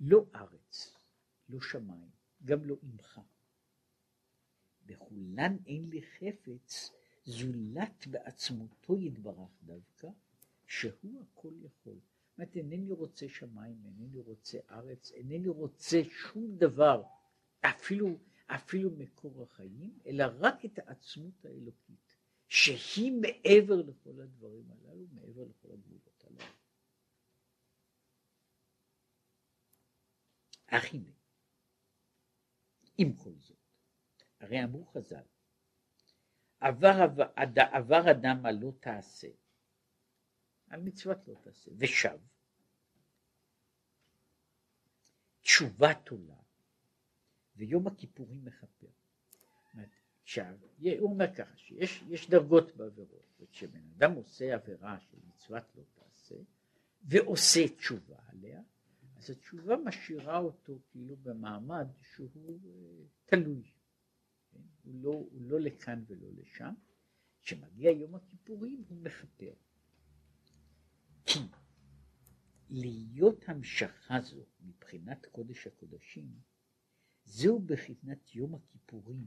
לא 0.00 0.26
ארץ, 0.34 0.96
לא 1.48 1.60
שמיים, 1.60 2.10
גם 2.44 2.64
לא 2.64 2.76
עמך. 2.82 3.20
בכולן 4.86 5.56
אין 5.66 5.90
לי 5.90 6.02
חפץ 6.02 6.90
זולת 7.24 8.06
בעצמותו 8.06 9.00
יתברך 9.00 9.50
דווקא, 9.62 10.08
שהוא 10.66 11.22
הכל 11.22 11.52
יכול. 11.62 11.98
אומרת, 12.38 12.56
אינני 12.56 12.92
רוצה 12.92 13.28
שמיים, 13.28 13.82
אינני 13.84 14.18
רוצה 14.18 14.58
ארץ, 14.70 15.12
אינני 15.12 15.48
רוצה 15.48 15.96
שום 16.10 16.56
דבר, 16.56 17.02
אפילו, 17.60 18.18
אפילו 18.46 18.90
מקור 18.90 19.42
החיים, 19.42 19.98
אלא 20.06 20.24
רק 20.38 20.64
את 20.64 20.78
העצמות 20.78 21.44
האלוקית, 21.44 22.14
שהיא 22.48 23.12
מעבר 23.12 23.76
לכל 23.76 24.20
הדברים 24.20 24.64
הללו, 24.70 25.06
מעבר 25.12 25.44
לכל 25.44 25.72
הגבולות 25.72 26.24
הללו. 26.24 26.52
אך 30.66 30.94
הנה, 30.94 31.10
עם 32.98 33.12
כל 33.12 33.34
זאת, 33.38 33.56
הרי 34.40 34.64
אמרו 34.64 34.84
חז"ל, 34.84 35.24
עבר, 36.60 37.06
עבר 37.72 38.10
אדם 38.10 38.42
מה 38.42 38.52
לא 38.52 38.72
תעשה, 38.80 39.28
על 40.68 40.80
מצוות 40.80 41.28
לא 41.28 41.34
תעשה, 41.42 41.70
ושב. 41.78 42.18
תשובת 45.40 46.08
עולה, 46.08 46.40
ויום 47.56 47.86
הכיפורים 47.86 48.44
מכפר. 48.44 48.86
עכשיו, 50.22 50.56
הוא 51.00 51.10
אומר 51.12 51.34
ככה, 51.34 51.56
שיש 51.56 52.30
דרגות 52.30 52.76
בעבירות, 52.76 53.40
וכשבן 53.40 53.90
אדם 53.96 54.12
עושה 54.12 54.54
עבירה 54.54 55.00
של 55.00 55.18
מצוות 55.28 55.64
לא 55.74 55.82
תעשה, 55.94 56.34
ועושה 57.02 57.68
תשובה 57.76 58.16
עליה, 58.28 58.62
אז 59.16 59.30
התשובה 59.30 59.76
משאירה 59.84 60.38
אותו 60.38 60.78
כאילו 60.90 61.16
במעמד 61.16 61.86
שהוא 62.14 62.58
אה, 62.64 63.04
תלוי. 63.24 63.62
כן? 64.50 64.60
הוא, 64.82 64.94
לא, 65.02 65.10
הוא 65.10 65.42
לא 65.50 65.60
לכאן 65.60 66.04
ולא 66.06 66.28
לשם. 66.36 66.74
כשמגיע 67.42 67.90
יום 67.90 68.14
הכיפורים 68.14 68.84
הוא 68.88 68.98
מכפר. 68.98 69.52
כי 71.26 71.38
להיות 72.70 73.48
המשכה 73.48 74.20
זו 74.20 74.44
מבחינת 74.60 75.26
קודש 75.26 75.66
הקודשים, 75.66 76.40
זהו 77.24 77.58
בחינת 77.58 78.34
יום 78.34 78.54
הכיפורים 78.54 79.26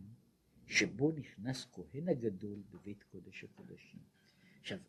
שבו 0.67 1.11
נכנס 1.11 1.67
כהן 1.71 2.09
הגדול 2.09 2.63
בבית 2.69 3.03
קודש 3.03 3.43
הקודשים. 3.43 3.99
עכשיו, 4.59 4.79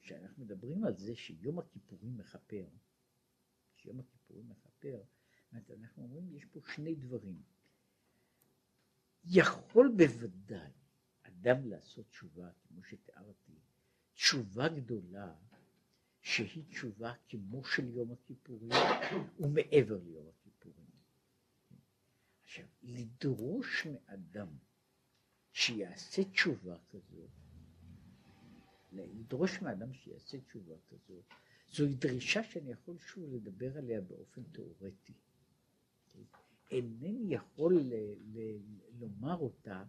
כשאנחנו 0.00 0.44
מדברים 0.44 0.84
על 0.84 0.96
זה 0.96 1.16
שיום 1.16 1.58
הכיפורים 1.58 2.16
מכפר, 2.16 2.66
שיום 3.76 4.00
הכיפורים 4.00 4.48
מכפר, 4.48 5.02
אנחנו 5.52 6.02
אומרים 6.02 6.36
יש 6.36 6.44
פה 6.44 6.60
שני 6.74 6.94
דברים. 6.94 7.42
יכול 9.24 9.92
בוודאי 9.96 10.72
אדם 11.22 11.66
לעשות 11.66 12.08
תשובה, 12.08 12.50
כמו 12.68 12.84
שתיארתי, 12.84 13.52
תשובה 14.14 14.68
גדולה 14.68 15.34
שהיא 16.22 16.64
תשובה 16.70 17.12
כמו 17.28 17.64
של 17.64 17.88
יום 17.88 18.12
הכיפורים 18.12 18.70
ומעבר 19.40 19.98
ליום 20.04 20.26
הכיפורים. 20.28 20.86
עכשיו, 22.42 22.66
לדרוש 22.82 23.86
מאדם 23.86 24.48
שיעשה 25.52 26.24
תשובה 26.24 26.76
כזו, 26.88 27.26
לדרוש 28.92 29.62
מאדם 29.62 29.92
שיעשה 29.92 30.40
תשובה 30.40 30.74
כזו, 30.88 31.14
זוהי 31.72 31.94
דרישה 31.94 32.44
שאני 32.44 32.70
יכול 32.70 32.98
שוב 32.98 33.24
לדבר 33.34 33.78
עליה 33.78 34.00
באופן 34.00 34.42
תיאורטי. 34.42 35.12
אינני 36.70 37.34
יכול 37.34 37.80
ל- 37.80 38.14
ל- 38.34 38.58
לומר 39.00 39.36
אותה 39.36 39.84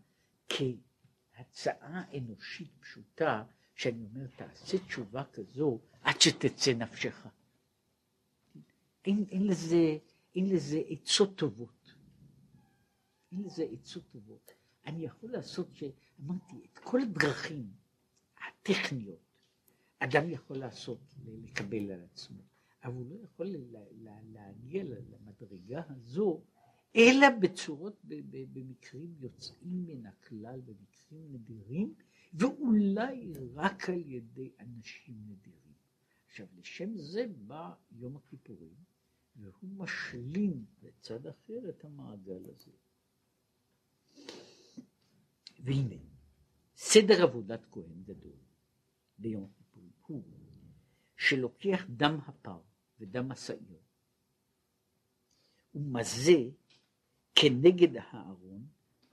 כהצעה 0.50 2.18
אנושית 2.18 2.72
פשוטה 2.80 3.44
שאני 3.80 4.06
אומר, 4.06 4.28
תעשה 4.36 4.78
תשובה 4.78 5.24
כזו 5.34 5.80
עד 6.02 6.22
שתצא 6.22 6.74
נפשך. 6.74 7.28
אין, 9.06 9.26
אין, 9.32 9.48
לזה, 9.48 9.98
אין 10.36 10.50
לזה 10.50 10.82
עצות 10.90 11.38
טובות. 11.38 11.94
אין 13.32 13.44
לזה 13.44 13.66
עצות 13.72 14.04
טובות. 14.12 14.52
אני 14.86 15.06
יכול 15.06 15.32
לעשות, 15.32 15.68
אמרתי, 16.22 16.56
את 16.74 16.80
כל 16.80 17.02
הדרכים 17.02 17.72
הטכניות, 18.48 19.20
אדם 20.00 20.30
יכול 20.30 20.58
לעשות, 20.58 21.16
לקבל 21.26 21.92
על 21.92 22.04
עצמו, 22.04 22.42
אבל 22.84 22.94
הוא 22.94 23.06
לא 23.10 23.16
יכול 23.24 23.56
להגיע 24.34 24.84
למדרגה 24.84 25.82
הזו, 25.90 26.42
אלא 26.96 27.28
בצורות, 27.42 27.96
במקרים 28.54 29.16
יוצאים 29.20 29.86
מן 29.88 30.06
הכלל, 30.06 30.62
במקרים 30.62 31.34
נדירים, 31.34 31.94
ואולי 32.34 33.34
רק 33.54 33.90
על 33.90 34.02
ידי 34.06 34.52
אנשים 34.60 35.16
נדירים. 35.28 35.74
עכשיו, 36.28 36.48
לשם 36.58 36.98
זה 36.98 37.26
בא 37.48 37.74
יום 37.92 38.18
הכיפורים, 38.18 38.76
והוא 39.36 39.70
משלים 39.78 40.66
בצד 40.82 41.28
אחר 41.28 41.70
את 41.70 41.86
המעגל 41.86 42.44
הזה. 42.50 42.72
והנה, 45.60 45.96
סדר 46.76 47.24
עבודת 47.24 47.66
כהן 47.72 48.04
גדול 48.04 48.38
ביום 49.18 49.44
הכיפורים 49.44 49.92
הוא 50.08 50.24
שלוקח 51.18 51.86
דם 51.90 52.20
הפר 52.26 52.62
ודם 53.00 53.32
השעיר 53.32 53.80
ומזה 55.76 56.50
כנגד 57.36 57.98
הארון 57.98 58.68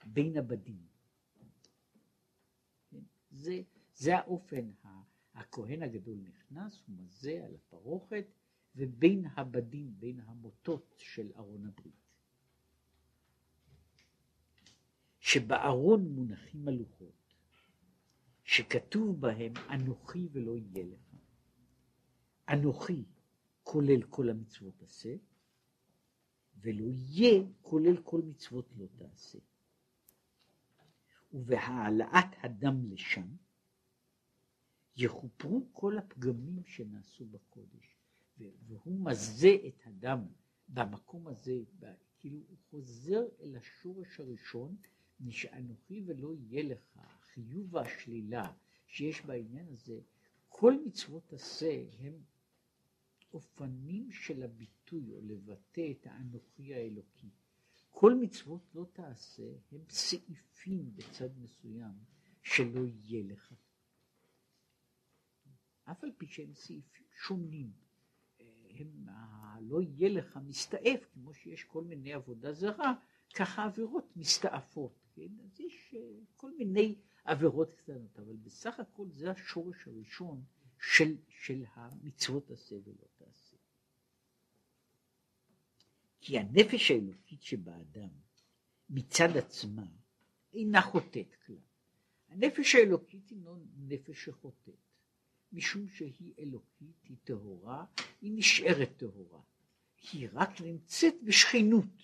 בין 0.07 0.37
הבדים. 0.37 0.87
זה, 3.37 3.62
זה 3.95 4.16
האופן, 4.16 4.70
הכהן 5.34 5.82
הגדול 5.82 6.18
נכנס, 6.18 6.82
הוא 6.87 6.97
מזה 6.99 7.45
על 7.45 7.55
הפרוכת, 7.55 8.26
ובין 8.76 9.24
הבדים, 9.37 9.95
בין 9.99 10.20
המוטות 10.20 10.95
של 10.99 11.32
ארון 11.37 11.66
הברית. 11.66 12.07
שבארון 15.20 16.09
מונחים 16.09 16.68
הלוחות, 16.68 17.34
שכתוב 18.45 19.20
בהם 19.20 19.53
אנוכי 19.70 20.28
ולא 20.32 20.57
יהיה 20.57 20.84
לך. 20.84 21.14
אנוכי 22.49 23.05
כולל 23.62 24.03
כל 24.03 24.28
המצוות 24.28 24.82
עשה, 24.82 25.16
ולא 26.61 26.87
יהיה 26.91 27.45
כולל 27.62 28.03
כל 28.03 28.20
מצוות 28.22 28.68
לא 28.76 28.87
תעשה. 28.97 29.39
ובהעלאת 31.37 32.34
הדם 32.43 32.84
לשם, 32.91 33.26
יכופרו 34.97 35.68
כל 35.72 35.99
הפגמים 35.99 36.62
שנעשו 36.64 37.26
בקודש. 37.26 37.97
והוא 38.39 39.01
מזה 39.01 39.57
את 39.66 39.87
הדם 39.87 40.26
במקום 40.68 41.28
הזה, 41.28 41.62
כאילו 42.18 42.39
הוא 42.49 42.57
חוזר 42.70 43.22
אל 43.41 43.57
השורש 43.57 44.20
הראשון, 44.20 44.76
משאנוכי 45.20 46.03
ולא 46.07 46.34
יהיה 46.34 46.62
לך, 46.62 46.97
החיוב 46.97 47.74
והשלילה 47.74 48.53
שיש 48.87 49.24
בעניין 49.26 49.68
הזה, 49.68 50.01
כל 50.49 50.74
מצוות 50.87 51.32
עשה 51.32 51.84
הם 51.99 52.14
אופנים 53.32 54.12
של 54.12 54.43
הביטוי 54.43 55.12
או 55.12 55.20
לבטא 55.20 55.91
את 55.91 56.07
האנוכי 56.07 56.74
האלוקי. 56.74 57.30
כל 57.99 58.14
מצוות 58.14 58.61
לא 58.74 58.86
תעשה 58.92 59.42
הם 59.72 59.80
סעיפים 59.90 60.97
בצד 60.97 61.38
מסוים 61.38 61.94
שלא 62.42 62.80
יהיה 62.86 63.24
לך. 63.24 63.55
אף 65.84 66.05
על 66.05 66.11
פי 66.18 66.26
שהם 66.26 66.55
סעיפים 66.55 67.07
שונים, 67.12 67.72
הם, 68.70 69.07
לא 69.61 69.80
יהיה 69.82 70.09
לך 70.09 70.38
מסתעף, 70.47 71.01
כמו 71.12 71.34
שיש 71.34 71.64
כל 71.64 71.84
מיני 71.84 72.12
עבודה 72.12 72.53
זרה, 72.53 72.94
ככה 73.34 73.64
עבירות 73.64 74.16
מסתעפות, 74.16 74.99
כן? 75.14 75.40
אז 75.44 75.61
יש 75.61 75.94
uh, 75.94 75.97
כל 76.36 76.51
מיני 76.57 76.99
עבירות 77.24 77.74
קטנות, 77.74 78.18
אבל 78.18 78.36
בסך 78.36 78.80
הכל 78.80 79.11
זה 79.11 79.30
השורש 79.30 79.88
הראשון 79.88 80.44
של, 80.78 81.16
של 81.28 81.64
המצוות 81.74 82.51
עשה 82.51 82.74
ולא 82.84 83.07
תעשה. 83.16 83.45
כי 86.27 86.39
הנפש 86.39 86.91
האלוקית 86.91 87.43
שבאדם 87.43 88.09
מצד 88.91 89.37
עצמה 89.37 89.87
אינה 90.53 90.83
חוטאת 90.83 91.35
כלל. 91.47 91.57
הנפש 92.29 92.74
האלוקית 92.74 93.33
לא 93.33 93.57
נפש 93.77 94.24
שחוטאת. 94.24 94.74
משום 95.53 95.89
שהיא 95.89 96.33
אלוקית, 96.39 97.03
היא 97.05 97.16
טהורה, 97.24 97.85
היא 98.20 98.33
נשארת 98.35 98.91
טהורה. 98.97 99.41
היא 100.12 100.29
רק 100.33 100.61
נמצאת 100.61 101.14
בשכנות 101.22 102.03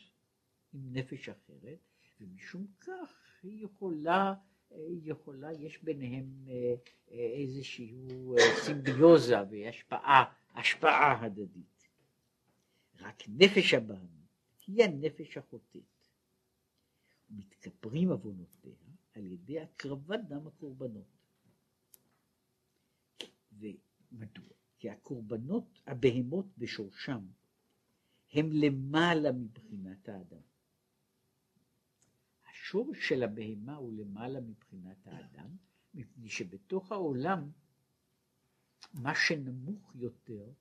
עם 0.72 0.92
נפש 0.92 1.28
אחרת, 1.28 1.78
ומשום 2.20 2.66
כך 2.80 3.40
היא 3.42 3.64
יכולה, 3.64 4.34
היא 4.70 5.00
יכולה, 5.04 5.52
יש 5.52 5.82
ביניהם 5.82 6.44
אה, 6.48 6.74
אה, 7.10 7.32
איזושהי 7.42 8.08
אה, 8.38 8.64
סימביוזה 8.64 9.36
והשפעה, 9.50 10.24
השפעה 10.54 11.24
הדדית. 11.24 11.71
רק 13.02 13.22
נפש 13.28 13.74
הבעמית 13.74 14.22
היא 14.66 14.84
הנפש 14.84 15.36
החוטאת. 15.36 15.82
מתכפרים 17.30 18.10
עוונותיה 18.10 18.74
על 19.14 19.26
ידי 19.26 19.60
הקרבת 19.60 20.20
דם 20.28 20.46
הקורבנות. 20.46 21.06
ומדוע? 23.52 24.52
כי 24.78 24.90
הקורבנות, 24.90 25.80
הבהמות 25.86 26.46
בשורשם, 26.58 27.26
הם 28.32 28.52
למעלה 28.52 29.32
מבחינת 29.32 30.08
האדם. 30.08 30.42
השורש 32.50 33.08
של 33.08 33.22
הבהמה 33.22 33.74
הוא 33.74 33.92
למעלה 33.92 34.40
מבחינת 34.40 35.06
האדם, 35.06 35.56
מפני 35.94 36.28
שבתוך 36.28 36.92
העולם 36.92 37.50
מה 38.94 39.12
שנמוך 39.14 39.94
יותר 39.94 40.52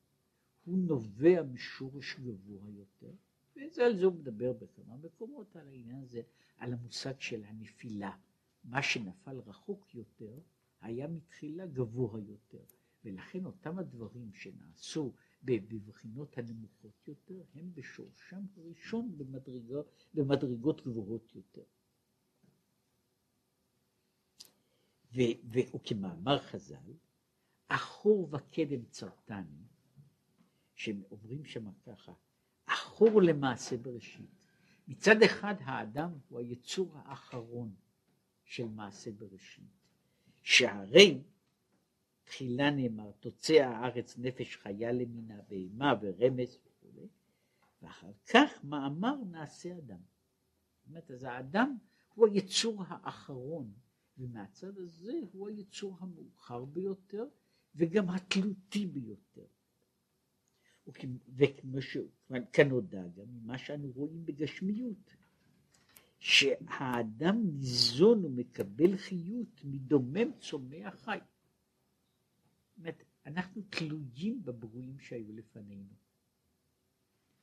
הוא 0.71 0.79
נובע 0.79 1.43
משורש 1.43 2.19
גבוה 2.19 2.69
יותר, 2.69 3.13
ועל 3.55 3.95
זה 3.95 4.05
הוא 4.05 4.13
מדבר 4.13 4.53
בכמה 4.53 4.97
מקומות 4.97 5.55
על 5.55 5.67
העניין 5.67 6.03
הזה, 6.03 6.21
על 6.57 6.73
המושג 6.73 7.19
של 7.19 7.43
הנפילה. 7.43 8.17
מה 8.63 8.81
שנפל 8.81 9.37
רחוק 9.39 9.95
יותר 9.95 10.39
היה 10.81 11.07
מתחילה 11.07 11.65
גבוה 11.65 12.19
יותר. 12.19 12.63
ולכן 13.05 13.45
אותם 13.45 13.79
הדברים 13.79 14.33
שנעשו 14.33 15.13
בבחינות 15.43 16.37
הנמוכות 16.37 17.07
יותר, 17.07 17.43
הם 17.53 17.73
בשורשם 17.73 18.45
הראשון 18.57 19.17
במדרגות, 19.17 20.05
במדרגות 20.13 20.81
גבוהות 20.81 21.35
יותר. 21.35 21.63
וכמאמר 25.73 26.39
חז"ל, 26.39 26.93
אחור 27.67 28.29
וקדם 28.31 28.85
צרתני, 28.85 29.65
שעוברים 30.81 31.45
שם 31.45 31.71
ככה, 31.85 32.13
אחור 32.65 33.21
למעשה 33.21 33.77
בראשית. 33.77 34.29
מצד 34.87 35.23
אחד 35.23 35.55
האדם 35.59 36.11
הוא 36.29 36.39
היצור 36.39 36.91
האחרון 36.95 37.73
של 38.43 38.67
מעשה 38.67 39.11
בראשית, 39.11 39.69
שהרי 40.41 41.21
תחילה 42.23 42.71
נאמר, 42.71 43.11
תוצא 43.11 43.53
הארץ 43.53 44.17
נפש 44.17 44.55
חיה 44.55 44.91
למינה, 44.91 45.41
בהמה 45.47 45.93
ורמס 46.01 46.57
וכו', 46.65 47.07
ואחר 47.81 48.11
כך 48.29 48.63
מאמר 48.63 49.15
נעשה 49.31 49.77
אדם. 49.77 49.99
זאת 50.77 50.87
אומרת, 50.87 51.11
אז 51.11 51.23
האדם 51.23 51.77
הוא 52.13 52.27
היצור 52.27 52.83
האחרון, 52.87 53.71
ומהצד 54.17 54.77
הזה 54.77 55.13
הוא 55.31 55.49
היצור 55.49 55.97
המאוחר 55.99 56.65
ביותר, 56.65 57.25
וגם 57.75 58.09
התלותי 58.09 58.85
ביותר. 58.85 59.45
וכמו 61.35 61.77
שכנודע 61.81 63.03
גם 63.07 63.25
ממה 63.27 63.57
שאנו 63.57 63.91
רואים 63.95 64.25
בגשמיות, 64.25 65.15
שהאדם 66.19 67.41
ניזון 67.43 68.25
ומקבל 68.25 68.97
חיות 68.97 69.61
מדומם 69.63 70.31
צומח 70.39 70.95
חי. 70.95 71.17
אומרת, 72.77 73.03
אנחנו 73.25 73.61
תלויים 73.69 74.43
בברואים 74.43 74.99
שהיו 74.99 75.33
לפנינו. 75.33 75.93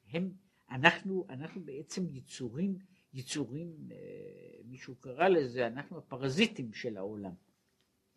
הם, 0.09 0.33
אנחנו, 0.71 1.27
אנחנו 1.29 1.61
בעצם 1.65 2.07
יצורים, 2.11 2.79
יצורים, 3.15 3.89
אה, 3.93 4.63
מישהו 4.65 4.95
קרא 4.97 5.29
לזה, 5.29 5.67
אנחנו 5.67 5.99
הפרזיטים 5.99 6.73
של 6.73 6.97
העולם. 6.97 7.33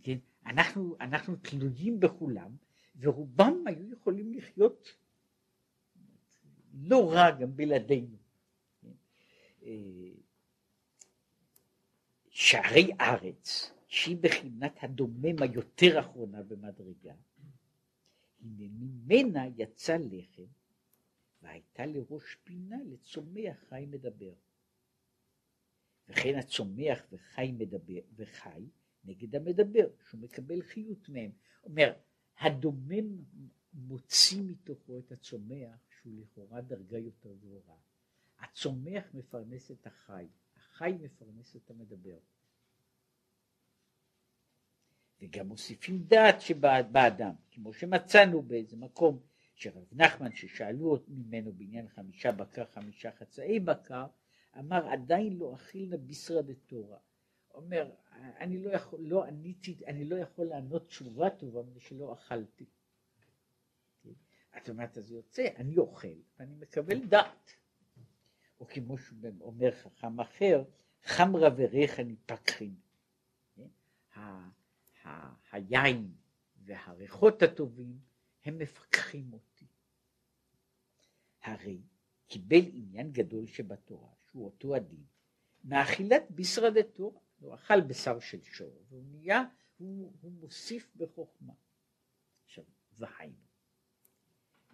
כן? 0.04 0.18
אנחנו, 0.46 0.96
אנחנו 1.02 1.36
תלויים 1.36 2.00
בכולם, 2.00 2.56
ורובם 3.00 3.64
היו 3.66 3.92
יכולים 3.92 4.34
לחיות 4.34 4.96
לא 6.74 7.12
רע 7.14 7.32
גם 7.32 7.56
בלעדינו. 7.56 8.18
אה, 9.64 9.72
שערי 12.30 12.92
ארץ 13.02 13.72
שהיא 13.88 14.18
בחינת 14.22 14.84
הדומם 14.84 15.42
היותר 15.42 16.00
אחרונה 16.00 16.44
במדרגה, 16.44 17.14
הנה 18.40 18.68
ממנה 18.80 19.48
יצא 19.58 19.98
לחם 19.98 20.46
והייתה 21.42 21.86
לראש 21.86 22.36
פינה 22.44 22.78
לצומח 22.86 23.58
חי 23.70 23.86
מדבר. 23.90 24.34
וכן 26.10 26.36
הצומח 26.36 27.04
וחי 27.12 27.52
מדבר, 27.52 28.00
וחי 28.16 28.70
נגד 29.04 29.36
המדבר, 29.36 29.88
שהוא 30.10 30.22
מקבל 30.22 30.62
חיות 30.62 31.10
מהם. 31.10 31.32
אומר, 31.64 31.94
הדומם 32.40 33.24
מוציא 33.74 34.42
מתוכו 34.44 35.00
את 35.00 35.12
הצומח, 35.12 35.78
שהוא 36.02 36.14
לכאורה 36.22 36.62
דרגה 36.62 36.98
יותר 36.98 37.34
גבוהה. 37.34 37.78
הצומח 38.40 39.04
מפרנס 39.14 39.72
את 39.72 39.88
החי, 39.88 40.28
החי 40.56 40.98
מפרנס 41.02 41.56
את 41.56 41.70
המדבר. 41.70 42.18
וגם 45.22 45.48
מוסיפים 45.48 46.04
דעת 46.04 46.42
שבאדם, 46.42 47.34
כמו 47.52 47.74
שמצאנו 47.74 48.42
באיזה 48.42 48.78
מקום 48.78 49.20
שרב 49.56 49.84
נחמן 49.92 50.32
ששאלו 50.36 50.98
ממנו 51.08 51.54
בעניין 51.54 51.88
חמישה 51.90 52.32
בקר 52.32 52.66
חמישה 52.66 53.12
חצאי 53.12 53.60
בקר 53.60 54.06
אמר 54.60 54.88
עדיין 54.88 55.38
לא 55.38 55.56
אכילנה 55.56 55.98
ביסרא 55.98 56.42
דתורה 56.42 56.98
אומר 57.54 57.92
אני 58.40 58.64
לא 58.64 58.70
יכול 58.70 59.00
לא 59.02 59.24
עניתי 59.24 59.78
אני 59.88 60.06
לא 60.06 60.16
יכול 60.16 60.46
לענות 60.46 60.88
תשובה 60.88 61.30
טובה 61.30 61.62
מפני 61.64 61.82
שלא 61.82 62.14
אכלתי 62.14 62.66
את 64.58 64.70
אומרת 64.70 64.98
אז 64.98 65.12
יוצא 65.12 65.48
אני 65.56 65.78
אוכל 65.78 66.08
ואני 66.40 66.56
מקבל 66.56 67.06
דעת 67.06 67.54
או 68.60 68.68
כמו 68.68 68.98
שאומר 68.98 69.72
חכם 69.72 70.20
אחר 70.20 70.64
חמרה 71.04 71.50
וריחא 71.58 72.02
ניפקחין 72.02 72.76
היין 75.52 76.14
והריחות 76.64 77.42
הטובים 77.42 78.00
הם 78.46 78.58
מפקחים 78.58 79.34
אותי. 79.34 79.66
הרי 81.42 81.82
קיבל 82.28 82.62
עניין 82.74 83.12
גדול 83.12 83.48
שבתורה, 83.48 84.10
שהוא 84.30 84.46
אותו 84.46 84.76
הדין, 84.76 85.04
מאכילת 85.64 86.24
ביסרא 86.30 86.70
דתורה. 86.70 87.20
הוא 87.40 87.56
אכל 87.56 87.82
בשר 87.82 88.20
של 88.20 88.42
שור, 88.42 88.86
והוא 88.90 89.04
נהיה, 89.12 89.44
הוא, 89.78 90.14
הוא 90.22 90.32
מוסיף 90.32 90.96
בחוכמה. 90.96 91.54
עכשיו, 92.46 92.64
והיינו, 92.94 93.51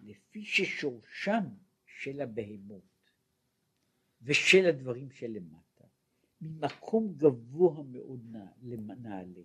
לפי 0.00 0.44
ששורשם 0.44 1.44
של 1.86 2.20
הבהמות 2.20 3.10
ושל 4.22 4.66
הדברים 4.66 5.10
שלמטה, 5.10 5.84
ממקום 6.40 7.14
גבוה 7.16 7.82
מאוד 7.82 8.20
נעלה, 8.98 9.42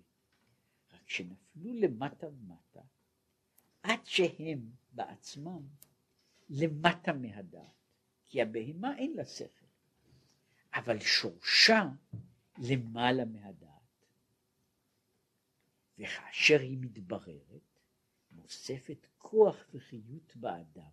רק 0.93 1.09
שנפלו 1.09 1.73
למטה 1.73 2.27
ומטה, 2.27 2.81
עד 3.83 4.05
שהם 4.05 4.71
בעצמם 4.91 5.67
למטה 6.49 7.13
מהדעת, 7.13 7.73
כי 8.25 8.41
הבהמה 8.41 8.97
אין 8.97 9.13
לה 9.15 9.25
שכל, 9.25 9.65
אבל 10.73 10.99
שורשה 10.99 11.89
למעלה 12.57 13.25
מהדעת. 13.25 13.73
וכאשר 15.99 16.59
היא 16.59 16.77
מתבררת, 16.81 17.72
נוספת 18.43 19.07
כוח 19.17 19.55
וחיות 19.73 20.35
באדם 20.35 20.91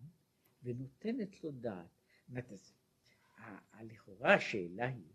ונותנת 0.62 1.44
לו 1.44 1.50
דעת. 1.50 2.00
לכאורה 3.80 4.34
השאלה 4.34 4.88
היא, 4.88 5.12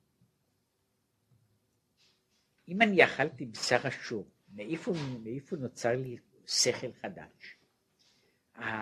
אם 2.67 2.81
אני 2.81 3.03
אכלתי 3.03 3.45
בשר 3.45 3.87
השור, 3.87 4.25
מאיפה, 4.49 4.93
מאיפה 5.23 5.55
נוצר 5.55 5.95
לי 5.95 6.17
שכל 6.47 6.91
חדש? 7.01 7.57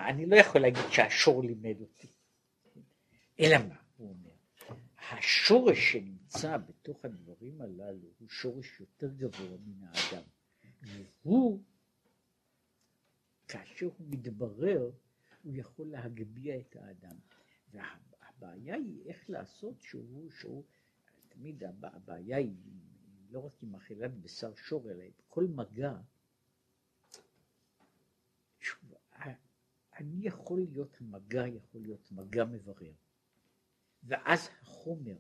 אני 0.10 0.26
לא 0.26 0.36
יכול 0.36 0.62
להגיד 0.62 0.84
שהשור 0.92 1.44
לימד 1.44 1.82
אותי, 1.82 2.08
אלא 3.40 3.58
מה, 3.58 3.76
הוא 3.98 4.10
אומר, 4.10 4.30
השורש 5.12 5.92
שנמצא 5.92 6.58
בתוך 6.58 7.06
הדברים 7.06 7.62
הללו 7.62 8.08
הוא 8.20 8.30
שורש 8.30 8.80
יותר 8.80 9.08
גבוה 9.08 9.58
מן 9.66 9.88
האדם, 9.88 10.24
והוא, 11.26 11.64
כאשר 13.54 13.86
הוא 13.86 14.08
מתברר, 14.10 14.92
הוא 15.44 15.54
יכול 15.56 15.88
להגביה 15.88 16.60
את 16.60 16.76
האדם, 16.76 17.16
והבעיה 17.72 18.76
היא 18.76 19.04
איך 19.06 19.30
לעשות 19.30 19.82
שהוא, 19.82 20.32
שהוא, 20.32 20.64
תמיד 21.30 21.64
הבעיה 21.84 22.38
היא 22.38 22.56
לא 23.30 23.40
רק 23.40 23.64
עם 23.64 23.76
אכילת 23.76 24.14
בשר 24.14 24.56
שור, 24.56 24.92
אלא 24.92 25.04
כל 25.28 25.48
מגע. 25.48 25.94
אני 29.98 30.28
יכול 30.28 30.60
להיות, 30.60 30.98
המגע 31.02 31.48
יכול 31.48 31.82
להיות 31.82 32.12
מגע 32.12 32.46
מברר, 32.46 32.94
ואז 34.04 34.50
החומר 34.62 35.18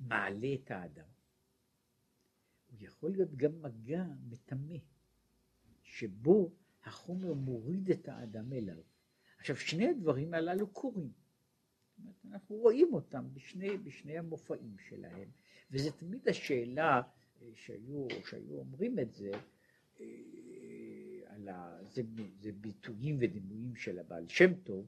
מעלה 0.00 0.54
את 0.54 0.70
האדם. 0.70 1.08
הוא 2.66 2.78
יכול 2.80 3.10
להיות 3.10 3.34
גם 3.34 3.62
מגע 3.62 4.04
מטמא, 4.28 4.76
שבו 5.90 6.50
החומר 6.84 7.34
מוריד 7.34 7.90
את 7.90 8.08
האדם 8.08 8.52
אליו. 8.52 8.76
עכשיו, 9.38 9.56
שני 9.56 9.88
הדברים 9.88 10.34
הללו 10.34 10.66
קורים. 10.66 11.12
אנחנו 12.30 12.56
רואים 12.56 12.94
אותם 12.94 13.34
בשני, 13.34 13.76
בשני 13.76 14.18
המופעים 14.18 14.76
שלהם, 14.88 15.28
וזה 15.70 15.90
תמיד 15.92 16.28
השאלה 16.28 17.02
אה, 17.42 17.48
שהיו, 17.54 18.06
שהיו 18.28 18.58
אומרים 18.58 18.98
את 18.98 19.12
זה, 19.12 19.30
אה, 20.00 20.06
על 21.26 21.48
ה, 21.48 21.78
זה, 21.90 22.02
זה 22.40 22.52
ביטויים 22.52 23.16
ודימויים 23.20 23.76
של 23.76 23.98
הבעל 23.98 24.28
שם 24.28 24.54
טוב, 24.54 24.86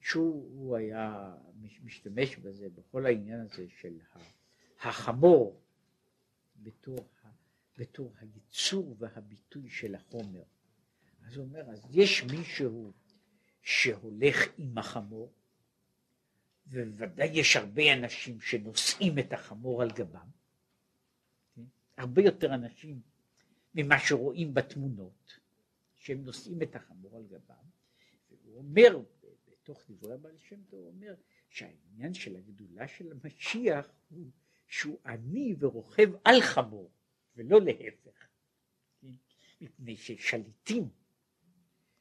שהוא 0.00 0.76
היה 0.76 1.34
משתמש 1.82 2.36
בזה, 2.36 2.68
בכל 2.68 3.06
העניין 3.06 3.40
הזה 3.40 3.68
של 3.68 3.98
החמור 4.80 5.60
בתור, 6.62 6.98
בתור 7.76 8.12
הייצור 8.18 8.96
והביטוי 8.98 9.70
של 9.70 9.94
החומר. 9.94 10.42
אז 11.26 11.36
הוא 11.36 11.44
אומר, 11.44 11.70
אז 11.70 11.86
יש 11.90 12.22
מישהו 12.22 12.92
שהולך 13.62 14.44
עם 14.58 14.78
החמור, 14.78 15.32
וודאי 16.66 17.28
יש 17.32 17.56
הרבה 17.56 17.92
אנשים 17.92 18.40
שנושאים 18.40 19.18
את 19.18 19.32
החמור 19.32 19.82
על 19.82 19.90
גבם, 19.90 20.28
כן? 21.54 21.62
הרבה 21.96 22.22
יותר 22.22 22.54
אנשים 22.54 23.00
ממה 23.74 23.98
שרואים 23.98 24.54
בתמונות. 24.54 25.46
שהם 26.06 26.24
נושאים 26.24 26.62
את 26.62 26.76
החמור 26.76 27.16
על 27.16 27.26
גבם, 27.26 27.64
והוא 28.30 28.58
אומר, 28.58 29.02
בתוך 29.48 29.90
דברי 29.90 30.14
הבעל 30.14 30.38
שם 30.38 30.62
טוב, 30.70 30.80
הוא 30.80 30.88
אומר 30.88 31.14
שהעניין 31.48 32.14
של 32.14 32.36
הגדולה 32.36 32.88
של 32.88 33.12
המשיח 33.12 33.88
הוא 34.08 34.30
שהוא 34.66 34.98
עני 35.06 35.54
ורוכב 35.58 36.10
על 36.24 36.40
חמור, 36.40 36.90
ולא 37.36 37.60
להפך. 37.60 38.28
מפני 39.60 39.96
ששליטים 39.96 40.88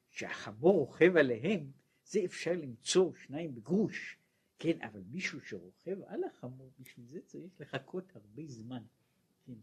שהחמור 0.09 0.73
רוכב 0.79 1.17
עליהם, 1.17 1.71
זה 2.05 2.19
אפשר 2.25 2.51
למצוא 2.51 3.13
שניים 3.13 3.55
בגרוש, 3.55 4.17
כן, 4.59 4.81
אבל 4.81 5.01
מישהו 5.01 5.41
שרוכב 5.41 6.01
על 6.05 6.23
החמור, 6.23 6.71
בשביל 6.79 7.05
זה 7.05 7.21
צריך 7.21 7.61
לחכות 7.61 8.15
הרבה 8.15 8.43
זמן. 8.47 8.83
כן? 9.45 9.53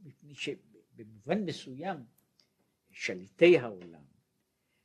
מפני 0.00 0.34
שבמובן 0.34 1.44
מסוים 1.44 1.98
שליטי 2.90 3.58
העולם 3.58 4.04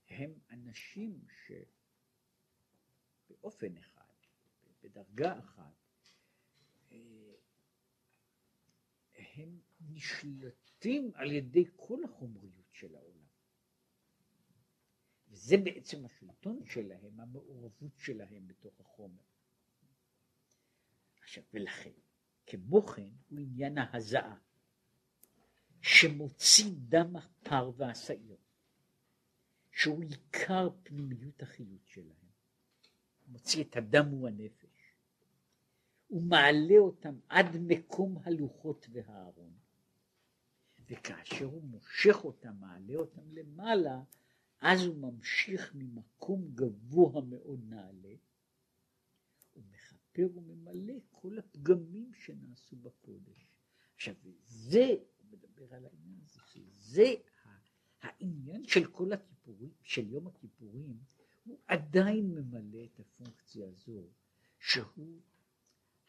הם 0.10 0.34
אנשים 0.50 1.22
שבאופן 3.28 3.78
אחד, 3.78 4.02
בדרגה 4.82 5.40
אחת, 5.40 5.74
אה, 6.92 7.35
הם 9.36 9.60
נשלטים 9.80 11.12
על 11.16 11.32
ידי 11.32 11.66
כל 11.76 12.04
החומריות 12.04 12.70
של 12.72 12.96
העולם. 12.96 13.26
וזה 15.30 15.58
בעצם 15.58 16.06
השלטון 16.06 16.66
שלהם, 16.66 17.20
המעורבות 17.20 17.98
שלהם 17.98 18.48
בתוך 18.48 18.80
החומר. 18.80 19.24
עכשיו, 21.22 21.44
ולכן, 21.54 21.92
כמו 22.46 22.82
כן, 22.82 23.10
הוא 23.30 23.40
עניין 23.40 23.78
ההזעה. 23.78 24.38
שמוציא 25.82 26.72
דם 26.76 27.16
הפר 27.16 27.72
והשעיר, 27.78 28.38
שהוא 29.72 30.04
עיקר 30.04 30.70
פנימיות 30.84 31.42
החיות 31.42 31.88
שלהם. 31.88 32.26
מוציא 33.28 33.64
את 33.64 33.76
הדם. 33.76 34.06
הוא 34.10 34.28
מעלה 36.10 36.78
אותם 36.78 37.16
עד 37.30 37.58
מקום 37.60 38.18
הלוחות 38.24 38.88
והארון. 38.92 39.54
וכאשר 40.90 41.46
הוא 41.46 41.64
מושך 41.64 42.16
אותם, 42.24 42.56
מעלה 42.60 42.96
אותם 42.96 43.32
למעלה, 43.32 44.02
אז 44.62 44.84
הוא 44.84 44.96
ממשיך 44.96 45.72
ממקום 45.76 46.52
גבוה 46.56 47.22
מאוד 47.22 47.60
נעלה, 47.70 48.16
הוא 49.54 49.64
מכפר 49.72 50.28
וממלא 50.36 50.94
כל 51.12 51.40
הפגמים 51.40 52.12
שנעשו 52.14 52.76
בקודש. 52.76 53.48
עכשיו, 53.96 54.16
זה 54.46 54.96
מדבר 55.32 55.74
על 55.74 55.86
העניין 55.86 56.20
הזה, 56.24 56.40
שזה 56.46 57.14
העניין 58.02 58.68
של 58.68 58.92
כל 58.92 59.14
הכיפורים, 59.14 59.72
של 59.84 60.10
יום 60.10 60.28
הכיפורים, 60.28 60.98
הוא 61.46 61.60
עדיין 61.68 62.36
ממלא 62.36 62.84
את 62.86 63.00
הפונקציה 63.00 63.68
הזו, 63.68 64.08
שהוא 64.60 65.22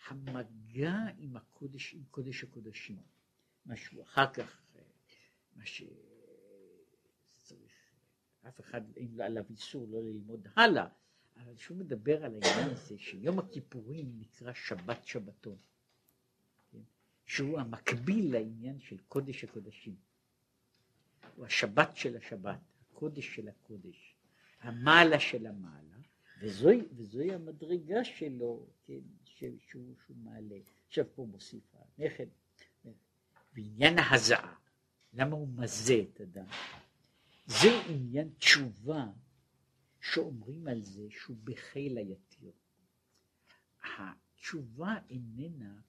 המגע 0.06 0.94
עם 1.18 1.36
הקודש, 1.36 1.94
עם 1.94 2.02
קודש 2.10 2.44
הקודשים, 2.44 3.02
מה 3.66 3.76
שהוא 3.76 4.02
אחר 4.02 4.32
כך, 4.32 4.62
מה 5.56 5.66
שצריך, 5.66 5.96
אף 8.48 8.60
אחד 8.60 8.80
אין 8.96 9.14
לו 9.14 9.24
עליו 9.24 9.44
איסור 9.50 9.86
לא 9.90 10.02
ללמוד 10.02 10.48
הלאה, 10.56 10.88
אבל 11.36 11.56
שהוא 11.56 11.76
מדבר 11.78 12.24
על 12.24 12.34
העניין 12.34 12.70
הזה 12.70 12.98
שיום 12.98 13.38
הכיפורים 13.38 14.18
נקרא 14.18 14.52
שבת 14.52 15.06
שבתון, 15.06 15.56
כן? 16.70 16.82
שהוא 17.26 17.60
המקביל 17.60 18.32
לעניין 18.32 18.80
של 18.80 18.98
קודש 19.08 19.44
הקודשים, 19.44 19.96
הוא 21.36 21.46
השבת 21.46 21.96
של 21.96 22.16
השבת, 22.16 22.58
הקודש 22.80 23.36
של 23.36 23.48
הקודש, 23.48 24.14
המעלה 24.60 25.20
של 25.20 25.46
המעלה, 25.46 25.96
וזוהי 26.40 27.32
המדרגה 27.34 28.04
שלו, 28.04 28.66
כן, 28.84 29.00
שהוא, 29.38 29.58
שהוא, 29.70 30.16
מעלה. 30.16 30.56
עכשיו 30.88 31.04
פה 31.14 31.26
מוסיף 31.30 31.74
הנכד, 31.74 32.26
בעניין 33.52 33.98
ההזעה, 33.98 34.54
למה 35.12 35.36
הוא 35.36 35.48
מזה 35.48 36.04
את 36.14 36.20
אדם? 36.20 36.46
זה 37.46 37.68
עניין 37.88 38.30
תשובה 38.38 39.06
שאומרים 40.00 40.68
על 40.68 40.82
זה 40.82 41.06
שהוא 41.10 41.36
בחיל 41.44 41.98
היתיר. 41.98 42.52
התשובה 43.98 44.94
איננה, 45.10 45.80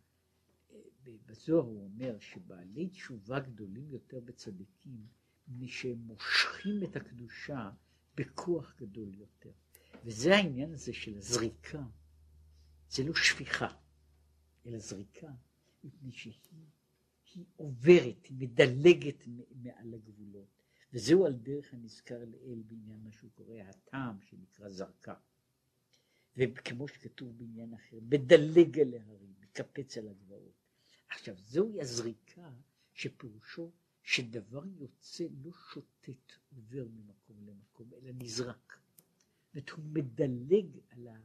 בזוהר 1.25 1.63
הוא 1.63 1.83
אומר 1.83 2.19
שבעלי 2.19 2.89
תשובה 2.89 3.39
גדולים 3.39 3.91
יותר 3.91 4.19
בצדיקים, 4.19 5.07
מפני 5.47 5.67
שהם 5.67 5.97
מושכים 5.97 6.83
את 6.83 6.95
הקדושה 6.95 7.69
בכוח 8.15 8.75
גדול 8.79 9.15
יותר. 9.15 9.51
וזה 10.05 10.35
העניין 10.35 10.73
הזה 10.73 10.93
של 10.93 11.17
הזריקה, 11.17 11.83
זה 12.89 13.03
לא 13.03 13.15
שפיכה, 13.15 13.67
אלא 14.65 14.79
זריקה, 14.79 15.31
מפני 15.83 16.11
שהיא 16.11 16.33
היא 17.37 17.45
עוברת, 17.55 18.25
היא 18.25 18.37
מדלגת 18.37 19.23
מעל 19.55 19.93
הגבולות. 19.93 20.47
וזהו 20.93 21.25
על 21.25 21.33
דרך 21.33 21.73
הנזכר 21.73 22.19
לאל 22.19 22.61
בעניין 22.67 22.99
מה 23.03 23.11
שהוא 23.11 23.31
קורא 23.33 23.55
הטעם 23.57 24.21
שנקרא 24.21 24.69
זרקה. 24.69 25.13
וכמו 26.37 26.87
שכתוב 26.87 27.37
בעניין 27.37 27.73
אחר, 27.73 27.97
מדלג 28.01 28.79
על 28.79 28.93
ההרים, 28.93 29.33
מקפץ 29.39 29.97
על 29.97 30.07
הגבעות. 30.07 30.53
עכשיו 31.09 31.35
זוהי 31.37 31.81
הזריקה 31.81 32.49
שפירושו 32.93 33.71
שדבר 34.03 34.63
יוצא 34.77 35.27
לא 35.43 35.51
שוטט 35.73 36.33
עובר 36.55 36.87
ממקום 36.87 37.37
למקום, 37.45 37.89
אלא 37.93 38.11
נזרק. 38.11 38.79
זאת 39.53 39.69
הוא 39.69 39.83
מדלג 39.85 40.65
על, 40.89 41.07
ה, 41.07 41.17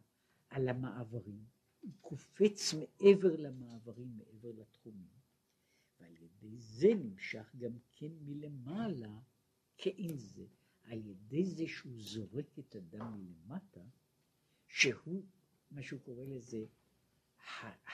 על 0.52 0.68
המעברים, 0.68 1.44
הוא 1.80 1.92
קופץ 2.00 2.74
מעבר 2.74 3.36
למעברים, 3.36 4.16
מעבר 4.16 4.52
לתחומים. 4.60 5.08
ועל 6.00 6.16
ידי 6.16 6.58
זה 6.58 6.88
נמשך 6.94 7.54
גם 7.56 7.72
כן 7.92 8.12
מלמעלה 8.20 9.20
כאין 9.78 10.16
זה, 10.16 10.46
על 10.82 11.06
ידי 11.06 11.44
זה 11.44 11.64
שהוא 11.66 11.92
זורק 11.96 12.58
את 12.58 12.74
הדם 12.74 13.14
מלמטה, 13.16 13.80
שהוא, 14.66 15.24
מה 15.70 15.82
שהוא 15.82 16.00
קורא 16.00 16.24
לזה, 16.24 16.64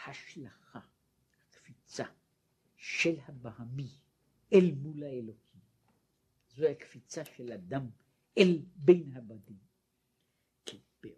השלכה, 0.07 0.81
הקפיצה 1.41 2.05
של 2.77 3.15
הבהמי 3.21 3.91
אל 4.53 4.75
מול 4.75 5.03
האלוקים. 5.03 5.61
זו 6.49 6.67
הקפיצה 6.67 7.25
של 7.25 7.53
הדם 7.53 7.91
אל 8.39 8.63
בין 8.77 9.13
הבדים. 9.13 9.68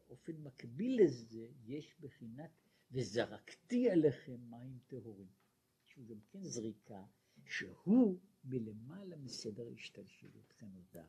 באופן 0.08 0.32
מקביל 0.36 1.04
לזה 1.04 1.48
יש 1.64 1.94
בחינת 2.00 2.50
וזרקתי 2.90 3.90
עליכם 3.90 4.40
מים 4.50 4.78
טהורים. 4.86 5.40
שהוא 5.86 6.06
גם 6.06 6.20
כן 6.28 6.42
זריקה, 6.42 7.04
שהוא 7.44 8.20
מלמעלה 8.44 9.16
מסדר 9.16 9.68
השתלשלות 9.68 10.52
כנודע, 10.58 11.04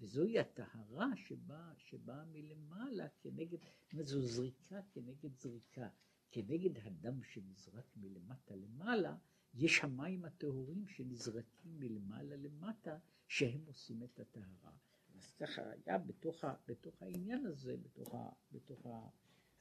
וזוהי 0.00 0.38
הטהרה 0.38 1.16
שבאה 1.16 1.72
שבא 1.76 2.24
מלמעלה 2.32 3.08
כנגד, 3.08 3.58
זו 4.02 4.20
זריקה 4.20 4.80
כנגד 4.92 5.34
זריקה, 5.34 5.88
כנגד 6.30 6.78
הדם 6.78 7.22
שנזרק 7.22 7.96
מלמטה 7.96 8.54
למעלה, 8.56 9.16
יש 9.54 9.84
המים 9.84 10.24
הטהורים 10.24 10.86
שנזרקים 10.86 11.80
מלמעלה 11.80 12.36
למטה, 12.36 12.98
שהם 13.28 13.64
עושים 13.66 14.02
את 14.02 14.20
הטהרה. 14.20 14.76
אז 15.16 15.32
ככה 15.32 15.62
היה 15.62 15.98
בתוך, 15.98 16.44
ה, 16.44 16.54
בתוך 16.68 17.02
העניין 17.02 17.46
הזה, 17.46 17.76
בתוך, 17.76 18.14
ה, 18.14 18.28
בתוך 18.52 18.86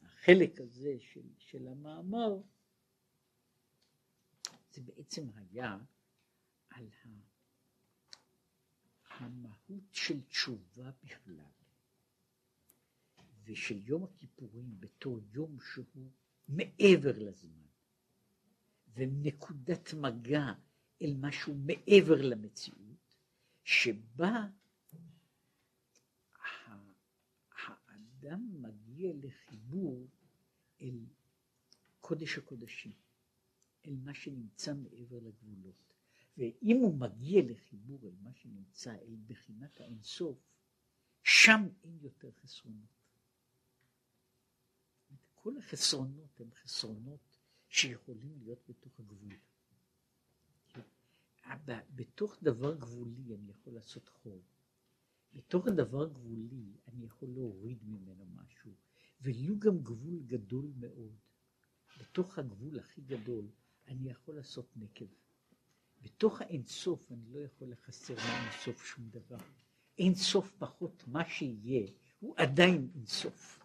החלק 0.01 0.61
הזה 0.61 0.95
של, 0.99 1.27
של 1.37 1.67
המאמר, 1.67 2.41
זה 4.73 4.81
בעצם 4.81 5.29
היה 5.35 5.77
על 6.69 6.89
המהות 9.09 9.83
של 9.91 10.21
תשובה 10.21 10.91
בכלל, 11.03 11.51
ושל 13.43 13.81
יום 13.85 14.03
הכיפורים 14.03 14.79
בתור 14.79 15.19
יום 15.33 15.57
שהוא 15.61 16.11
מעבר 16.47 17.19
לזמן, 17.19 17.65
ונקודת 18.93 19.93
מגע 19.93 20.53
אל 21.01 21.13
משהו 21.17 21.55
מעבר 21.55 22.21
למציאות, 22.21 23.15
שבה 23.63 24.47
האדם 28.25 28.61
מגיע 28.61 29.13
לחיבור 29.13 30.07
אל 30.81 31.05
קודש 31.99 32.37
הקודשים. 32.37 32.91
אל 33.85 33.95
מה 34.03 34.13
שנמצא 34.13 34.73
מעבר 34.73 35.19
לגבולות. 35.19 35.93
ואם 36.37 36.77
הוא 36.81 36.99
מגיע 36.99 37.41
לחיבור 37.45 37.99
אל 38.03 38.15
מה 38.21 38.33
שנמצא, 38.33 38.95
אל 38.95 39.15
בחינת 39.27 39.81
האינסוף, 39.81 40.37
שם 41.23 41.61
אין 41.83 41.97
יותר 42.01 42.31
חסרונות. 42.31 42.95
כל 45.35 45.57
החסרונות 45.57 46.39
הם 46.39 46.51
חסרונות 46.51 47.39
שיכולים 47.69 48.39
להיות 48.39 48.59
בתוך 48.69 48.99
הגבול. 48.99 49.33
בתוך 51.95 52.37
דבר 52.43 52.75
גבולי 52.75 53.35
אני 53.35 53.49
יכול 53.51 53.73
לעשות 53.73 54.09
חור. 54.09 54.41
בתוך 55.35 55.67
הדבר 55.67 56.07
גבולי 56.07 56.73
אני 56.87 57.05
יכול 57.05 57.29
להוריד 57.29 57.77
ממנו 57.83 58.25
משהו, 58.25 58.71
ולו 59.21 59.59
גם 59.59 59.77
גבול 59.79 60.19
גדול 60.25 60.71
מאוד. 60.75 61.15
בתוך 61.99 62.39
הגבול 62.39 62.79
הכי 62.79 63.01
גדול 63.01 63.47
אני 63.87 64.09
יכול 64.09 64.35
לעשות 64.35 64.69
נקב. 64.75 65.05
בתוך 66.01 66.41
האינסוף 66.41 67.11
אני 67.11 67.33
לא 67.33 67.39
יכול 67.39 67.71
לחסר 67.71 68.15
מאינסוף 68.15 68.85
שום 68.85 69.09
דבר. 69.09 69.37
אינסוף 69.97 70.53
פחות 70.57 71.03
מה 71.07 71.29
שיהיה, 71.29 71.87
הוא 72.19 72.35
עדיין 72.37 72.89
אינסוף. 72.95 73.59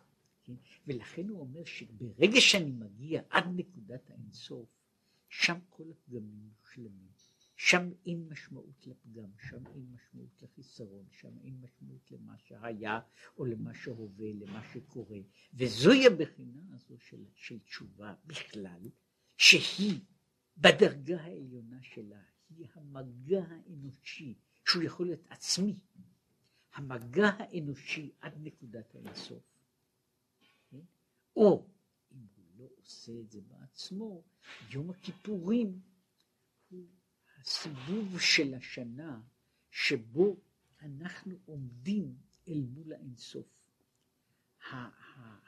כן? 0.44 0.54
ולכן 0.86 1.28
הוא 1.28 1.40
אומר 1.40 1.64
שברגע 1.64 2.40
שאני 2.40 2.72
מגיע 2.72 3.22
עד 3.30 3.44
נקודת 3.56 4.10
האינסוף, 4.10 4.68
שם 5.28 5.58
כל 5.68 5.84
הפגמים 5.90 6.50
מושלמים. 6.58 7.10
שם 7.62 7.90
אין 8.06 8.28
משמעות 8.28 8.86
לפגם, 8.86 9.30
שם 9.48 9.66
אין 9.66 9.86
משמעות 9.92 10.42
לחיסרון, 10.42 11.06
שם 11.10 11.38
אין 11.44 11.60
משמעות 11.60 12.10
למה 12.10 12.38
שהיה 12.38 13.00
או 13.36 13.44
למה 13.44 13.74
שהווה, 13.74 14.32
למה 14.32 14.62
שקורה. 14.72 15.18
וזוהי 15.54 16.06
הבחינה 16.06 16.62
הזו 16.74 16.98
של, 16.98 17.24
של 17.34 17.58
תשובה 17.58 18.14
בכלל, 18.26 18.88
שהיא 19.36 20.00
בדרגה 20.56 21.20
העליונה 21.20 21.82
שלה, 21.82 22.22
היא 22.48 22.66
המגע 22.74 23.44
האנושי, 23.48 24.34
שהוא 24.64 24.82
יכול 24.82 25.06
להיות 25.06 25.26
עצמי, 25.28 25.80
המגע 26.74 27.30
האנושי 27.38 28.10
עד 28.20 28.32
נקודת 28.40 28.94
האינסוף. 28.94 29.42
כן? 30.70 30.80
או 31.36 31.68
אם 32.12 32.26
הוא 32.36 32.44
לא 32.56 32.68
עושה 32.76 33.12
את 33.20 33.30
זה 33.30 33.40
בעצמו, 33.40 34.22
יום 34.70 34.90
הכיפורים 34.90 35.89
הסיבוב 37.40 38.20
של 38.20 38.54
השנה 38.54 39.20
שבו 39.70 40.36
אנחנו 40.82 41.38
עומדים 41.44 42.14
אל 42.48 42.62
מול 42.74 42.92
האינסוף. 42.92 43.46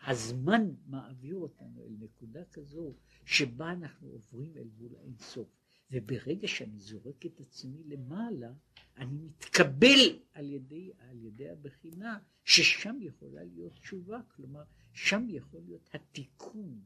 הזמן 0.07 0.75
מעביר 0.87 1.37
אותנו 1.37 1.85
אל 1.85 1.97
נקודה 1.99 2.45
כזו 2.45 2.95
שבה 3.25 3.73
אנחנו 3.73 4.09
עוברים 4.09 4.57
אל 4.57 4.69
מול 4.79 4.97
האינסוף. 4.97 5.49
וברגע 5.91 6.49
שאני 6.49 6.79
זורק 6.79 7.27
את 7.27 7.41
עצמי 7.41 7.85
למעלה, 7.85 8.53
אני 8.97 9.19
מתקבל 9.19 10.19
על 10.33 10.51
ידי, 10.51 10.93
על 10.99 11.25
ידי 11.25 11.49
הבחינה 11.49 12.19
ששם 12.45 12.97
יכולה 13.01 13.45
להיות 13.45 13.73
תשובה, 13.73 14.21
כלומר 14.37 14.63
שם 14.93 15.27
יכול 15.29 15.61
להיות 15.65 15.89
התיקון 15.93 16.81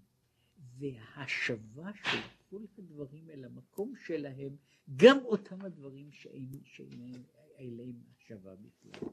וההשבה 0.78 1.90
של 2.04 2.18
כל 2.50 2.62
הדברים 2.78 3.30
אל 3.30 3.44
המקום 3.44 3.94
שלהם, 4.06 4.56
גם 4.96 5.18
אותם 5.24 5.62
הדברים 5.64 6.12
שאין, 6.12 6.48
אליהם 7.58 8.02
השבה 8.16 8.54
בכלל. 8.54 9.08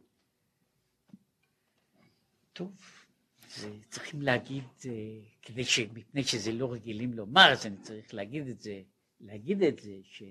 טוב, 2.53 2.71
צריכים 3.89 4.21
להגיד, 4.21 4.63
אה, 4.85 5.19
כדי. 5.41 5.61
מפני 5.93 6.23
שזה 6.23 6.51
לא 6.51 6.73
רגילים 6.73 7.13
לומר, 7.13 7.51
אז 7.51 7.65
אני 7.65 7.77
צריך 7.77 8.13
להגיד 8.13 8.47
את 8.47 8.59
זה, 8.59 8.81
להגיד 9.19 9.63
את 9.63 9.79
זה, 9.79 9.99
ש, 10.03 10.23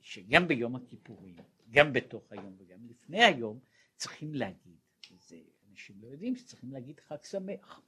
שגם 0.00 0.48
ביום 0.48 0.76
הכיפורים, 0.76 1.36
גם 1.70 1.92
בתוך 1.92 2.32
היום 2.32 2.56
וגם 2.58 2.86
לפני 2.88 3.24
היום, 3.24 3.58
צריכים 3.96 4.34
להגיד, 4.34 4.76
זה, 5.20 5.36
אנשים 5.70 5.96
לא 6.02 6.08
יודעים 6.08 6.36
שצריכים 6.36 6.72
להגיד 6.72 7.00
חג 7.00 7.22
שמח. 7.22 7.80